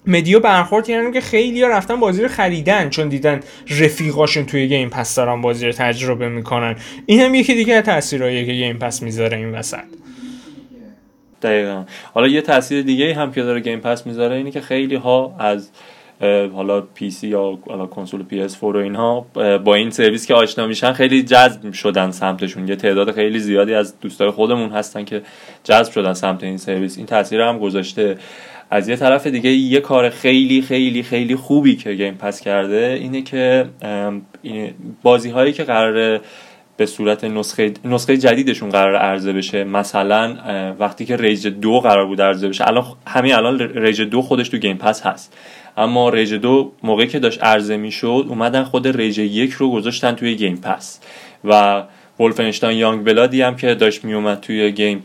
media 0.08 0.40
برخورد 0.40 0.88
کردم 0.88 1.12
که 1.12 1.22
خیلی 1.22 1.64
ها 1.64 1.70
رفتن 1.70 1.96
بازی 1.96 2.22
رو 2.22 2.28
خریدن 2.28 2.90
چون 2.90 3.10
دیدن 3.10 3.40
رفیقاشون 3.70 4.46
توی 4.46 4.68
Game 4.68 4.90
Pass 4.90 5.16
دارن 5.16 5.42
بازی 5.42 5.66
رو 5.66 5.72
تجربه 5.72 6.30
می‌کنن. 6.30 6.76
این 7.06 7.22
هم 7.22 7.36
یکی 7.36 7.56
دیگه 7.56 7.82
تاثیرهاییه 7.82 8.46
که 8.46 8.54
Game 8.54 8.78
Pass 8.78 9.04
می‌ذاره 9.04 9.38
این 9.38 9.52
وسط. 9.52 9.84
دقیقا. 11.42 11.84
حالا 12.14 12.28
یه 12.28 12.42
تاثیر 12.42 12.82
دیگه 12.82 13.16
هم 13.16 13.32
که 13.32 13.42
داره 13.42 13.60
Game 13.60 13.80
Pass 13.80 14.08
می‌ذاره 14.08 14.36
اینه 14.36 14.52
که 14.52 14.62
خیلی 14.62 14.96
ها 14.96 15.36
از 15.40 15.70
حالا 16.54 16.82
PC 16.82 17.28
یا 17.28 17.58
حالا 17.68 17.86
کنسول 17.86 18.24
PS 18.24 18.60
4 18.62 18.78
و 18.78 18.80
اینها 18.80 19.26
با 19.58 19.76
این 19.76 19.90
سرویس 19.90 20.26
که 20.26 20.34
آشنا 20.34 20.68
میشن 20.68 20.94
خیلی 20.94 21.24
جذب 21.24 21.72
شدن 21.74 22.12
سمتشون. 22.12 22.68
یه 22.68 22.76
تعداد 22.76 23.12
خیلی 23.12 23.40
زیادی 23.40 23.74
از 23.74 24.00
دوستای 24.00 24.30
خودمون 24.30 24.70
هستن 24.70 25.06
که 25.06 25.22
جذب 25.64 25.92
شدن 25.92 26.14
سمت 26.14 26.44
این 26.44 26.58
سرویس. 26.58 26.98
این 26.98 27.06
تاثیر 27.06 27.42
هم 27.42 27.60
گذاشته. 27.60 28.18
از 28.70 28.90
یه 28.90 28.96
طرف 28.96 29.28
دیگه 29.28 29.50
یه 29.50 29.80
کار 29.80 30.10
خیلی 30.10 30.62
خیلی 30.62 31.04
خیلی 31.04 31.36
خوبی 31.36 31.76
که 31.76 31.94
Game 31.94 32.14
Pass 32.14 32.42
کرده 32.42 32.98
اینه 33.02 33.22
که 33.22 33.66
بازی 35.04 35.30
هایی 35.30 35.54
که 35.54 35.64
قراره 35.64 36.22
به 36.78 36.86
صورت 36.86 37.24
نسخه 37.24 37.74
نسخه 37.86 38.18
جدیدشون 38.18 38.70
قرار 38.70 38.96
عرضه 38.96 39.34
بشه 39.34 39.64
مثلا 39.64 40.36
وقتی 40.80 41.06
که 41.06 41.18
Rage 41.18 41.48
دو 41.48 41.80
قرار 41.80 42.06
بود 42.06 42.22
عرضه 42.22 42.50
بشه. 42.50 42.68
الان 42.68 42.86
همین 43.08 43.34
الان 43.34 43.60
Rage 43.60 44.02
دو 44.02 44.22
خودش 44.22 44.50
تو 44.50 44.58
Game 44.58 44.78
Pass 44.78 45.02
هست. 45.02 45.38
اما 45.78 46.10
Rage 46.10 46.34
دو 46.34 46.72
موقعی 46.84 47.08
که 47.08 47.20
داشت 47.20 47.44
عرضه 47.44 47.78
می‌شد 47.78 48.26
اومدن 48.30 48.64
خود 48.64 48.88
Rage 48.88 49.18
یک 49.18 49.52
رو 49.52 49.72
گذاشتن 49.72 50.12
توی 50.12 50.36
Game 50.36 50.58
Pass 50.58 51.00
و 51.44 51.84
Wolfenstein 52.20 52.78
Youngblood 52.78 53.04
ی 53.04 53.42
هم 53.42 53.56
که 53.56 53.76
داشت 53.76 54.06
میومد 54.06 54.40
توی 54.40 54.72
game 54.72 55.04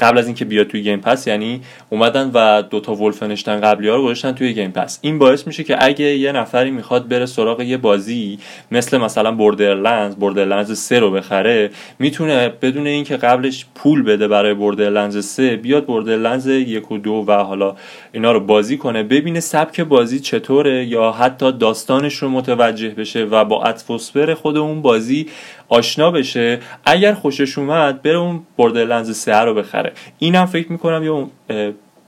قبل 0.00 0.18
از 0.18 0.26
اینکه 0.26 0.44
بیاد 0.44 0.66
توی 0.66 0.82
Game 0.82 1.00
Pass 1.00 1.26
یعنی 1.26 1.60
اومدن 1.90 2.30
و 2.34 2.62
دوتا 2.62 2.94
Wolfenstein 2.94 3.60
قبلی 3.60 3.88
ها 3.88 3.96
رو 3.96 4.02
گذاشتن 4.02 4.32
توی 4.32 4.54
Game 4.54 4.70
Pass 4.70 4.98
این 5.02 5.18
باعث 5.18 5.46
میشه 5.46 5.64
که 5.64 5.84
اگه 5.84 6.04
یه 6.04 6.32
نفری 6.32 6.70
می‌خواد 6.70 7.08
بره 7.08 7.26
سراغ 7.26 7.60
یه 7.60 7.76
بازی 7.76 8.38
مثل 8.70 8.98
مثلا 8.98 9.32
Borderlands 9.32 10.16
Borderlands 10.16 10.78
3 10.78 11.00
رو 11.00 11.10
بخره 11.10 11.70
می‌تونه 11.98 12.48
بدون 12.48 12.86
اینکه 12.86 13.16
قبلش 13.16 13.66
پول 13.74 14.02
بده 14.02 14.28
برای 14.28 14.54
Borderlands 14.54 15.26
3 15.26 15.56
بیاد 15.56 15.84
Borderlands 15.86 16.46
1 16.46 16.92
و 16.92 16.98
2 16.98 17.24
و 17.28 17.32
حالا 17.32 17.76
اینا 18.12 18.32
رو 18.32 18.40
بازی 18.40 18.76
کنه 18.76 19.02
ببینه 19.02 19.40
سبک 19.40 19.80
بازی 19.80 20.20
چطوره 20.20 20.86
یا 20.86 21.12
حتی 21.12 21.52
داستانش 21.52 22.14
رو 22.14 22.28
متوجه 22.28 22.88
بشه 22.88 23.24
و 23.24 23.44
با 23.44 23.64
اتمسفر 23.64 24.34
خود 24.34 24.56
اون 24.56 24.82
بازی 24.82 25.26
آشنا 25.72 26.10
بشه 26.10 26.58
اگر 26.84 27.14
خوشش 27.14 27.58
اومد 27.58 28.02
بره 28.02 28.16
اون 28.16 28.42
Borderlands 28.56 29.16
3 29.16 29.36
رو 29.36 29.54
بخره. 29.54 29.92
اینم 30.18 30.46
فکر 30.46 30.72
می‌کنم 30.72 31.04
یه 31.04 31.26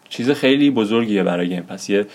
چیز 0.09 0.31
خیلی 0.31 0.71
بزرگیه 0.71 1.23
برای 1.23 1.49
Game 1.49 1.63
Pass 1.63 1.91
یه 1.91 2.07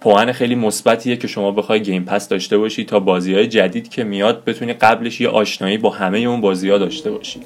پوئن 0.00 0.32
خیلی 0.32 0.54
مثبتیه 0.54 1.16
که 1.16 1.28
شما 1.28 1.50
بخوای 1.50 1.82
Game 1.82 2.04
Pass 2.04 2.28
داشته 2.28 2.58
باشی 2.58 2.84
تا 2.84 3.00
بازی 3.00 3.34
های 3.34 3.46
جدید 3.46 3.88
که 3.88 4.04
میاد 4.04 4.44
بتونی 4.44 4.72
قبلش 4.72 5.20
یه 5.20 5.28
آشنایی 5.28 5.78
با 5.78 5.90
همه 5.90 6.18
اون 6.18 6.40
بازی 6.40 6.70
ها 6.70 6.78
داشته 6.78 7.10
باشی. 7.10 7.40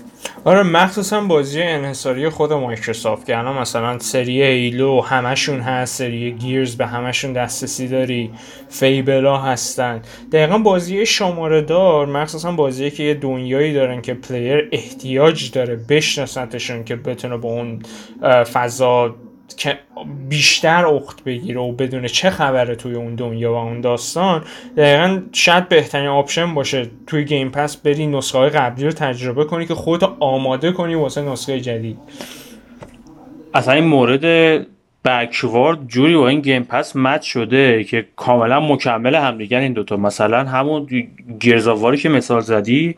آره 0.44 0.62
مخصوصا 0.62 1.20
بازی 1.20 1.62
انحصاری 1.62 2.28
خود 2.28 2.52
مایکروسافت 2.52 3.26
که 3.26 3.38
الان 3.38 3.58
مثلا 3.58 3.98
سری 3.98 4.42
Halo 4.42 5.00
همشون 5.00 5.60
هست 5.60 5.98
سری 5.98 6.32
Gears 6.32 6.76
به 6.76 6.86
همشون 6.86 7.32
دسترسی 7.32 7.88
داری 7.88 8.30
Fable 8.68 9.25
ها 9.25 9.36
هستن. 9.38 10.02
دقیقا 10.32 10.58
بازی 10.58 11.06
شماره 11.06 11.60
دار 11.60 12.06
مخصوصا 12.06 12.52
بازی 12.52 12.90
که 12.90 13.02
یه 13.02 13.14
دنیایی 13.14 13.72
دارن 13.72 14.00
که 14.00 14.14
player 14.14 14.68
احتیاج 14.72 15.50
داره 15.50 15.76
بشناسنتشون 15.88 16.84
که 16.84 16.96
بتونه 16.96 17.36
با 17.36 17.48
اون 17.48 17.82
فضا 18.44 19.14
که 19.56 19.78
بیشتر 20.28 20.86
اخت 20.86 21.24
بگیره 21.24 21.60
و 21.60 21.72
بدونه 21.72 22.08
چه 22.08 22.30
خبره 22.30 22.74
توی 22.74 22.94
اون 22.94 23.14
دنیا 23.14 23.52
و 23.52 23.56
اون 23.56 23.80
داستان 23.80 24.44
دقیقا 24.76 25.22
شاید 25.32 25.68
بهترین 25.68 26.08
option 26.08 26.54
باشه 26.54 26.90
توی 27.06 27.24
Game 27.24 27.50
Pass 27.50 27.76
بری 27.76 28.06
نسخه 28.06 28.38
های 28.38 28.50
قبلی 28.50 28.84
رو 28.84 28.92
تجربه 28.92 29.44
کنی 29.44 29.66
که 29.66 29.74
خودتو 29.74 30.16
آماده 30.20 30.72
کنی 30.72 30.94
واسه 30.94 31.22
نسخه 31.22 31.60
جدید. 31.60 31.98
اصلا 33.54 33.74
این 33.74 33.84
مورد 33.84 34.66
backward 35.04 35.88
جوری 35.88 36.16
با 36.16 36.28
این 36.28 36.40
Game 36.40 36.64
Pass 36.64 36.96
مد 36.96 37.22
شده 37.22 37.84
که 37.84 38.06
کاملا 38.16 38.60
مکمل 38.60 39.14
هم 39.14 39.38
دیگه. 39.38 39.58
این 39.58 39.72
دوتا 39.72 39.96
مثلا 39.96 40.44
همون 40.44 40.88
Gears 41.40 41.66
of 41.66 41.76
War 41.76 41.91
ی 41.91 41.96
که 41.96 42.08
مثال 42.08 42.40
زدی 42.40 42.96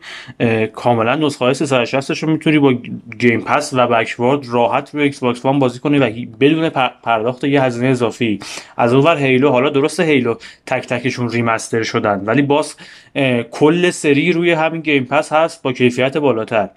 کاملا 0.73 1.15
نسخه 1.15 1.45
های 1.45 1.53
360 1.53 2.11
رو 2.23 2.29
می‌تونی 2.29 2.59
با 2.59 2.73
Game 3.19 3.41
Pass 3.41 3.73
و 3.73 3.87
backward 3.87 4.49
راحت 4.49 4.95
روی 4.95 5.03
Xbox 5.03 5.45
One 5.45 5.59
بازی 5.59 5.79
کنی 5.79 5.99
و 5.99 6.09
بدون 6.39 6.69
پرداخت 7.03 7.43
یه 7.43 7.63
هزینه 7.63 7.87
اضافی. 7.87 8.39
از 8.77 8.93
اونور 8.93 9.17
Halo 9.17 9.49
حالا 9.49 9.69
درست 9.69 9.99
هیلو 9.99 10.35
تک 10.65 10.87
تکشون 10.87 11.29
remaster 11.29 11.83
شدن 11.83 12.21
ولی 12.25 12.41
باز 12.41 12.75
کل 13.51 13.89
سری 13.89 14.31
روی 14.31 14.51
همین 14.51 14.81
Game 14.81 15.05
Pass 15.05 15.33
هست 15.33 15.63
با 15.63 15.73
کیفیت 15.73 16.17
بالاتر. 16.17 16.69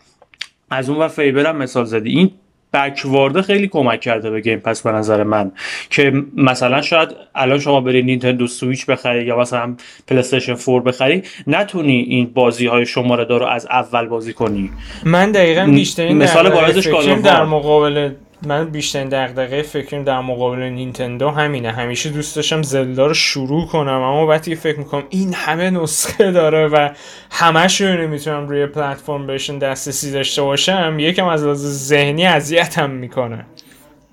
از 0.70 0.90
اون 0.90 1.08
Fable 1.08 1.46
هم 1.46 1.56
مثال 1.56 1.84
زدی. 1.84 2.10
این 2.10 2.30
backward 2.72 3.34
ه 3.34 3.42
خیلی 3.42 3.68
کمک 3.68 4.00
کرده 4.00 4.30
به 4.30 4.40
Game 4.40 4.58
Pass 4.58 4.82
به 4.82 4.92
نظر 4.92 5.22
من. 5.22 5.52
که 5.90 6.12
مثلا 6.36 6.82
شاید 6.82 7.08
الان 7.34 7.58
شما 7.58 7.80
بری 7.80 8.02
Nintendo 8.02 8.46
Switch 8.46 8.86
بخری 8.86 9.24
یا 9.24 9.38
مثلا 9.38 9.74
PlayStation 10.08 10.54
4 10.54 10.80
بخری 10.80 11.22
نتونی 11.46 11.98
این 11.98 12.30
بازی 12.34 12.66
های 12.66 12.86
شماره 12.86 13.24
دار 13.24 13.40
رو 13.40 13.46
از 13.46 13.66
اول 13.66 14.06
بازی 14.06 14.32
کنی. 14.32 14.70
من 15.04 15.32
دقیقا 15.32 15.66
بیشترین 15.74 16.16
مثال 16.16 16.50
بارزش 16.50 16.86
در 17.24 17.44
مقابل 17.44 18.10
من 18.46 18.64
بیشترین 18.64 19.08
دغدغه 19.08 19.62
فکریم 19.62 20.04
در 20.04 20.20
مقابل 20.20 20.62
نینتندو 20.62 21.30
همینه. 21.30 21.72
همیشه 21.72 22.10
دوست 22.10 22.36
داشتم 22.36 22.62
Zelda 22.62 23.06
رو 23.06 23.14
شروع 23.14 23.66
کنم 23.66 23.88
اما 23.88 24.26
وقتی 24.26 24.54
فکر 24.54 24.78
می‌کنم 24.78 25.02
این 25.10 25.34
همه 25.34 25.70
نسخه 25.70 26.32
داره 26.32 26.68
و 26.68 26.88
همش 27.30 27.80
رو 27.80 28.02
نمی‌تونم 28.02 28.48
روی 28.48 28.66
پلتفرم 28.66 29.26
بهشون 29.26 29.58
دسترسی 29.58 30.12
داشته 30.12 30.42
باشم. 30.42 30.96
یکم 30.98 31.26
از 31.26 31.44
لحاظ 31.44 31.66
ذهنی 31.66 32.26
اذیتم 32.26 32.90
می‌کنه. 32.90 33.46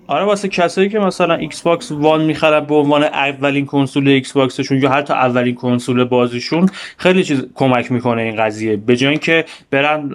آره 0.08 0.26
واسه 0.26 0.48
کسایی 0.48 0.90
که 0.90 1.00
مثلا 1.00 1.36
Xbox 1.36 1.92
One 1.92 2.24
می‌خرن 2.24 2.60
به 2.60 2.76
عنوان 2.76 3.04
اولین 3.04 3.66
کنسول 3.66 4.08
Xbox 4.08 4.34
شون 4.34 4.82
یا 4.82 4.90
حتی 4.90 5.14
اولین 5.14 5.56
کنسول 5.56 6.04
بازیشون 6.04 6.70
خیلی 6.98 7.24
چیز 7.24 7.46
کمک 7.56 7.92
می‌کنه 7.92 8.22
این 8.22 8.36
قضیه. 8.36 8.78
به 8.78 8.96
جای 8.96 9.10
اینکه 9.10 9.46
برن 9.72 10.10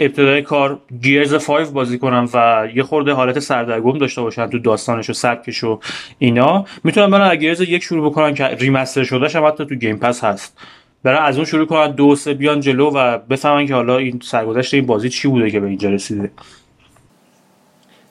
ابتدای 0.00 0.42
کار 0.42 0.80
Gears 1.02 1.34
5 1.34 1.68
بازی 1.68 1.98
کنم 1.98 2.28
و 2.34 2.68
یه 2.74 2.82
خورده 2.82 3.12
حالت 3.12 3.38
سردرگم 3.38 3.98
داشته 3.98 4.22
باشن 4.22 4.46
تو 4.46 4.58
داستانش 4.58 5.10
و 5.10 5.12
سبکش 5.12 5.64
و 5.64 5.80
اینا. 6.18 6.64
می‌تونم 6.84 7.10
برن 7.10 7.30
از 7.30 7.38
Gears 7.38 7.60
یک 7.60 7.82
شروع 7.82 8.10
بکنن 8.10 8.34
که 8.34 8.44
remaster 8.46 9.04
شدهش 9.04 9.36
هم 9.36 9.46
حتی 9.46 9.66
تو 9.66 9.74
Game 9.74 9.96
Pass 9.96 10.24
هست. 10.24 10.58
برن 11.02 11.22
از 11.22 11.36
اون 11.36 11.44
شروع 11.44 11.66
کنن 11.66 11.90
دو 11.90 12.16
سه 12.16 12.34
بیان 12.34 12.60
جلو 12.60 12.90
و 12.90 13.18
بفهمن 13.18 13.66
که 13.66 13.74
حالا 13.74 13.98
این 13.98 14.20
سرگذشت 14.22 14.74
این 14.74 14.86
بازی 14.86 15.08
چی 15.08 15.28
بوده 15.28 15.50
که 15.50 15.60
به 15.60 15.66
اینجا 15.66 15.90
رسیده. 15.90 16.30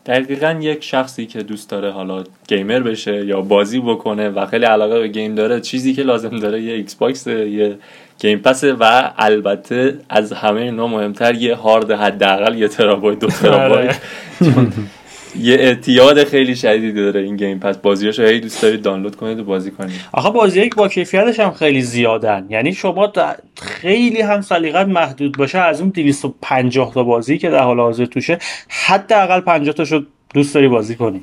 دقیقا 0.08 0.60
یک 0.62 0.84
شخصی 0.84 1.26
که 1.26 1.44
دوست 1.44 1.70
داره 1.70 1.92
حالا 1.92 2.24
gamer 2.48 2.80
بشه 2.80 3.26
یا 3.26 3.42
بازی 3.42 3.80
بکنه 3.80 4.30
و 4.30 4.46
خیلی 4.46 4.66
علاقه 4.66 5.00
به 5.00 5.08
game 5.08 5.36
داره 5.36 5.62
چیزی 5.62 5.94
که 5.94 6.04
لازم 6.04 6.40
داره 6.40 6.62
یه 6.62 6.74
Xbox 6.74 7.28
یه 7.28 7.78
Game 8.20 8.40
Pass 8.40 8.64
و 8.64 9.14
البته 9.18 10.00
از 10.10 10.34
همه 10.34 10.62
اینا 10.62 10.88
مهمتر 10.88 11.36
یه 11.36 11.56
هارد 11.56 11.92
حداقل 11.92 12.58
یه 12.58 12.68
ترابایت 12.68 13.20
دو 13.20 13.28
ترابایت 13.28 14.00
آره. 14.42 14.68
یه 15.36 15.56
اعتیاد 15.56 16.24
خیلی 16.24 16.56
شدیدی 16.56 16.92
داره 16.92 17.22
این 17.22 17.38
Game 17.38 17.60
Pass 17.60 17.78
بازیاشو 17.78 18.24
هی 18.24 18.40
دوست 18.40 18.62
دارید 18.62 18.82
دانلود 18.82 19.16
کنید 19.16 19.40
و 19.40 19.44
بازی 19.44 19.72
کنید. 19.72 20.00
آخه 20.12 20.30
بازی 20.30 20.70
با 20.70 20.88
کیفیتش 20.88 21.40
هم 21.40 21.52
خیلی 21.52 21.82
زیادن. 21.82 22.46
یعنی 22.50 22.74
شما 22.74 23.14
خیلی 23.62 24.22
هم 24.22 24.42
سلیقت 24.42 24.88
محدود 24.88 25.38
باشه 25.38 25.58
از 25.58 25.82
اون 25.82 25.90
250 25.90 26.94
تا 26.94 27.04
بازی 27.04 27.38
که 27.38 27.50
در 27.50 27.64
حال 27.64 27.80
حاضر 27.80 28.06
توشه 28.06 28.40
حداقل 28.70 29.40
50 29.40 29.74
تاشو 29.74 30.06
دوست 30.34 30.54
داری 30.54 30.68
بازی 30.68 30.96
کنی. 30.96 31.22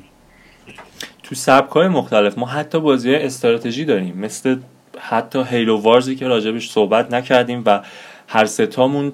تو 1.23 1.35
سبک 1.35 1.71
های 1.71 1.87
مختلف 1.87 2.37
ما 2.37 2.45
حتی 2.45 2.79
بازی 2.79 3.15
استراتژی 3.15 3.85
داریم. 3.85 4.17
مثل 4.17 4.55
حتی 4.99 5.43
Halo 5.49 5.77
Wars 5.77 6.07
ی 6.07 6.15
که 6.15 6.27
راجبش 6.27 6.69
صحبت 6.69 7.13
نکردیم 7.13 7.63
و 7.65 7.81
هر 8.27 8.45
ستامون 8.45 9.11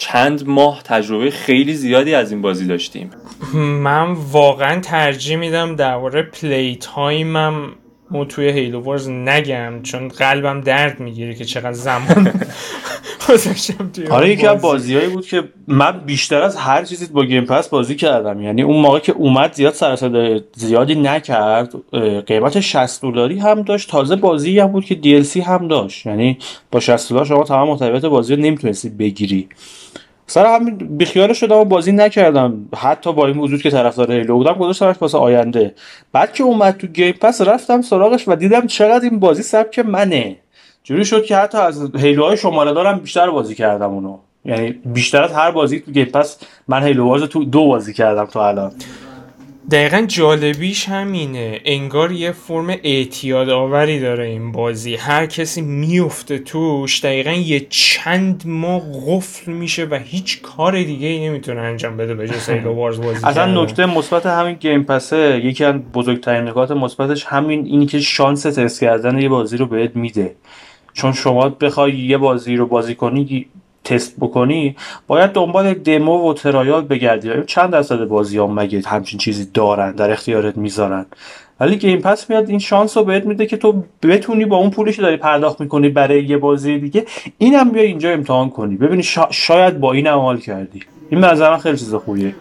چند 0.00 0.48
ماه 0.48 0.82
تجربه 0.82 1.30
خیلی 1.30 1.74
زیادی 1.74 2.14
از 2.14 2.32
این 2.32 2.42
بازی 2.42 2.66
داشتیم. 2.66 3.10
من 3.54 4.12
واقعا 4.12 4.80
ترجیح 4.80 5.36
میدم 5.36 5.76
درباره 5.76 6.22
playtime 6.22 6.76
م 6.76 7.72
مو 8.10 8.24
توی 8.24 8.48
Halo 8.48 8.80
Wars 8.80 9.08
نگم 9.08 9.82
چون 9.82 10.08
قلبم 10.08 10.60
درد 10.60 11.00
می‌گیره 11.00 11.34
که 11.34 11.44
چقدر 11.44 11.72
زمان 11.72 12.32
آره 14.10 14.30
یکی 14.30 14.46
از 14.46 14.60
بازیهایی 14.60 15.08
بود 15.08 15.26
که 15.26 15.42
من 15.68 16.00
بیشتر 16.06 16.42
از 16.42 16.56
هر 16.56 16.84
چیزی 16.84 17.06
با 17.06 17.24
گیم 17.24 17.44
پس 17.44 17.68
بازی 17.68 17.96
کردم. 17.96 18.42
یعنی 18.42 18.62
اون 18.62 18.80
موقع 18.80 18.98
که 18.98 19.12
اومد 19.12 19.52
زیاد 19.52 19.74
سر 19.74 20.40
زیادی 20.54 20.94
نکرد 20.94 21.74
قیمت 22.26 22.60
60 22.60 23.02
دلاری 23.02 23.38
هم 23.38 23.62
داشت. 23.62 23.90
تازه 23.90 24.16
بازی 24.16 24.58
هم 24.58 24.66
بود 24.66 24.84
که 24.84 24.98
DLC 25.02 25.36
هم 25.36 25.68
داشت. 25.68 26.06
یعنی 26.06 26.38
با 26.70 26.80
60 26.80 27.10
دلار 27.12 27.24
شما 27.24 27.44
تمام 27.44 27.68
محتویات 27.68 28.06
بازی 28.06 28.36
رو 28.36 28.42
نمی‌تونستی 28.42 28.88
بگیری. 28.88 29.48
سر 30.26 30.46
همین 30.46 30.76
بیخیال 30.76 31.32
شدم 31.32 31.56
و 31.56 31.64
بازی 31.64 31.92
نکردم. 31.92 32.68
حتی 32.76 33.12
با 33.12 33.26
این 33.26 33.38
وجود 33.38 33.62
که 33.62 33.70
طرفدار 33.70 34.12
هیلو 34.12 34.36
بودم 34.36 34.52
گذاشتمش 34.52 34.96
واسه 35.00 35.18
آینده. 35.18 35.74
بعد 36.12 36.32
که 36.32 36.44
اومد 36.44 36.76
تو 36.76 36.86
گیم 36.86 37.12
پس 37.12 37.40
رفتم 37.40 37.82
سراغش 37.82 38.28
و 38.28 38.36
دیدم 38.36 38.66
چقدر 38.66 39.04
این 39.04 39.20
بازی 39.20 39.42
سبک 39.42 39.78
منه. 39.78 40.36
جوری 40.84 41.04
شد 41.04 41.24
که 41.24 41.36
حتی 41.36 41.58
از 41.58 41.96
هیلوهای 41.96 42.36
شماره 42.36 42.72
دارم 42.72 42.98
بیشتر 42.98 43.30
بازی 43.30 43.54
کردم 43.54 43.90
اونو. 43.90 44.18
یعنی 44.44 44.70
بیشتر 44.70 45.22
از 45.22 45.32
هر 45.32 45.50
بازی 45.50 45.80
تو 45.80 45.90
گیم 45.90 46.04
پس 46.04 46.38
من 46.68 46.82
هیلو 46.82 47.26
تو 47.26 47.44
دو 47.44 47.66
بازی 47.66 47.92
کردم 47.92 48.24
تو 48.24 48.38
الان. 48.38 48.72
دقیقا 49.70 50.04
جالبیش 50.08 50.88
همینه. 50.88 51.60
انگار 51.64 52.12
یه 52.12 52.32
فرم 52.32 52.70
اعتیاد 52.82 53.48
آوری 53.48 54.00
داره 54.00 54.26
این 54.26 54.52
بازی. 54.52 54.96
هر 54.96 55.26
کسی 55.26 55.60
میفته 55.60 56.38
توش 56.38 57.04
دقیقا 57.04 57.30
یه 57.30 57.66
چند 57.70 58.42
ماه 58.46 58.82
قفل 59.06 59.52
میشه 59.52 59.84
و 59.84 59.98
هیچ 60.04 60.42
کار 60.42 60.82
دیگه 60.82 61.08
ای 61.08 61.28
نمی‌تونه 61.28 61.60
انجام 61.60 61.96
بده 61.96 62.14
به 62.14 62.28
جز 62.28 62.48
هیلو 62.48 62.74
وارز 62.74 63.00
بازی 63.00 63.26
اصلا 63.26 63.62
نکته 63.62 63.86
مثبت 63.86 64.26
همین 64.26 64.54
گیم 64.54 64.84
پسه 64.84 65.40
یکی 65.44 65.64
از 65.64 65.74
بزرگترین 65.74 66.48
نکات 66.48 66.70
مثبتش 66.70 67.24
همین 67.24 67.66
اینی 67.66 67.86
که 67.86 68.00
شانس 68.00 68.42
تست 68.42 68.80
کردن 68.80 69.18
یه 69.18 69.28
بازی 69.28 69.56
رو 69.56 69.66
بهت 69.66 69.96
میده. 69.96 70.34
چون 70.92 71.12
شما 71.12 71.48
بخوای 71.48 71.92
یه 71.92 72.18
بازی 72.18 72.56
رو 72.56 72.66
بازی 72.66 72.94
کنی 72.94 73.46
تست 73.84 74.16
بکنی 74.20 74.76
باید 75.06 75.30
دنبال 75.30 75.74
دمو 75.74 76.30
و 76.30 76.34
ترایال 76.34 76.84
بگردی. 76.84 77.30
چند 77.46 77.70
درصد 77.70 78.04
بازی 78.04 78.38
ها 78.38 78.46
مگه 78.46 78.82
همچین 78.86 79.18
چیزی 79.18 79.48
دارن 79.54 79.92
در 79.92 80.10
اختیارت 80.10 80.56
می‌ذارن؟ 80.56 81.06
ولی 81.60 81.76
گیم 81.76 82.00
پس 82.00 82.30
میاد 82.30 82.50
این 82.50 82.58
شانس 82.58 82.96
رو 82.96 83.04
بهت 83.04 83.26
میده 83.26 83.46
که 83.46 83.56
تو 83.56 83.84
بتونی 84.02 84.44
با 84.44 84.56
اون 84.56 84.70
پولی 84.70 84.92
داری 84.92 85.16
پرداخت 85.16 85.60
می‌کنی 85.60 85.88
برای 85.88 86.24
یه 86.24 86.36
بازی 86.36 86.78
دیگه 86.78 87.06
اینم 87.38 87.70
بیا 87.70 87.82
اینجا 87.82 88.10
امتحان 88.10 88.50
کنی. 88.50 88.76
ببینی 88.76 89.02
شاید 89.30 89.80
با 89.80 89.92
این 89.92 90.06
عمل 90.06 90.36
کردی. 90.36 90.80
این 91.10 91.20
به 91.20 91.58
خیلی 91.58 91.76
چیز 91.76 91.94
خوبیه. 91.94 92.34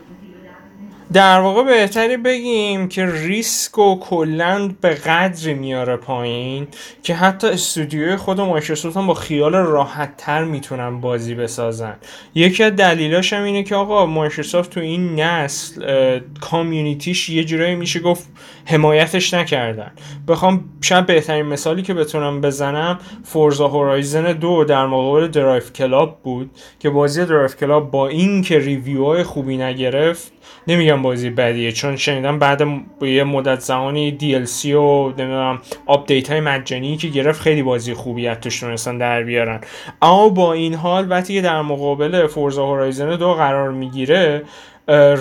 در 1.14 1.40
واقع 1.40 1.64
بهتری 1.64 2.18
بگیم 2.18 2.88
که 2.88 3.06
ریسک 3.06 3.78
و 3.78 4.00
کلند 4.00 4.82
به 4.82 4.90
قدری 4.90 5.54
میاره 5.54 5.96
پایین 5.96 6.68
که 7.04 7.14
حتی 7.14 7.48
استودیوی 7.48 8.16
خود 8.16 8.42
مایکروسافت 8.42 8.98
هم 8.98 9.08
با 9.08 9.14
خیال 9.14 9.56
راحت 9.56 10.18
تر 10.18 10.44
می‌تونن 10.44 11.02
بازی 11.02 11.36
بسازن. 11.36 11.96
یکی 12.36 12.64
از 12.64 12.76
دلیلاش 12.76 13.34
هم 13.34 13.44
اینه 13.44 13.64
که 13.64 13.76
آقا 13.76 14.06
مایکروسافت 14.06 14.70
تو 14.70 14.80
این 14.80 15.20
نسل 15.20 16.20
community 16.42 17.14
ش 17.14 17.30
یه 17.30 17.44
جورایی 17.44 17.76
میشه 17.76 18.00
گفت 18.00 18.28
حمایتش 18.66 19.34
نکردن. 19.34 19.92
بخوام 20.28 20.64
شاید 20.82 21.06
بهترین 21.06 21.46
مثالی 21.46 21.82
که 21.82 21.94
بتونم 21.94 22.42
بزنم 22.42 23.00
Forza 23.24 23.68
Horizon 23.68 24.34
دو 24.34 24.64
در 24.64 24.86
مقابل 24.86 25.28
Driveclub 25.28 26.20
بود 26.24 26.52
که 26.80 26.90
بازی 26.90 27.26
Driveclub 27.26 27.92
با 27.92 28.08
این 28.08 28.42
که 28.42 28.60
review 28.60 29.24
خوبی 29.24 29.58
نگرفت 29.58 30.32
نمیگم 30.68 31.02
بازی 31.02 31.30
بدیه 31.30 31.72
چون 31.72 31.96
شنیدم 31.96 32.40
بعد 32.40 32.62
یه 33.02 33.24
مدت 33.24 33.60
زمانی 33.60 34.18
DLC 34.20 34.66
و 34.66 35.10
نمی‌دونم 35.10 35.62
آپدیت 35.86 36.32
های 36.32 36.40
مجانی 36.40 36.98
که 36.98 37.08
گرفت 37.08 37.42
خیلی 37.42 37.64
بازی 37.64 37.94
خوبی 37.94 38.28
از 38.28 38.38
توش 38.38 38.60
تونستن 38.60 38.98
در 38.98 39.24
بیارن. 39.24 39.62
اما 40.02 40.30
با 40.30 40.54
این 40.54 40.74
حال 40.74 41.12
وقتی 41.12 41.34
که 41.34 41.42
در 41.42 41.62
مقابل 41.62 42.28
Forza 42.28 42.66
Horizon 42.66 43.16
دو 43.16 43.34
قرار 43.34 43.72
می‌گیره 43.72 44.44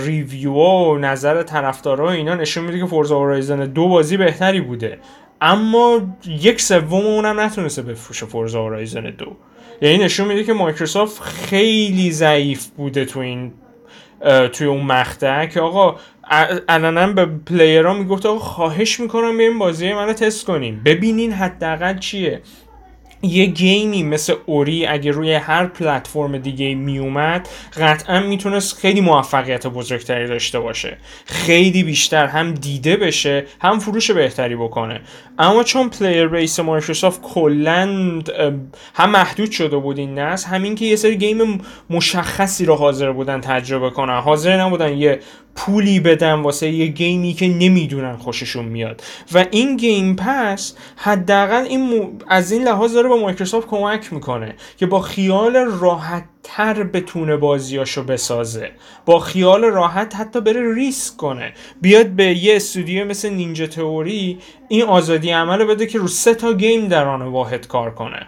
review 0.06 0.52
و 0.52 0.98
نظر 0.98 1.42
طرفدارا 1.42 2.10
اینا 2.10 2.34
نشون 2.34 2.64
میده 2.64 2.78
که 2.78 2.86
Forza 2.86 3.16
Horizon 3.16 3.64
دو 3.64 3.88
بازی 3.88 4.16
بهتری 4.16 4.60
بوده. 4.60 4.98
اما 5.40 6.00
یک 6.26 6.60
سوم 6.60 7.06
اونم 7.06 7.40
نتونسته 7.40 7.82
بفروشه 7.82 8.26
Forza 8.26 8.62
Horizon 8.62 9.10
دو. 9.10 9.36
یعنی 9.82 10.04
نشون 10.04 10.28
میده 10.28 10.44
که 10.44 10.52
مایکروسافت 10.52 11.22
خیلی 11.22 12.10
ضعیف 12.10 12.66
بوده 12.66 13.04
تو 13.04 13.20
این 13.20 13.52
توی 14.52 14.66
اون 14.66 14.82
مقطع 14.82 15.46
که 15.46 15.60
آقا 15.60 15.96
علنا 16.68 17.12
به 17.12 17.26
player 17.26 17.85
ها 17.85 17.94
می‌گفت 17.94 18.26
آقا 18.26 18.38
خواهش 18.38 19.00
می‌کنم 19.00 19.38
این 19.38 19.58
بازی 19.58 19.92
منو 19.92 20.12
تست 20.12 20.44
کنیم 20.46 20.82
ببینین 20.84 21.32
حداقل 21.32 21.98
چیه. 21.98 22.42
یه 23.22 23.46
game 23.46 23.91
ی 23.91 24.02
مثل 24.02 24.34
Ori 24.46 24.86
اگه 24.86 25.10
روی 25.10 25.34
هر 25.34 25.66
پلتفرم 25.66 26.38
دیگه 26.38 26.74
میومد 26.74 27.48
قطعا 27.76 28.20
می‌تونست 28.20 28.78
خیلی 28.78 29.00
موفقیت 29.00 29.66
بزرگتری 29.66 30.26
داشته 30.26 30.60
باشه. 30.60 30.96
خیلی 31.26 31.82
بیشتر 31.82 32.26
هم 32.26 32.54
دیده 32.54 32.96
بشه 32.96 33.46
هم 33.60 33.78
فروش 33.78 34.10
بهتری 34.10 34.56
بکنه. 34.56 35.00
اما 35.38 35.62
چون 35.62 35.88
player 35.88 36.28
base 36.28 36.60
Microsoft 36.60 37.22
کلا 37.22 37.88
هم 38.94 39.10
محدود 39.10 39.50
شده 39.50 39.76
بود 39.76 39.98
این 39.98 40.18
نسل 40.18 40.48
همین 40.48 40.74
که 40.74 40.84
یه 40.84 40.96
سری 40.96 41.16
game 41.16 41.60
مشخصی 41.90 42.64
رو 42.64 42.74
حاضر 42.74 43.12
بودن 43.12 43.40
تجربه 43.40 43.90
کنن. 43.90 44.20
حاضر 44.20 44.60
نبودن 44.60 44.98
یه 44.98 45.20
پولی 45.58 46.00
بدن 46.00 46.32
واسه 46.32 46.68
یه 46.70 46.86
game 46.86 47.23
ی 47.23 47.32
که 47.32 47.48
نمی‌دونن 47.48 48.16
خوششون 48.16 48.64
میاد. 48.64 49.02
و 49.34 49.44
این 49.50 49.76
Game 49.76 50.16
Pass 50.16 50.74
حداقل 50.96 51.64
این 51.64 52.08
از 52.28 52.52
این 52.52 52.64
لحاظ 52.64 52.94
داره 52.94 53.08
به 53.08 53.14
مایکروسافت 53.14 53.68
کمک 53.68 54.12
می‌کنه 54.12 54.54
که 54.76 54.86
با 54.86 55.00
خیال 55.00 55.56
راحت 55.56 56.24
تر 56.42 56.82
بتونه 56.82 57.36
بازیاشو 57.36 58.02
بسازه. 58.02 58.70
با 59.06 59.18
خیال 59.18 59.64
راحت 59.64 60.16
حتی 60.16 60.40
بره 60.40 60.74
ریسک 60.74 61.16
کنه. 61.16 61.52
بیاد 61.82 62.06
به 62.06 62.24
یه 62.24 62.56
استودیو 62.56 63.04
مثل 63.04 63.28
Ninja 63.28 63.66
Theory 63.66 64.38
این 64.68 64.82
آزادی 64.82 65.30
عمل 65.30 65.64
بده 65.64 65.86
که 65.86 65.98
رو 65.98 66.08
سه 66.08 66.34
تا 66.34 66.52
game 66.52 66.88
در 66.88 67.04
آن 67.04 67.22
واحد 67.22 67.66
کار 67.66 67.94
کنه. 67.94 68.26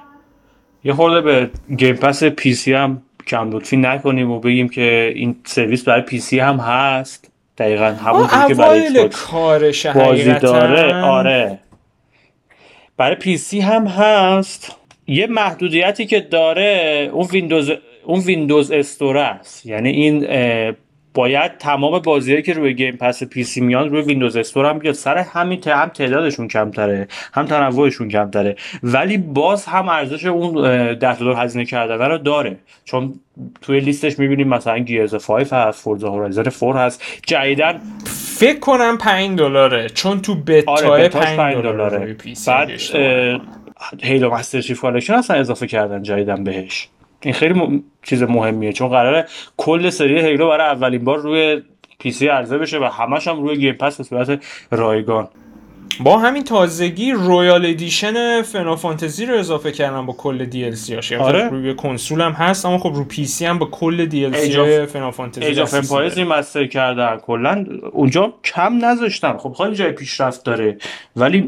یه 0.85 0.93
خورده 0.93 1.20
به 1.20 1.51
Game 1.77 1.97
Pass 1.97 2.25
PC 2.25 2.73
هم 2.72 3.03
کم 3.31 3.51
لطفی 3.51 3.76
نکنیم 3.76 4.31
و 4.31 4.41
بگیم 4.41 4.68
که 4.68 5.12
این 5.14 5.37
سرویس 5.45 5.85
برای 5.85 6.03
PC 6.03 6.39
هم 6.39 6.57
هست. 6.57 7.33
دقیقا 7.59 7.85
همون 7.85 8.28
که 8.49 8.55
برای 8.55 9.09
کارش 9.09 9.87
بازی 9.87 10.33
داره. 10.33 10.95
آره. 10.95 11.59
برای 12.97 13.16
PC 13.16 13.61
هم 13.61 13.87
هست. 13.87 14.76
یه 15.07 15.26
محدودیتی 15.26 16.07
که 16.07 16.20
داره 16.20 17.11
اون 17.12 17.26
ویندوز 17.26 17.70
اون 18.05 18.20
Windows 18.21 18.71
Store 18.71 19.12
ه 19.12 19.21
است. 19.20 19.66
یعنی 19.66 19.91
این 19.91 20.26
باید 21.15 21.59
تمام 21.59 21.99
بازیهایی 21.99 22.43
که 22.43 22.53
روی 22.53 22.75
Game 22.75 22.97
Pass 22.97 23.23
PC 23.23 23.61
میان 23.61 23.91
روی 23.91 24.03
Windows 24.03 24.37
Store 24.37 24.66
هم 24.67 24.79
بیاد. 24.79 24.95
سر 24.95 25.19
همین 25.19 25.61
هم 25.67 25.89
تعدادشون 25.89 26.49
کمتره 26.49 27.09
هم 27.35 27.47
تنوعشون 27.47 28.09
کمتره. 28.09 28.57
ولی 28.83 29.19
باز 29.19 29.67
هم 29.67 29.89
ارزش 29.89 30.25
اون 30.25 30.55
10 30.95 31.19
دلار 31.19 31.35
هزینه 31.37 31.65
کردن 31.65 32.11
رو 32.11 32.19
داره. 32.19 32.57
چون 32.85 33.15
توی 33.63 33.81
لیستش 33.81 34.19
می‌بینیم 34.19 34.49
مثلا 34.49 34.79
Gears 34.79 35.14
5 35.15 35.47
هست 35.53 35.83
Forza 35.83 36.11
Horizon 36.11 36.51
4 36.51 36.77
هست. 36.77 37.03
جدیدن 37.27 37.81
فکر 38.39 38.59
کنم 38.59 38.99
5 38.99 39.39
دلاره. 39.39 39.89
چون 39.89 40.21
تو 40.21 40.35
بتا 40.35 40.73
آره 40.73 41.09
5 41.09 41.57
دلاره 41.57 42.17
بعد 42.47 42.71
Halo 44.03 44.31
Master 44.31 44.61
Chief 44.61 44.81
Collection 44.81 45.14
اصلا 45.15 45.37
اضافه 45.37 45.67
کردن 45.67 46.03
جدیدن 46.03 46.45
بهش. 46.45 46.89
این 47.23 47.35
خیلی 47.35 47.85
چیز 48.03 48.23
مهمیه. 48.23 48.73
چون 48.73 48.89
قراره 48.89 49.27
کل 49.57 49.91
سری 49.91 50.21
Halo 50.21 50.49
برای 50.49 50.66
اولین 50.66 51.05
بار 51.05 51.18
روی 51.18 51.62
PC 51.99 52.29
عرضه 52.29 52.59
بشه 52.59 52.79
و 52.79 52.85
همش 52.85 53.29
هم 53.29 53.43
روی 53.43 53.57
Game 53.57 53.75
Pass 53.75 53.97
به 53.97 54.05
صورت 54.05 54.45
رایگان. 54.71 55.29
با 56.05 56.19
همین 56.19 56.45
تازگی 56.45 57.13
Royal 57.12 57.66
Edition 57.66 58.43
Final 58.43 58.77
Fantasy 58.77 59.27
رو 59.27 59.35
اضافه 59.35 59.73
کردن 59.73 60.07
با 60.07 60.13
کل 60.13 60.45
DLC 60.45 60.95
هاش. 60.95 61.13
آره. 61.13 61.49
روی 61.49 61.75
کنسول 61.75 62.21
هم 62.21 62.33
هست 62.33 62.67
اما 62.67 62.79
خب 62.79 62.93
رو 62.95 63.05
PC 63.05 63.47
هم 63.47 63.59
با 63.59 63.67
کل 63.67 64.07
DLC 64.07 64.87
Final 64.87 65.11
Fantasy 65.11 65.47
Age 65.47 65.59
of 65.59 65.75
Empires 65.75 66.18
remaster 66.18 66.66
کردن. 66.67 67.17
کلا 67.17 67.67
اونجا 67.93 68.35
کم 68.45 68.85
نذاشتن. 68.85 69.37
خب 69.37 69.53
خیلی 69.53 69.75
جای 69.75 69.93
پیشرفت 69.93 70.45
داره. 70.45 70.77
ولی 71.17 71.41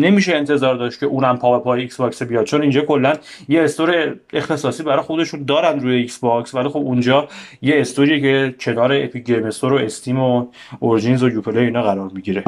نمیشه 0.00 0.36
انتظار 0.36 0.74
داشت 0.74 1.00
که 1.00 1.06
اونم 1.06 1.36
پا 1.36 1.58
به 1.58 1.64
پای 1.64 1.80
Xbox 1.80 2.22
بیاد. 2.22 2.44
چون 2.44 2.62
اینجا 2.62 2.80
کلا 2.80 3.12
یه 3.48 3.62
store 3.62 4.16
اختصاصی 4.32 4.82
برای 4.82 5.02
خودشون 5.02 5.44
دارن 5.44 5.80
روی 5.80 5.96
Xbox 5.96 6.54
ولی 6.54 6.68
خب 6.68 6.76
اونجا 6.76 7.28
یه 7.62 7.80
store 7.80 8.13
ی 8.13 8.20
که 8.20 8.54
کنار 8.60 8.92
Epic 8.92 9.24
Game 9.24 9.44
Store 9.44 9.72
و 9.72 9.76
Steam 9.76 10.20
و 10.20 10.46
Origins 10.80 11.22
و 11.22 11.28
Uplay 11.28 11.58
اینا 11.58 11.82
قرار 11.82 12.10
می‌گیره. 12.14 12.44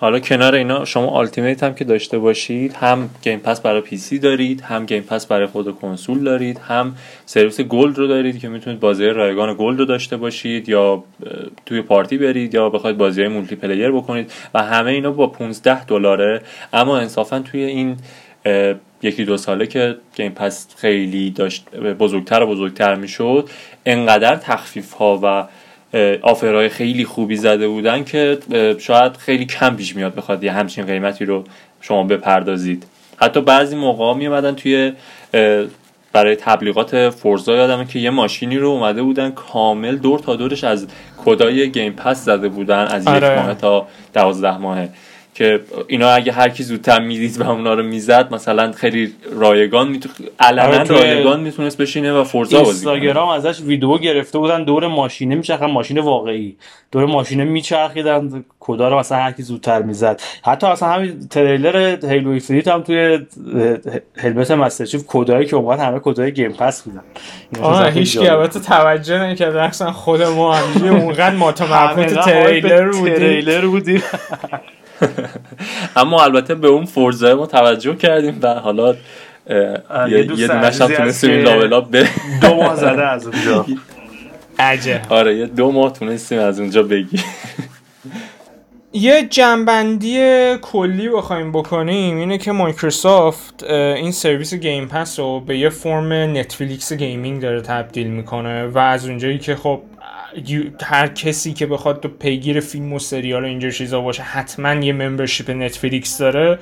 حالا 0.00 0.18
کنار 0.20 0.54
اینا 0.54 0.84
شما 0.84 1.06
Ultimate 1.06 1.62
هم 1.62 1.74
که 1.74 1.84
داشته 1.84 2.18
باشید 2.18 2.72
هم 2.72 3.10
Game 3.22 3.38
Pass 3.38 3.60
برای 3.60 3.80
PC 3.80 4.18
دارید 4.18 4.60
هم 4.60 4.86
Game 4.86 5.02
Pass 5.02 5.26
برای 5.26 5.46
خود 5.46 5.74
کنسول 5.74 6.24
دارید 6.24 6.58
هم 6.58 6.96
سرویس 7.26 7.60
Gold 7.60 7.98
رو 7.98 8.06
دارید 8.06 8.38
که 8.38 8.48
می‌تونید 8.48 8.80
بازی 8.80 9.06
رایگان 9.06 9.56
Gold 9.58 9.78
رو 9.78 9.84
داشته 9.84 10.16
باشید 10.16 10.68
یا 10.68 11.04
توی 11.66 11.82
party 11.82 12.18
برید 12.18 12.54
یا 12.54 12.70
بخواید 12.70 12.98
بازی 12.98 13.28
multiplayer 13.28 13.90
بکنید 13.90 14.32
و 14.54 14.62
همه 14.62 14.90
اینا 14.90 15.10
با 15.10 15.26
15 15.26 15.84
دلاره. 15.84 16.42
اما 16.72 16.98
انصافا 16.98 17.38
توی 17.40 17.62
این 17.62 17.96
یکی 19.02 19.24
دو 19.24 19.36
ساله 19.36 19.66
که 19.66 19.96
Game 20.14 20.32
Pass 20.32 20.68
خیلی 20.76 21.30
داشت 21.30 21.76
بزرگتر 21.76 22.42
و 22.42 22.46
بزرگتر 22.46 22.94
می‌شد 22.94 23.48
انقدر 23.86 24.36
تخفیف 24.36 24.92
ها 24.92 25.20
و 25.22 25.48
آفرهای 26.22 26.68
خیلی 26.68 27.04
خوبی 27.04 27.36
زده 27.36 27.68
بودن 27.68 28.04
که 28.04 28.38
شاید 28.78 29.16
خیلی 29.16 29.44
کم 29.44 29.76
پیش 29.76 29.96
میاد 29.96 30.14
بخواد 30.14 30.44
یه 30.44 30.52
همچین 30.52 30.86
قیمتی 30.86 31.24
رو 31.24 31.44
شما 31.80 32.02
بپردازید 32.02 32.86
حتی 33.16 33.40
بعضی 33.40 33.76
موقع 33.76 34.14
می 34.14 34.52
توی 34.52 34.92
برای 36.12 36.36
تبلیغات 36.36 37.10
فورزا 37.10 37.56
یادمه 37.56 37.84
که 37.84 37.98
یه 37.98 38.10
ماشینی 38.10 38.58
رو 38.58 38.68
اومده 38.68 39.02
بودن 39.02 39.30
کامل 39.30 39.96
دور 39.96 40.18
تا 40.18 40.36
دورش 40.36 40.64
از 40.64 40.86
کدای 41.24 41.70
گیم 41.70 41.92
پس 41.92 42.24
زده 42.24 42.48
بودن 42.48 42.86
از 42.86 43.02
یک 43.02 43.08
آره. 43.08 43.42
ماه 43.42 43.54
تا 43.54 43.86
دوازده 44.14 44.58
ماهه 44.58 44.88
که 45.38 45.60
اینا 45.86 46.10
اگه 46.10 46.32
هر 46.32 46.48
کی 46.48 46.62
زودتر 46.62 47.00
می‌دید 47.00 47.40
و 47.40 47.50
اونا 47.50 47.74
رو 47.74 47.82
می‌زد 47.82 48.34
مثلا 48.34 48.72
خیلی 48.72 49.12
رایگان 49.32 49.88
میتو... 49.88 50.08
علنا 50.40 50.62
آره، 50.62 50.84
رایگان 50.84 51.40
می‌تونست 51.40 51.78
بشینه 51.78 52.12
و 52.12 52.24
Forza 52.24 52.58
بازی 52.58 52.70
اینستاگرام 52.70 53.28
ازش 53.28 53.60
ویدیو 53.60 53.98
گرفته 53.98 54.38
بودن 54.38 54.64
دور 54.64 54.86
ماشینه 54.86 55.34
میچرخن 55.34 55.66
ماشین 55.66 55.98
واقعی. 55.98 56.56
دور 56.92 57.06
ماشینه 57.06 57.44
میچرخیدن 57.44 58.44
کدا 58.60 58.88
رو 58.88 58.98
مثلا 58.98 59.18
هر 59.18 59.32
کی 59.32 59.42
زودتر 59.42 59.82
می‌زد. 59.82 60.20
حتی 60.42 60.66
اصلا 60.66 60.88
همین 60.88 61.28
تریلر 61.28 62.06
Halo 62.06 62.30
Infinite 62.30 62.68
هم 62.68 62.82
توی 62.82 63.18
helmet 64.16 64.50
Master 64.50 64.84
Chief 64.84 65.04
کدایی 65.06 65.46
که 65.46 65.56
اومد 65.56 65.78
همه 65.78 65.98
کدای 65.98 66.32
Game 66.32 66.52
Pass 66.52 66.82
بودن. 66.82 67.02
آه 67.62 67.90
هیچ 67.90 68.18
البته 68.18 68.60
توجه 68.60 69.22
نکرد 69.22 69.56
اصلا 69.56 69.92
خود 69.92 70.22
ما 70.22 70.58
اونقدر 70.82 71.36
محو 71.36 71.52
تریلر 71.52 73.66
بودیم. 73.66 74.02
اما 75.96 76.24
البته 76.24 76.54
به 76.54 76.68
اون 76.68 76.84
Forza 76.84 77.34
ما 77.34 77.46
توجه 77.46 77.96
کردیم 77.96 78.38
و 78.42 78.54
حالا 78.54 78.94
یه 80.08 80.22
دونش 80.22 80.80
هم 80.80 80.88
تونستیم 80.88 81.30
این 81.30 81.40
لابلا 81.40 81.80
به 81.80 82.08
دو 82.42 82.54
ماه 82.54 82.76
زده 82.76 83.06
از 83.06 83.26
اونجا. 83.26 83.66
عجه 84.58 85.02
آره 85.08 85.36
یه 85.36 85.46
دو 85.46 85.72
ماه 85.72 85.92
تونستیم 85.92 86.38
از 86.38 86.60
اونجا 86.60 86.82
بگی 86.82 87.20
یه 88.92 89.26
جمع‌بندی 89.30 90.18
کلی 90.62 91.08
بخوایم 91.08 91.52
بکنیم 91.52 92.16
اینه 92.16 92.38
که 92.38 92.52
مایکروسافت 92.52 93.64
این 93.70 94.12
سرویس 94.12 94.54
Game 94.54 94.88
Pass 94.88 95.18
رو 95.18 95.40
به 95.40 95.58
یه 95.58 95.68
فرم 95.68 96.12
نتفلیکس 96.12 96.92
gaming 96.92 97.42
داره 97.42 97.60
تبدیل 97.60 98.06
می‌کنه 98.06 98.66
و 98.66 98.78
از 98.78 99.06
اونجایی 99.06 99.38
که 99.38 99.56
خب 99.56 99.80
هر 100.82 101.06
کسی 101.06 101.52
که 101.52 101.66
بخواد 101.66 102.00
تو 102.00 102.08
پیگیر 102.08 102.60
فیلم 102.60 102.92
و 102.92 102.98
سریال 102.98 103.42
و 103.42 103.46
اینجور 103.46 103.70
چیزا 103.70 104.00
باشه 104.00 104.22
حتما 104.22 104.74
یه 104.74 104.92
membership 104.92 105.50
نتفلیکس 105.50 106.18
داره. 106.18 106.58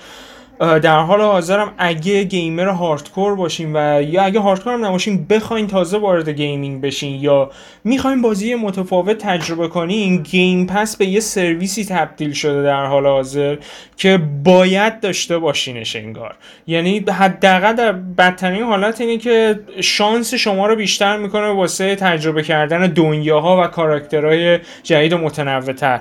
در 0.60 1.00
حال 1.00 1.20
حاضرم 1.20 1.72
اگه 1.78 2.22
gamer 2.22 2.68
hardcore 2.68 3.34
باشین 3.34 3.76
و 3.76 4.02
یا 4.02 4.22
اگه 4.22 4.40
hardcore 4.40 4.72
هم 4.72 4.84
نباشین 4.84 5.26
بخواین 5.26 5.66
تازه 5.66 5.98
وارد 5.98 6.28
gaming 6.28 6.80
بشین 6.80 7.20
یا 7.20 7.50
می‌خواین 7.84 8.22
بازی 8.22 8.54
متفاوت 8.54 9.18
تجربه 9.18 9.68
کنین 9.68 10.22
Game 10.22 10.66
Pass 10.66 10.96
به 10.96 11.06
یه 11.06 11.20
سرویسی 11.20 11.84
تبدیل 11.84 12.32
شده 12.32 12.62
در 12.62 12.86
حال 12.86 13.06
حاضر 13.06 13.56
که 13.96 14.18
باید 14.44 15.00
داشته 15.00 15.38
باشینش 15.38 15.96
انگار. 15.96 16.34
یعنی 16.66 17.04
حداقل 17.18 17.72
در 17.72 17.92
بدترین 17.92 18.62
حالت 18.62 19.00
اینه 19.00 19.18
که 19.18 19.60
شانس 19.80 20.34
شما 20.34 20.66
رو 20.66 20.76
بیشتر 20.76 21.16
می‌کنه 21.16 21.48
واسه 21.48 21.94
تجربه 21.94 22.42
کردن 22.42 22.86
دنیاها 22.86 23.62
و 23.62 23.66
کاراکترهای 23.66 24.58
جدید 24.82 25.12
و 25.12 25.18
متنوعتر. 25.18 26.00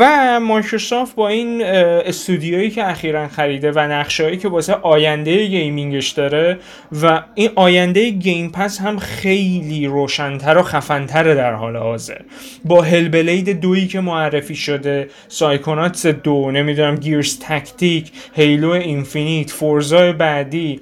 و 0.00 0.40
مایکروسافت 0.40 1.14
با 1.14 1.28
این 1.28 1.62
استودیویی 1.64 2.70
که 2.70 2.90
اخیرا 2.90 3.28
خریده 3.28 3.72
و 3.78 3.88
نقشههایی 3.88 4.36
که 4.36 4.48
واسه 4.48 4.74
آینده 4.74 5.46
gaming 5.46 5.92
ش 5.92 6.08
داره 6.08 6.58
و 7.02 7.22
این 7.34 7.50
آینده 7.54 8.10
Game 8.10 8.50
Pass 8.50 8.80
هم 8.80 8.98
خیلی 8.98 9.86
روشنتر 9.86 10.58
و 10.58 10.62
خفنتر 10.62 11.34
در 11.34 11.52
حال 11.52 11.76
حاضر. 11.76 12.20
با 12.64 12.82
Hellblade 12.82 13.60
دویی 13.60 13.86
که 13.86 14.00
معرفی 14.00 14.54
شده 14.54 15.08
Psychonauts 15.28 16.06
دو 16.06 16.50
نمی‌دونم 16.50 16.96
Gears 16.96 17.38
Tactics 17.38 18.10
Halo 18.34 18.70
Infinite 18.70 19.50
Forza 19.50 20.02
ی 20.02 20.12
بعدی 20.12 20.80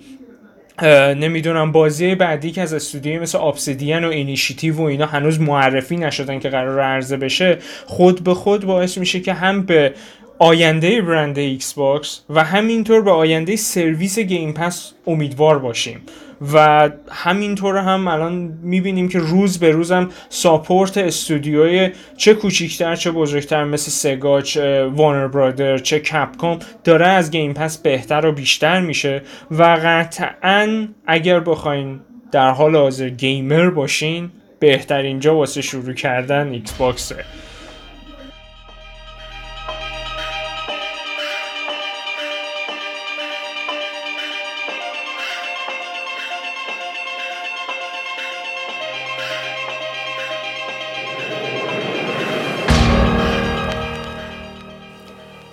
نمی‌دونم 1.16 1.72
بازی 1.72 2.14
بعدی 2.14 2.50
که 2.50 2.62
از 2.62 2.74
استودیوی 2.74 3.18
مثل 3.18 3.38
Obsidian 3.38 4.04
و 4.04 4.08
اینیشیتیو 4.08 4.76
و 4.76 4.82
اینا 4.82 5.06
هنوز 5.06 5.40
معرفی 5.40 5.96
نشدن 5.96 6.38
که 6.38 6.48
قراره 6.48 6.80
عرضه 6.80 7.16
بشه 7.16 7.58
خود 7.86 8.24
به 8.24 8.34
خود 8.34 8.64
باعث 8.64 8.98
میشه 8.98 9.20
که 9.20 9.32
هم 9.32 9.62
به 9.62 9.92
آینده 10.38 11.02
برند 11.02 11.38
Xbox 11.38 12.20
و 12.30 12.44
همینطور 12.44 13.02
به 13.02 13.10
آینده 13.10 13.56
سرویس 13.56 14.18
Game 14.18 14.52
Pass 14.52 14.92
امیدوار 15.06 15.58
باشیم. 15.58 16.00
و 16.52 16.90
همینطور 17.10 17.76
هم 17.76 18.08
الان 18.08 18.58
می‌بینیم 18.62 19.08
که 19.08 19.18
روز 19.18 19.58
به 19.58 19.70
روزم 19.70 20.10
support 20.28 20.98
استودیوی 20.98 21.90
چه 22.16 22.34
کوچیکتر 22.34 22.96
چه 22.96 23.10
بزرگتر 23.10 23.64
مثل 23.64 23.90
Sega 23.90 24.40
چه 24.40 24.84
Warner 24.84 25.28
Brother 25.28 25.78
چه 25.78 26.00
Capcom 26.00 26.58
داره 26.84 27.06
از 27.06 27.30
Game 27.30 27.52
Pass 27.52 27.78
بهتر 27.78 28.26
و 28.26 28.32
بیشتر 28.32 28.80
میشه. 28.80 29.22
و 29.50 29.62
قطعا 29.84 30.88
اگر 31.06 31.40
بخواین 31.40 32.00
در 32.32 32.50
حال 32.50 32.76
حاضر 32.76 33.08
gamer 33.08 33.70
باشین 33.70 34.30
بهترین 34.58 35.20
جا 35.20 35.36
واسه 35.36 35.62
شروع 35.62 35.94
کردن 35.94 36.48
Xbox 36.52 36.72
ه 36.72 37.24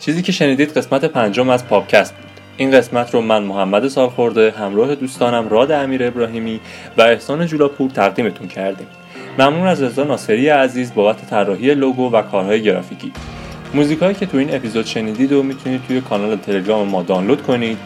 چیزی 0.06 0.22
که 0.22 0.32
شنیدید 0.32 0.78
قسمت 0.78 1.06
پنجم 1.06 1.50
از 1.50 1.68
پاپکست 1.68 2.16
بود. 2.16 2.30
این 2.58 2.72
قسمت 2.72 3.14
رو 3.14 3.22
من 3.22 3.44
محمد 3.44 3.88
سالخورده 3.88 4.52
همراه 4.52 4.96
دوستانم 4.96 5.50
راد 5.50 5.72
امیر 5.72 6.04
ابراهیمی 6.04 6.60
و 6.98 7.02
احسان 7.02 7.46
جولاپور 7.46 7.90
تقدیمتون 7.90 8.48
کردیم. 8.48 8.88
ممنون 9.40 9.68
از 9.68 9.84
رضا 9.84 10.04
ناصری 10.04 10.50
عزیز 10.50 10.94
بابت 10.94 11.30
طراحی 11.30 11.74
لوگو 11.74 12.12
و 12.12 12.22
کارهای 12.22 12.64
گرافیکی. 12.64 13.12
موزیکایی 13.74 14.16
که 14.16 14.26
تو 14.26 14.38
این 14.38 14.56
اپیزود 14.56 14.86
شنیدید 14.86 15.32
و 15.32 15.44
می‌تونید 15.44 15.82
توی 15.88 16.02
کانال 16.02 16.36
تلگرام 16.36 16.88
ما 16.88 17.02
دانلود 17.02 17.44
کنید. 17.44 17.78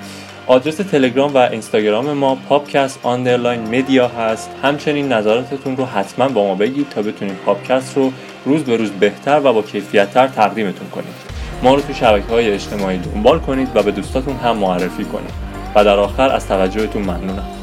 آدرس 0.48 0.76
تلگرام 0.76 1.34
و 1.34 1.38
اینستاگرام 1.38 2.14
ما 2.14 2.36
پاپکست 2.36 3.00
underline 3.04 3.62
media 3.62 4.08
هست. 4.08 4.50
همچنین 4.64 5.14
نظراتتون 5.14 5.78
رو 5.78 5.86
حتما 5.86 6.28
با 6.28 6.48
ما 6.48 6.56
بگید 6.56 6.90
تا 6.90 7.02
بتونیم 7.02 7.36
پاپکست 7.46 7.98
رو 7.98 8.12
روز 8.46 8.64
به 8.64 8.78
روز 8.78 8.92
بهتر 8.92 9.42
و 9.44 9.54
با 9.54 9.62
کیفیتتر 9.62 10.28
تقدیمتون 10.28 10.90
کنیم. 10.90 11.27
ما 11.64 11.76
رو 11.76 11.82
تو 11.82 11.94
شبکه 11.94 12.28
های 12.28 12.52
اجتماعی 12.52 12.98
دنبال 12.98 13.40
کنید 13.40 13.70
و 13.76 13.84
به 13.84 13.92
دوستاتون 13.92 14.36
هم 14.36 14.58
معرفی 14.58 15.06
کنید. 15.06 15.34
و 15.76 15.84
در 15.84 16.00
آخر 16.00 16.30
از 16.30 16.48
توجهتون 16.48 17.02
ممنونم. 17.02 17.57